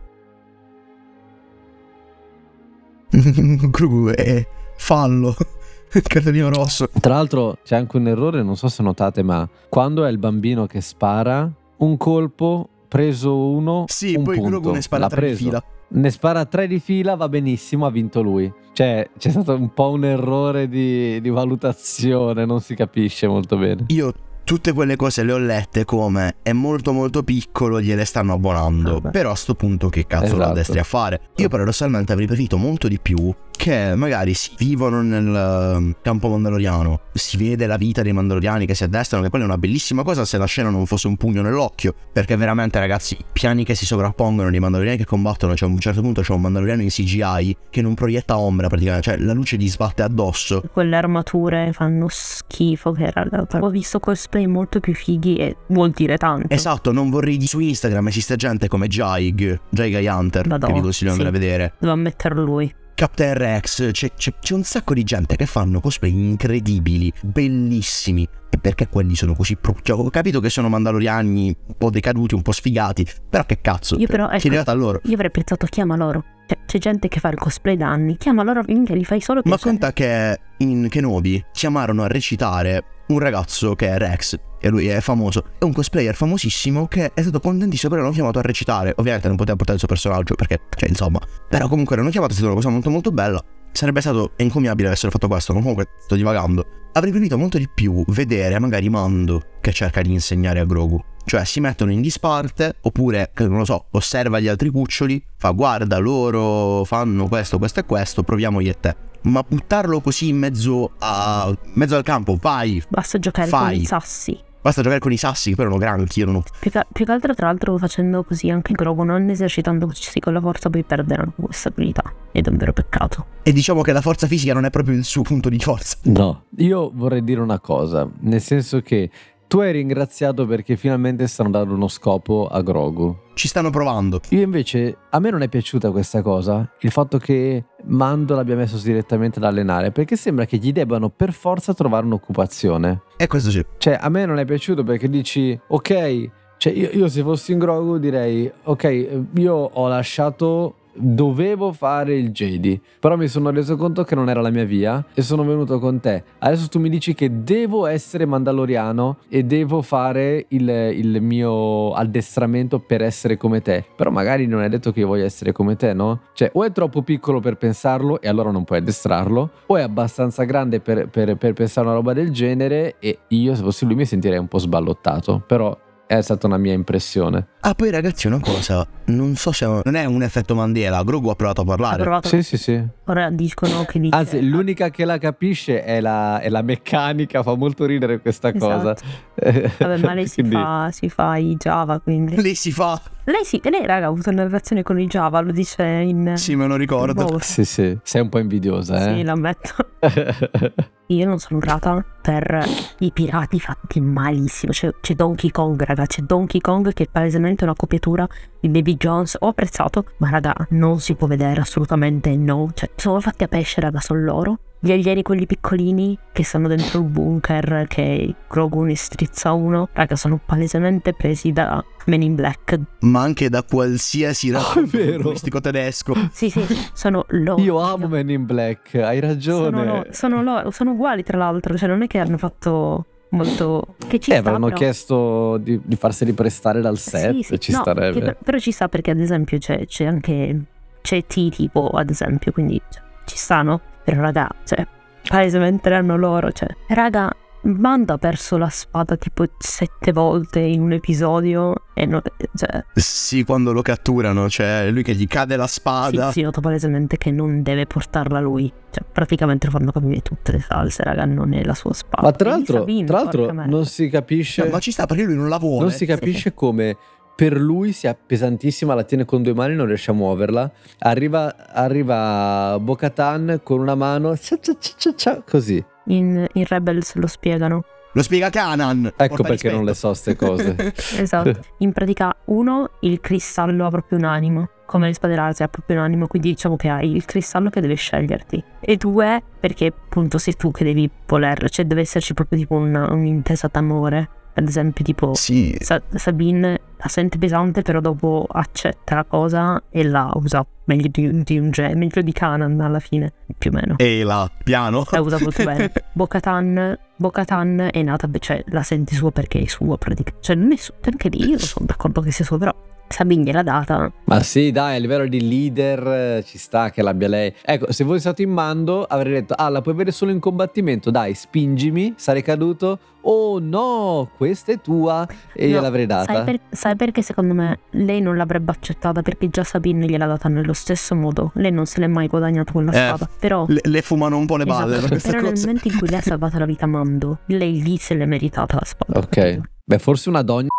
Gru 3.69 4.09
è 4.09 4.47
fallo. 4.77 5.35
Cartellino 5.89 6.49
rosso. 6.49 6.89
Tra 6.99 7.15
l'altro 7.15 7.57
c'è 7.63 7.75
anche 7.75 7.97
un 7.97 8.07
errore, 8.07 8.43
non 8.43 8.55
so 8.55 8.67
se 8.67 8.83
notate, 8.83 9.23
ma 9.23 9.47
quando 9.67 10.05
è 10.05 10.09
il 10.09 10.19
bambino 10.19 10.67
che 10.67 10.81
spara, 10.81 11.51
un 11.77 11.97
colpo 11.97 12.69
preso 12.87 13.35
uno. 13.35 13.85
Sì, 13.87 14.15
un 14.15 14.23
poi 14.23 14.35
punto. 14.35 14.49
Grogu 14.51 14.71
ne 14.71 14.81
spara 14.81 15.07
tre 15.07 15.31
di 15.31 15.35
fila 15.35 15.63
ne 15.89 16.09
spara 16.11 16.45
tre 16.45 16.67
di 16.67 16.79
fila, 16.79 17.15
va 17.15 17.29
benissimo, 17.29 17.85
ha 17.85 17.91
vinto 17.91 18.21
lui. 18.21 18.51
Cioè, 18.73 19.09
c'è 19.17 19.29
stato 19.29 19.53
un 19.55 19.73
po' 19.73 19.91
un 19.91 20.05
errore 20.05 20.67
di, 20.67 21.19
di 21.21 21.29
valutazione, 21.29 22.45
non 22.45 22.61
si 22.61 22.75
capisce 22.75 23.27
molto 23.27 23.57
bene. 23.57 23.85
Io 23.87 24.13
tutte 24.43 24.73
quelle 24.73 24.95
cose 24.95 25.23
le 25.23 25.31
ho 25.31 25.37
lette 25.37 25.85
come 25.85 26.37
è 26.41 26.53
molto 26.53 26.91
molto 26.91 27.21
piccolo, 27.23 27.79
gliele 27.79 28.05
stanno 28.05 28.33
abbonando. 28.33 29.01
Ah, 29.03 29.09
Però 29.09 29.31
a 29.31 29.35
sto 29.35 29.53
punto 29.53 29.89
che 29.89 30.07
cazzo 30.07 30.25
esatto. 30.25 30.39
la 30.39 30.53
destri 30.53 30.79
a 30.79 30.83
fare? 30.83 31.21
Io 31.35 31.49
paradossalmente 31.49 32.13
avrei 32.13 32.25
preferito 32.25 32.57
molto 32.57 32.87
di 32.87 32.99
più 32.99 33.31
che 33.59 33.93
magari 33.93 34.33
si 34.35 34.51
vivono 34.57 35.01
nel 35.01 35.35
ehm, 35.35 35.95
campo 36.01 36.29
mandaloriano, 36.29 37.01
si 37.11 37.35
vede 37.35 37.67
la 37.67 37.75
vita 37.75 38.01
dei 38.01 38.13
mandaloriani 38.13 38.65
che 38.65 38.73
si 38.73 38.85
addestrano, 38.85 39.21
che 39.21 39.29
quella 39.29 39.43
è 39.43 39.47
una 39.49 39.57
bellissima 39.57 40.01
cosa 40.03 40.23
se 40.23 40.37
la 40.37 40.45
scena 40.45 40.69
non 40.69 40.85
fosse 40.85 41.07
un 41.07 41.17
pugno 41.17 41.41
nell'occhio, 41.41 41.93
perché 42.13 42.37
veramente 42.37 42.79
ragazzi, 42.79 43.15
i 43.15 43.25
piani 43.33 43.65
che 43.65 43.75
si 43.75 43.85
sovrappongono 43.85 44.49
dei 44.49 44.61
mandaloriani 44.61 44.99
che 44.99 45.03
combattono, 45.03 45.57
cioè 45.57 45.67
a 45.67 45.71
un 45.73 45.77
certo 45.77 45.99
punto 45.99 46.21
c'è 46.21 46.31
un 46.31 46.39
mandaloriano 46.39 46.81
in 46.83 46.87
CGI 46.87 47.57
che 47.69 47.81
non 47.81 47.95
proietta 47.95 48.37
ombra 48.37 48.69
praticamente, 48.69 49.11
cioè 49.11 49.19
la 49.19 49.33
luce 49.33 49.57
gli 49.57 49.67
sbatte 49.67 50.03
addosso. 50.03 50.63
Quelle 50.71 50.95
armature 50.95 51.73
fanno 51.73 52.07
schifo 52.09 52.93
che 52.93 53.11
era 53.13 53.27
Ho 53.59 53.69
visto 53.69 53.99
cosplay 53.99 54.45
molto 54.45 54.79
più 54.79 54.95
fighi 54.95 55.35
e 55.35 55.57
vuol 55.67 55.91
dire 55.91 56.15
tanto. 56.15 56.47
Esatto, 56.47 56.93
non 56.93 57.09
vorrei 57.09 57.35
di 57.35 57.45
su 57.45 57.59
Instagram 57.59 58.07
esiste 58.07 58.37
gente 58.37 58.69
come 58.69 58.87
Jaig, 58.87 59.59
Jaig 59.67 60.09
Hunter, 60.09 60.47
Madonna, 60.47 60.67
che 60.67 60.79
vi 60.79 60.81
consiglio 60.81 61.11
di 61.11 61.17
sì. 61.17 61.21
andare 61.25 61.27
a 61.27 61.31
vedere. 61.39 61.73
Devo 61.77 61.91
ammetterlo 61.91 62.41
lui. 62.45 62.73
Captain 62.99 63.33
Rex, 63.33 63.91
c'è, 63.91 64.11
c'è, 64.13 64.33
c'è, 64.41 64.53
un 64.53 64.63
sacco 64.63 64.93
di 64.93 65.03
gente 65.03 65.37
che 65.37 65.45
fanno 65.45 65.79
cosplay 65.79 66.11
incredibili, 66.11 67.09
bellissimi. 67.21 68.27
E 68.49 68.57
perché 68.57 68.89
quelli 68.89 69.15
sono 69.15 69.35
così 69.35 69.55
pro... 69.55 69.73
Cioè, 69.81 69.97
ho 69.97 70.09
capito 70.09 70.41
che 70.41 70.49
sono 70.49 70.67
mandaloriani 70.67 71.55
un 71.65 71.75
po' 71.77 71.91
decaduti, 71.91 72.35
un 72.35 72.41
po' 72.41 72.51
sfigati, 72.51 73.07
però 73.29 73.45
che 73.45 73.61
cazzo, 73.61 73.95
io 73.95 74.05
però, 74.05 74.29
ecco, 74.29 74.69
a 74.69 74.73
loro. 74.73 74.99
Io 75.05 75.13
avrei 75.13 75.31
pensato 75.31 75.65
chiama 75.67 75.95
loro. 75.95 76.25
Cioè, 76.45 76.57
c'è 76.65 76.77
gente 76.77 77.07
che 77.07 77.21
fa 77.21 77.29
il 77.29 77.37
cosplay 77.37 77.77
da 77.77 77.87
anni, 77.87 78.17
chiama 78.17 78.43
loro, 78.43 78.63
minchia, 78.67 78.95
li 78.95 79.05
fai 79.05 79.21
solo 79.21 79.43
piacere. 79.43 79.71
Ma 79.71 79.71
conta 79.71 79.93
che 79.93 80.39
in 80.57 80.89
Kenobi 80.89 81.41
chiamarono 81.53 82.03
a 82.03 82.07
recitare 82.07 82.83
un 83.07 83.19
ragazzo 83.19 83.75
che 83.75 83.87
è 83.87 83.97
Rex, 83.97 84.37
e 84.59 84.69
lui 84.69 84.87
è 84.87 84.99
famoso, 85.01 85.43
è 85.57 85.63
un 85.63 85.73
cosplayer 85.73 86.15
famosissimo 86.15 86.87
che 86.87 87.11
è 87.13 87.21
stato 87.21 87.39
contentissimo 87.39 87.89
perché 87.89 88.03
l'hanno 88.03 88.15
chiamato 88.15 88.39
a 88.39 88.41
recitare. 88.41 88.93
Ovviamente 88.97 89.27
non 89.27 89.37
poteva 89.37 89.55
portare 89.55 89.79
il 89.79 89.79
suo 89.79 89.87
personaggio 89.87 90.35
perché, 90.35 90.61
cioè, 90.75 90.89
insomma, 90.89 91.19
però 91.47 91.67
comunque 91.67 91.95
l'hanno 91.95 92.09
chiamato, 92.09 92.33
è 92.33 92.35
stata 92.35 92.51
una 92.51 92.59
cosa 92.59 92.69
molto 92.69 92.89
molto 92.89 93.11
bella. 93.11 93.43
Sarebbe 93.71 94.01
stato 94.01 94.31
encomiabile 94.35 94.87
avessero 94.87 95.11
fatto 95.11 95.27
questo, 95.27 95.53
ma 95.53 95.59
comunque 95.59 95.89
sto 95.99 96.15
divagando. 96.15 96.65
Avrei 96.93 97.11
preferito 97.11 97.37
molto 97.37 97.57
di 97.57 97.69
più 97.73 98.03
vedere 98.07 98.57
magari 98.57 98.89
Mando 98.89 99.43
che 99.61 99.71
cerca 99.71 100.01
di 100.01 100.11
insegnare 100.11 100.59
a 100.59 100.65
Grogu. 100.65 100.99
Cioè 101.23 101.45
si 101.45 101.59
mettono 101.59 101.91
in 101.91 102.01
disparte, 102.01 102.77
oppure, 102.81 103.31
non 103.37 103.59
lo 103.59 103.65
so, 103.65 103.85
osserva 103.91 104.39
gli 104.39 104.47
altri 104.47 104.69
cuccioli, 104.69 105.23
fa 105.37 105.51
guarda 105.51 105.99
loro 105.99 106.83
fanno 106.85 107.27
questo, 107.27 107.59
questo 107.59 107.81
e 107.81 107.85
questo, 107.85 108.23
proviamo 108.23 108.59
io 108.59 108.71
e 108.71 108.79
te 108.79 108.95
ma 109.21 109.43
buttarlo 109.47 109.99
così 110.01 110.29
in 110.29 110.37
mezzo, 110.37 110.91
a, 110.99 111.53
mezzo 111.73 111.95
al 111.95 112.03
campo, 112.03 112.37
vai. 112.39 112.81
Basta 112.87 113.19
giocare 113.19 113.49
fai. 113.49 113.73
con 113.73 113.81
i 113.81 113.85
sassi. 113.85 114.39
Basta 114.61 114.81
giocare 114.81 114.99
con 114.99 115.11
i 115.11 115.17
sassi, 115.17 115.51
che 115.51 115.55
però 115.55 115.69
erano 115.69 115.81
granchi, 115.81 116.21
erano... 116.21 116.43
Più 116.59 116.69
che, 116.69 116.85
più 116.91 117.05
che 117.05 117.11
altro, 117.11 117.33
tra 117.33 117.47
l'altro, 117.47 117.77
facendo 117.77 118.23
così 118.23 118.49
anche 118.49 118.73
Grogu, 118.73 119.03
non 119.03 119.29
esercitando 119.29 119.85
così 119.85 120.19
con 120.19 120.33
la 120.33 120.41
forza, 120.41 120.69
poi 120.69 120.83
perderanno 120.83 121.33
questa 121.35 121.69
abilità. 121.69 122.13
È 122.31 122.41
davvero 122.41 122.73
peccato. 122.73 123.25
E 123.43 123.53
diciamo 123.53 123.81
che 123.81 123.93
la 123.93 124.01
forza 124.01 124.27
fisica 124.27 124.53
non 124.53 124.65
è 124.65 124.69
proprio 124.69 124.95
il 124.95 125.05
suo 125.05 125.21
punto 125.21 125.49
di 125.49 125.59
forza. 125.59 125.97
No, 126.03 126.43
io 126.57 126.91
vorrei 126.93 127.23
dire 127.23 127.39
una 127.39 127.59
cosa, 127.59 128.09
nel 128.21 128.41
senso 128.41 128.81
che 128.81 129.09
tu 129.47 129.59
hai 129.59 129.71
ringraziato 129.71 130.45
perché 130.45 130.75
finalmente 130.75 131.25
stanno 131.25 131.49
dando 131.49 131.73
uno 131.73 131.87
scopo 131.87 132.47
a 132.47 132.61
Grogu. 132.61 133.17
Ci 133.33 133.47
stanno 133.47 133.71
provando. 133.71 134.19
Io 134.29 134.41
invece, 134.41 134.95
a 135.09 135.19
me 135.19 135.31
non 135.31 135.41
è 135.41 135.49
piaciuta 135.49 135.89
questa 135.89 136.21
cosa, 136.21 136.71
il 136.81 136.91
fatto 136.91 137.17
che 137.17 137.65
Mando 137.85 138.35
l'abbia 138.35 138.55
messo 138.55 138.77
direttamente 138.77 139.39
ad 139.39 139.45
allenare, 139.45 139.91
perché 139.91 140.15
sembra 140.15 140.45
che 140.45 140.57
gli 140.57 140.71
debbano 140.71 141.09
per 141.09 141.31
forza 141.31 141.73
trovare 141.73 142.05
un'occupazione. 142.05 143.01
E 143.17 143.27
questo 143.27 143.49
sì. 143.49 143.65
Cioè, 143.77 143.97
a 143.99 144.09
me 144.09 144.25
non 144.25 144.37
è 144.37 144.45
piaciuto 144.45 144.83
perché 144.83 145.09
dici, 145.09 145.59
ok, 145.67 146.29
cioè 146.57 146.73
io, 146.73 146.89
io 146.91 147.07
se 147.07 147.21
fossi 147.21 147.53
in 147.53 147.59
Grogu 147.59 147.97
direi, 147.99 148.51
ok, 148.63 149.23
io 149.35 149.53
ho 149.55 149.87
lasciato 149.87 150.75
dovevo 150.99 151.71
fare 151.71 152.15
il 152.15 152.31
JD, 152.31 152.79
però 152.99 153.15
mi 153.15 153.27
sono 153.27 153.49
reso 153.51 153.75
conto 153.75 154.03
che 154.03 154.15
non 154.15 154.29
era 154.29 154.41
la 154.41 154.49
mia 154.49 154.65
via 154.65 155.03
e 155.13 155.21
sono 155.21 155.43
venuto 155.43 155.79
con 155.79 155.99
te. 155.99 156.23
Adesso 156.39 156.67
tu 156.67 156.79
mi 156.79 156.89
dici 156.89 157.13
che 157.13 157.43
devo 157.43 157.85
essere 157.85 158.25
mandaloriano 158.25 159.17
e 159.29 159.43
devo 159.43 159.81
fare 159.81 160.45
il, 160.49 160.69
il 160.69 161.21
mio 161.21 161.93
addestramento 161.93 162.79
per 162.79 163.01
essere 163.01 163.37
come 163.37 163.61
te, 163.61 163.85
però 163.95 164.11
magari 164.11 164.45
non 164.45 164.61
è 164.61 164.69
detto 164.69 164.91
che 164.91 164.99
io 165.01 165.07
voglia 165.07 165.25
essere 165.25 165.51
come 165.51 165.75
te, 165.75 165.93
no? 165.93 166.21
Cioè, 166.33 166.51
o 166.53 166.63
è 166.63 166.71
troppo 166.71 167.01
piccolo 167.01 167.39
per 167.39 167.55
pensarlo 167.55 168.21
e 168.21 168.27
allora 168.27 168.51
non 168.51 168.63
puoi 168.63 168.79
addestrarlo, 168.79 169.49
o 169.65 169.77
è 169.77 169.81
abbastanza 169.81 170.43
grande 170.43 170.79
per, 170.79 171.07
per, 171.07 171.35
per 171.35 171.53
pensare 171.53 171.87
una 171.87 171.95
roba 171.95 172.13
del 172.13 172.31
genere 172.31 172.95
e 172.99 173.19
io 173.29 173.55
se 173.55 173.63
fossi 173.63 173.85
lui 173.85 173.95
mi 173.95 174.05
sentirei 174.05 174.37
un 174.37 174.47
po' 174.47 174.59
sballottato, 174.59 175.41
però 175.45 175.75
è 176.17 176.21
stata 176.21 176.47
una 176.47 176.57
mia 176.57 176.73
impressione. 176.73 177.49
Ah, 177.59 177.75
poi 177.75 177.91
ragazzi, 177.91 178.25
una 178.25 178.39
cosa, 178.39 178.87
non 179.05 179.35
so 179.35 179.51
se 179.51 179.67
non 179.67 179.93
è 179.93 180.05
un 180.05 180.23
effetto 180.23 180.55
Mandela, 180.55 181.03
Grogu 181.03 181.29
ha 181.29 181.35
provato 181.35 181.61
a 181.61 181.65
parlare. 181.65 182.01
Ha 182.01 182.03
provato. 182.03 182.27
Sì, 182.29 182.41
sì, 182.41 182.57
sì. 182.57 182.83
Ora 183.05 183.29
dicono 183.29 183.85
che 183.85 183.99
dice... 183.99 184.15
Anzi, 184.15 184.41
l'unica 184.41 184.89
che 184.89 185.05
la 185.05 185.19
capisce 185.19 185.83
è 185.83 186.01
la, 186.01 186.39
è 186.39 186.49
la 186.49 186.63
meccanica, 186.63 187.43
fa 187.43 187.53
molto 187.53 187.85
ridere 187.85 188.21
questa 188.21 188.51
cosa. 188.53 188.95
Esatto. 189.35 189.71
Vabbè, 189.77 189.97
ma 189.99 190.15
lei 190.15 190.27
si, 190.27 190.41
quindi... 190.41 190.55
fa, 190.55 190.89
si 190.91 191.09
fa 191.09 191.37
i 191.37 191.55
Java, 191.57 191.99
quindi... 191.99 192.41
Lei 192.41 192.55
si 192.55 192.71
fa... 192.71 192.99
Lei 193.29 193.45
sì, 193.45 193.61
lei 193.63 193.85
raga 193.85 194.07
ha 194.07 194.09
avuto 194.09 194.31
una 194.31 194.41
relazione 194.41 194.81
con 194.81 194.99
i 194.99 195.05
Java, 195.05 195.39
lo 195.41 195.51
dice 195.51 195.83
in... 195.83 196.33
Sì, 196.35 196.55
me 196.55 196.65
lo 196.65 196.75
ricordo. 196.75 197.25
Boh. 197.25 197.37
Sì, 197.39 197.63
sì, 197.63 197.95
sei 198.01 198.21
un 198.21 198.29
po' 198.29 198.39
invidiosa, 198.39 198.97
eh? 198.97 199.17
Sì, 199.17 199.23
l'ammetto. 199.23 199.75
Io 201.11 201.25
non 201.27 201.37
sono 201.37 201.59
grata 201.59 202.03
per 202.21 202.63
i 202.99 203.11
pirati 203.11 203.59
fatti 203.59 204.01
malissimo. 204.01 204.71
C'è, 204.71 204.89
c'è, 204.99 205.13
Donkey 205.13 205.51
Kong, 205.51 205.79
raga. 205.83 206.07
C'è 206.07 206.23
Donkey 206.23 206.59
Kong 206.59 206.91
che 206.91 207.03
è 207.03 207.07
palesemente 207.11 207.65
una 207.65 207.75
copiatura 207.75 208.27
di 208.59 208.69
Baby 208.69 208.95
Jones. 208.95 209.37
Ho 209.39 209.47
apprezzato, 209.47 210.05
ma 210.17 210.29
raga, 210.29 210.53
non 210.69 210.99
si 210.99 211.15
può 211.15 211.27
vedere 211.27 211.61
assolutamente 211.61 212.35
no. 212.35 212.69
Cioè, 212.73 212.89
sono 212.95 213.19
fatti 213.19 213.43
a 213.43 213.47
pesce, 213.47 213.81
raga, 213.81 213.99
sono 213.99 214.21
loro. 214.21 214.59
Gli 214.81 214.91
alieni 214.91 215.23
quelli 215.23 215.45
piccolini 215.45 216.17
che 216.31 216.45
stanno 216.45 216.69
dentro 216.69 216.99
il 216.99 217.05
bunker 217.05 217.85
che 217.89 218.33
Grogu 218.47 218.83
ne 218.83 218.95
strizza 218.95 219.51
uno 219.51 219.89
raga 219.91 220.15
sono 220.15 220.39
palesemente 220.43 221.13
presi 221.13 221.51
da 221.51 221.83
Men 222.05 222.21
in 222.21 222.35
Black. 222.35 222.79
Ma 223.01 223.21
anche 223.21 223.49
da 223.49 223.61
qualsiasi 223.61 224.51
racconto 224.51 224.97
oh, 224.97 225.59
tedesco. 225.59 226.13
Sì 226.31 226.49
sì 226.49 226.65
sono 226.93 227.25
loro. 227.29 227.61
Io 227.61 227.77
amo 227.79 228.07
Men 228.07 228.29
in 228.29 228.45
Black 228.45 228.95
hai 228.95 229.19
ragione. 229.19 229.77
Sono, 229.77 230.05
sono 230.11 230.43
loro 230.43 230.71
sono 230.71 230.91
uguali 230.91 231.23
tra 231.23 231.37
l'altro 231.37 231.75
cioè 231.75 231.89
non 231.89 232.03
è 232.03 232.07
che 232.07 232.19
hanno 232.19 232.37
fatto 232.37 233.05
molto 233.29 233.95
che 234.07 234.19
ci 234.19 234.31
eh, 234.31 234.35
sta, 234.35 234.41
avevano 234.41 234.65
però... 234.65 234.77
chiesto 234.77 235.57
di, 235.57 235.79
di, 235.83 235.95
farseli 235.95 236.33
prestare 236.33 236.81
dal 236.81 236.97
set 236.97 237.35
sì, 237.35 237.43
sì. 237.43 237.59
ci 237.59 237.71
no, 237.71 237.79
starebbe 237.79 238.21
che, 238.21 238.35
però 238.43 238.57
ci 238.57 238.71
sta 238.71 238.89
perché 238.89 239.11
ad 239.11 239.19
esempio 239.19 239.57
c'è, 239.59 239.85
c'è 239.85 240.05
anche 240.05 240.59
c'è 241.01 241.23
T 241.25 241.49
tipo 241.49 241.89
ad 241.89 242.09
esempio 242.09 242.51
quindi 242.51 242.81
cioè, 242.89 243.03
ci 243.25 243.37
stanno 243.37 243.81
però 244.09 244.21
raga, 244.21 244.49
cioè, 244.63 244.85
palesemente 245.27 245.87
erano 245.87 246.17
loro, 246.17 246.51
cioè. 246.51 246.67
Raga, 246.87 247.31
Mando 247.61 248.13
ha 248.13 248.17
perso 248.17 248.57
la 248.57 248.69
spada 248.69 249.17
tipo 249.17 249.45
sette 249.57 250.13
volte 250.13 250.59
in 250.59 250.81
un 250.81 250.93
episodio 250.93 251.83
e 251.93 252.05
non, 252.05 252.21
cioè... 252.55 252.85
Sì, 252.93 253.43
quando 253.43 253.73
lo 253.73 253.81
catturano, 253.81 254.47
cioè 254.47 254.89
lui 254.91 255.03
che 255.03 255.13
gli 255.13 255.27
cade 255.27 255.57
la 255.57 255.67
spada. 255.67 256.27
Sì, 256.27 256.39
si 256.39 256.41
nota 256.41 256.61
palesemente 256.61 257.17
che 257.17 257.31
non 257.31 257.61
deve 257.61 257.85
portarla 257.85 258.39
lui. 258.39 258.71
Cioè, 258.89 259.03
praticamente 259.11 259.65
lo 259.65 259.73
fanno 259.73 259.91
capire 259.91 260.21
tutte 260.21 260.53
le 260.53 260.59
salse, 260.59 261.03
raga, 261.03 261.25
non 261.25 261.53
è 261.53 261.63
la 261.63 261.73
sua 261.73 261.93
spada. 261.93 262.23
Ma 262.23 262.31
tra 262.31 262.49
l'altro, 262.51 262.77
Sabine, 262.79 263.05
tra 263.05 263.17
l'altro 263.17 263.51
non 263.51 263.85
si 263.85 264.07
capisce... 264.07 264.63
No, 264.63 264.69
ma 264.69 264.79
ci 264.79 264.91
sta 264.91 265.05
perché 265.05 265.23
lui 265.23 265.35
non 265.35 265.49
la 265.49 265.57
vuole. 265.57 265.81
Non 265.81 265.91
si 265.91 266.05
capisce 266.05 266.49
sì. 266.49 266.53
come 266.53 266.97
per 267.39 267.57
lui 267.57 267.93
sia 267.93 268.13
pesantissima, 268.15 268.93
la 268.93 269.03
tiene 269.03 269.23
con 269.23 269.41
due 269.41 269.53
mani, 269.53 269.73
non 269.73 269.85
riesce 269.85 270.11
a 270.11 270.13
muoverla. 270.13 270.71
Arriva, 270.99 271.69
arriva 271.69 272.77
Bocatan 272.81 273.61
con 273.63 273.79
una 273.79 273.95
mano, 273.95 274.35
cia 274.35 274.57
cia 274.59 275.13
cia, 275.15 275.43
così. 275.47 275.81
In, 276.09 276.45
in 276.53 276.65
Rebels 276.65 277.15
lo 277.15 277.27
spiegano. 277.27 277.83
Lo 278.13 278.23
spiega 278.23 278.49
Canan. 278.49 279.13
Ecco 279.15 279.35
perché 279.35 279.51
rispetto. 279.51 279.75
non 279.75 279.85
le 279.85 279.93
so 279.93 280.07
queste 280.07 280.35
cose. 280.35 280.75
esatto. 281.21 281.59
In 281.79 281.91
pratica, 281.91 282.35
uno, 282.45 282.91
il 283.01 283.19
cristallo 283.19 283.85
ha 283.85 283.89
proprio 283.89 284.17
un'anima. 284.17 284.67
Come 284.85 285.07
le 285.07 285.13
spade 285.13 285.35
razze 285.35 285.63
ha 285.63 285.67
proprio 285.67 285.97
un'anima, 285.97 286.25
quindi 286.25 286.49
diciamo 286.49 286.75
che 286.75 286.89
hai 286.89 287.15
il 287.15 287.23
cristallo 287.25 287.69
che 287.69 287.79
deve 287.79 287.93
sceglierti. 287.93 288.63
E 288.79 288.97
due, 288.97 289.43
perché 289.59 289.93
appunto 289.95 290.39
sei 290.39 290.55
tu 290.55 290.71
che 290.71 290.83
devi 290.83 291.07
volerlo, 291.27 291.69
cioè 291.69 291.85
deve 291.85 292.01
esserci 292.01 292.33
proprio 292.33 292.57
tipo 292.57 292.73
una, 292.73 293.11
un'intesa 293.11 293.69
d'amore 293.71 294.29
ad 294.59 294.67
esempio 294.67 295.03
tipo 295.03 295.33
sì. 295.35 295.75
Sa- 295.79 296.01
Sabine 296.15 296.81
la 297.01 297.07
sente 297.07 297.37
pesante 297.37 297.81
però 297.81 298.01
dopo 298.01 298.45
accetta 298.49 299.15
la 299.15 299.23
cosa 299.23 299.81
e 299.89 300.03
la 300.03 300.29
usa 300.35 300.65
meglio 300.83 301.07
di, 301.09 301.43
di 301.43 301.57
un 301.57 301.71
genere, 301.71 301.95
meglio 301.95 302.21
di 302.21 302.33
Canan 302.33 302.79
alla 302.81 302.99
fine 302.99 303.31
più 303.57 303.71
o 303.71 303.73
meno. 303.73 303.95
E 303.97 304.23
la 304.23 304.51
piano. 304.63 305.05
La 305.09 305.21
usa 305.21 305.39
molto 305.39 305.63
bene. 305.63 305.91
Bocatan 306.11 306.97
Bocatan 307.15 307.89
è 307.91 308.01
nata 308.01 308.29
cioè 308.39 308.63
la 308.67 308.83
sente 308.83 309.15
sua 309.15 309.31
perché 309.31 309.59
è 309.59 309.67
sua 309.67 309.97
praticamente. 309.97 310.41
Cioè 310.41 310.55
non 310.57 310.71
è 310.73 310.75
sua 310.75 310.95
anche 311.01 311.29
lì 311.29 311.49
io 311.49 311.59
sono 311.59 311.85
d'accordo 311.85 312.19
che 312.21 312.31
sia 312.31 312.43
sua 312.43 312.57
però 312.57 312.75
Sabine 313.09 313.43
gliel'ha 313.43 313.63
data. 313.63 314.11
Ma 314.25 314.41
sì, 314.41 314.71
dai, 314.71 314.95
a 314.95 314.99
livello 314.99 315.27
di 315.27 315.47
leader 315.47 316.07
eh, 316.07 316.43
ci 316.45 316.57
sta 316.57 316.89
che 316.91 317.01
l'abbia 317.01 317.27
lei. 317.27 317.53
Ecco, 317.61 317.91
se 317.91 318.05
fossi 318.05 318.19
stato 318.19 318.41
in 318.41 318.51
mando 318.51 319.03
avrei 319.03 319.33
detto, 319.33 319.53
ah, 319.55 319.69
la 319.69 319.81
puoi 319.81 319.93
avere 319.93 320.11
solo 320.11 320.31
in 320.31 320.39
combattimento, 320.39 321.11
dai, 321.11 321.33
spingimi, 321.33 322.13
sarei 322.17 322.41
caduto. 322.43 322.99
Oh 323.21 323.59
no, 323.59 324.29
questa 324.37 324.71
è 324.71 324.79
tua 324.79 325.27
e 325.53 325.67
no, 325.67 325.73
gliel'avrei 325.73 326.05
data. 326.05 326.33
Sai, 326.33 326.43
per, 326.45 326.59
sai, 326.69 326.95
perché 326.95 327.21
secondo 327.21 327.53
me 327.53 327.79
lei 327.91 328.21
non 328.21 328.37
l'avrebbe 328.37 328.71
accettata? 328.71 329.21
Perché 329.21 329.49
già 329.49 329.63
Sabine 329.63 330.05
gliel'ha 330.05 330.25
data 330.25 330.47
nello 330.47 330.73
stesso 330.73 331.15
modo. 331.15 331.51
Lei 331.55 331.71
non 331.71 331.85
se 331.85 331.99
l'è 331.99 332.07
mai 332.07 332.27
guadagnato 332.27 332.71
con 332.71 332.85
la 332.85 332.91
eh, 332.91 332.95
spada. 332.95 333.29
Però 333.39 333.65
le, 333.67 333.81
le, 333.83 334.01
fumano 334.01 334.37
un 334.37 334.45
po' 334.45 334.55
le 334.55 334.65
balle. 334.65 334.97
Esatto, 334.97 335.19
però 335.21 335.39
cosa. 335.39 335.51
nel 335.51 335.59
momento 335.59 335.87
in 335.89 335.97
cui 335.97 336.07
lei 336.07 336.19
ha 336.19 336.21
salvato 336.21 336.57
la 336.57 336.65
vita 336.65 336.85
a 336.85 336.87
Mando, 336.87 337.39
lei 337.47 337.81
lì 337.81 337.97
se 337.97 338.13
l'è 338.13 338.25
meritata 338.25 338.75
la 338.75 338.85
spada. 338.85 339.19
Ok. 339.19 339.59
Beh, 339.83 339.99
forse 339.99 340.29
una 340.29 340.41
donna 340.41 340.69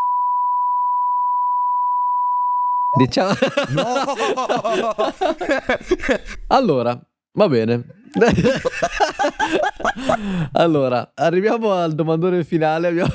Diciamo... 2.96 3.34
No! 3.70 4.94
allora, 6.48 7.00
va 7.32 7.48
bene. 7.48 7.84
allora, 10.52 11.12
arriviamo 11.14 11.72
al 11.72 11.94
domandone 11.94 12.42
finale. 12.42 12.92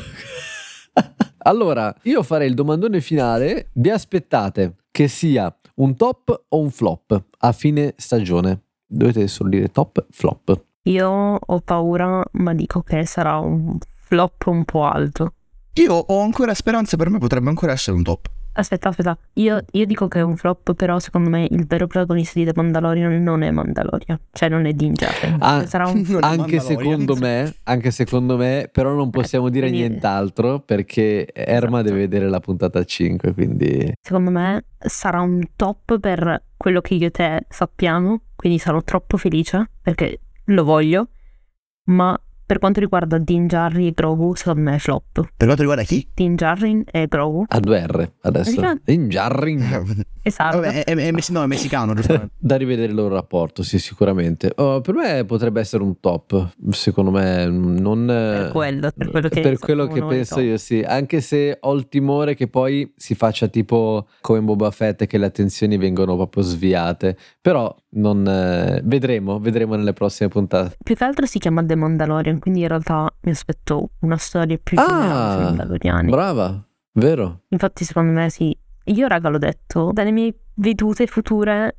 allora, 1.40 1.94
io 2.04 2.24
farei 2.24 2.48
il 2.48 2.54
domandone 2.54 3.02
finale. 3.02 3.70
Vi 3.74 3.90
aspettate 3.90 4.76
che 4.92 5.10
sia 5.10 5.54
un 5.76 5.98
top 5.98 6.46
o 6.48 6.60
un 6.60 6.72
flop 6.72 7.22
a 7.40 7.52
fine 7.52 7.94
stagione? 7.98 8.62
Dovete 8.88 9.28
solo 9.28 9.50
dire 9.50 9.68
top, 9.70 10.06
flop. 10.10 10.64
Io 10.84 11.10
ho 11.10 11.60
paura, 11.60 12.24
ma 12.34 12.54
dico 12.54 12.82
che 12.82 13.06
sarà 13.06 13.40
un 13.40 13.78
flop 14.06 14.46
un 14.46 14.64
po' 14.64 14.86
alto. 14.86 15.34
Io 15.74 15.94
ho 15.94 16.22
ancora 16.22 16.54
speranze, 16.54 16.96
per 16.96 17.10
me 17.10 17.18
potrebbe 17.18 17.50
ancora 17.50 17.74
essere 17.74 17.98
un 17.98 18.04
top. 18.04 18.30
Aspetta, 18.58 18.88
aspetta, 18.88 19.18
io, 19.34 19.62
io, 19.72 19.86
dico 19.86 20.08
che 20.08 20.20
è 20.20 20.22
un 20.22 20.38
flop, 20.38 20.76
però 20.76 20.98
secondo 21.00 21.30
me 21.30 21.46
il 21.50 21.66
vero 21.68 21.88
protagonista 21.88 22.40
di 22.40 22.46
The 22.46 22.54
Mandalorian 22.56 23.22
non 23.22 23.42
è 23.42 23.52
Mandalorian, 23.52 24.18
cioè 24.32 24.48
non 24.48 24.66
è 24.66 24.72
Din 24.72 24.94
Djarin. 24.94 25.38
Ah, 25.40 25.66
Sarà 25.66 25.88
un... 25.88 26.18
anche 26.22 26.62
secondo 26.62 27.16
me, 27.18 27.54
anche 27.64 27.92
secondo 27.92 28.38
me, 28.38 28.70
però 28.72 28.94
non 28.94 29.10
possiamo 29.10 29.48
eh, 29.48 29.52
dire 29.52 29.68
quindi... 29.68 29.88
nient'altro 29.88 30.62
perché 30.62 31.28
Erma 31.34 31.80
esatto. 31.80 31.84
deve 31.84 32.00
vedere 32.00 32.30
la 32.30 32.40
puntata 32.40 32.82
5, 32.82 33.34
quindi... 33.34 33.94
Secondo 34.02 34.32
me 34.32 34.64
sarà 34.78 35.20
un 35.20 35.42
top 35.58 36.00
per 36.00 36.44
quello 36.56 36.80
che 36.80 36.94
io 36.94 37.08
e 37.08 37.12
te 37.12 37.46
sappiamo, 37.50 38.22
quindi 38.38 38.58
sarò 38.58 38.82
troppo 38.84 39.18
felice 39.18 39.70
perché 39.82 40.22
lo 40.46 40.64
voglio, 40.64 41.10
ma 41.90 42.18
per 42.46 42.60
quanto 42.60 42.80
riguarda 42.80 43.18
Din 43.18 43.48
Djarin 43.48 43.88
e 43.88 43.92
Grogu, 43.92 44.36
secondo 44.36 44.62
me 44.62 44.76
è 44.76 44.80
flop. 44.80 45.12
Per 45.14 45.32
quanto 45.38 45.62
riguarda 45.62 45.84
chi? 45.84 46.08
Din 46.14 46.36
Djarin 46.36 46.84
e 46.92 47.08
Grogu. 47.08 47.46
A 47.48 47.60
due 47.60 47.86
R 47.88 48.12
adesso. 48.22 48.62
Din 48.84 49.08
Djarin. 49.08 50.04
esatto. 50.22 50.60
Vabbè, 50.60 50.84
è, 50.84 50.96
è, 50.96 50.96
è, 50.96 51.12
no, 51.30 51.44
è 51.44 51.46
messicano, 51.48 51.94
giustamente. 51.96 52.34
da 52.38 52.56
rivedere 52.56 52.90
il 52.90 52.96
loro 52.96 53.16
rapporto, 53.16 53.64
sì, 53.64 53.80
sicuramente. 53.80 54.52
Oh, 54.58 54.82
per 54.82 54.94
me 54.94 55.26
potrebbe 55.26 55.60
essere 55.60 55.82
un 55.82 56.00
top, 56.00 56.54
secondo 56.70 57.12
me. 57.12 57.48
Non, 57.48 58.06
per 58.06 58.52
quello, 58.52 58.92
per 58.96 59.10
quello 59.10 59.30
che, 59.30 59.42
per 59.42 59.58
quello 59.58 59.88
che 59.88 60.04
penso 60.04 60.40
io, 60.40 60.58
sì. 60.58 60.82
Anche 60.82 61.22
se 61.22 61.58
ho 61.60 61.74
il 61.74 61.88
timore 61.88 62.36
che 62.36 62.48
poi 62.48 62.94
si 62.96 63.16
faccia 63.16 63.48
tipo 63.48 64.08
come 64.22 64.42
Boba 64.42 64.70
Fett, 64.70 65.06
che 65.06 65.18
le 65.18 65.26
attenzioni 65.26 65.78
vengono 65.78 66.16
proprio 66.16 66.44
sviate. 66.44 67.18
Però 67.42 67.76
non, 67.96 68.28
eh, 68.28 68.82
vedremo, 68.84 69.40
vedremo 69.40 69.76
nelle 69.76 69.94
prossime 69.94 70.30
puntate. 70.30 70.78
Più 70.84 70.96
che 70.96 71.04
altro 71.04 71.26
si 71.26 71.40
chiama 71.40 71.64
The 71.64 71.76
Mandalorian, 71.76 72.40
quindi 72.40 72.62
in 72.62 72.68
realtà 72.68 73.14
mi 73.22 73.32
aspetto 73.32 73.90
una 74.00 74.18
storia 74.18 74.58
più 74.62 74.78
generale 74.78 75.14
ah, 75.14 75.34
sui 75.34 75.44
Mandaloriani. 75.44 76.10
Brava, 76.10 76.66
vero. 76.94 77.44
Infatti 77.50 77.84
secondo 77.84 78.12
me 78.12 78.30
sì. 78.30 78.58
Io 78.88 79.08
raga 79.08 79.30
l'ho 79.30 79.40
detto, 79.40 79.92
dalle 79.92 80.12
mie 80.12 80.34
vedute 80.56 81.08
future 81.08 81.76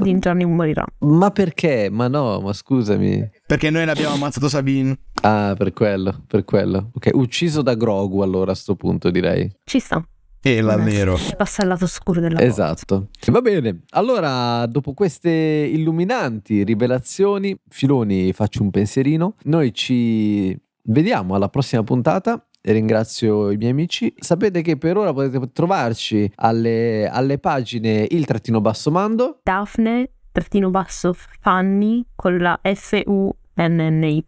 Din 0.00 0.18
Djarin 0.18 0.54
morirà. 0.54 0.84
Ma 1.00 1.30
perché? 1.30 1.88
Ma 1.90 2.06
no, 2.06 2.40
ma 2.40 2.52
scusami. 2.52 3.28
Perché 3.44 3.68
noi 3.68 3.84
l'abbiamo 3.84 4.14
ammazzato 4.14 4.48
Sabine. 4.48 4.96
Ah, 5.22 5.54
per 5.58 5.72
quello, 5.72 6.22
per 6.24 6.44
quello. 6.44 6.90
Ok, 6.94 7.10
ucciso 7.14 7.62
da 7.62 7.74
Grogu 7.74 8.20
allora 8.20 8.52
a 8.52 8.54
sto 8.54 8.76
punto 8.76 9.10
direi. 9.10 9.52
Ci 9.64 9.80
sta. 9.80 10.00
E 10.40 10.60
la 10.60 10.76
nero. 10.76 11.16
Passa 11.36 11.62
al 11.62 11.68
lato 11.68 11.86
scuro 11.86 12.20
della 12.20 12.40
Esatto. 12.40 13.08
Va 13.26 13.40
bene. 13.40 13.82
Allora, 13.90 14.64
dopo 14.66 14.94
queste 14.94 15.30
illuminanti 15.30 16.62
rivelazioni, 16.62 17.58
Filoni, 17.68 18.32
faccio 18.32 18.62
un 18.62 18.70
pensierino. 18.70 19.34
Noi 19.44 19.74
ci 19.74 20.56
vediamo 20.84 21.34
alla 21.34 21.48
prossima 21.48 21.82
puntata 21.82 22.42
ringrazio 22.72 23.50
i 23.50 23.56
miei 23.56 23.70
amici. 23.70 24.12
Sapete 24.18 24.62
che 24.62 24.76
per 24.76 24.96
ora 24.96 25.12
potete 25.12 25.50
trovarci 25.52 26.30
alle, 26.36 27.08
alle 27.08 27.38
pagine 27.38 28.06
il 28.10 28.24
trattino 28.26 28.60
basso 28.60 28.90
mando. 28.90 29.40
Daphne 29.42 30.10
trattino 30.32 30.70
basso 30.70 31.14
Fanny 31.40 32.04
con 32.14 32.38
la 32.38 32.58
F-U-N-N-Y. 32.62 34.22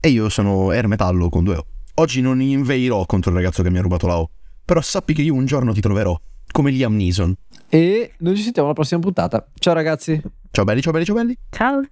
E 0.00 0.08
io 0.08 0.28
sono 0.28 0.72
Ermetallo 0.72 1.28
con 1.28 1.44
due 1.44 1.56
O. 1.56 1.66
Oggi 1.94 2.20
non 2.20 2.40
inveirò 2.40 3.06
contro 3.06 3.30
il 3.30 3.36
ragazzo 3.36 3.62
che 3.62 3.70
mi 3.70 3.78
ha 3.78 3.82
rubato 3.82 4.06
la 4.06 4.18
O 4.18 4.30
però 4.64 4.80
sappi 4.80 5.14
che 5.14 5.22
io 5.22 5.34
un 5.34 5.46
giorno 5.46 5.72
ti 5.72 5.80
troverò, 5.80 6.18
come 6.50 6.70
Liam 6.70 6.96
Neeson. 6.96 7.34
E 7.68 8.12
noi 8.18 8.36
ci 8.36 8.42
sentiamo 8.42 8.68
alla 8.68 8.76
prossima 8.76 9.00
puntata. 9.00 9.46
Ciao 9.58 9.74
ragazzi. 9.74 10.20
Ciao 10.50 10.64
belli, 10.64 10.80
ciao 10.80 10.92
belli, 10.92 11.04
ciao 11.04 11.16
belli. 11.16 11.36
Ciao. 11.50 11.84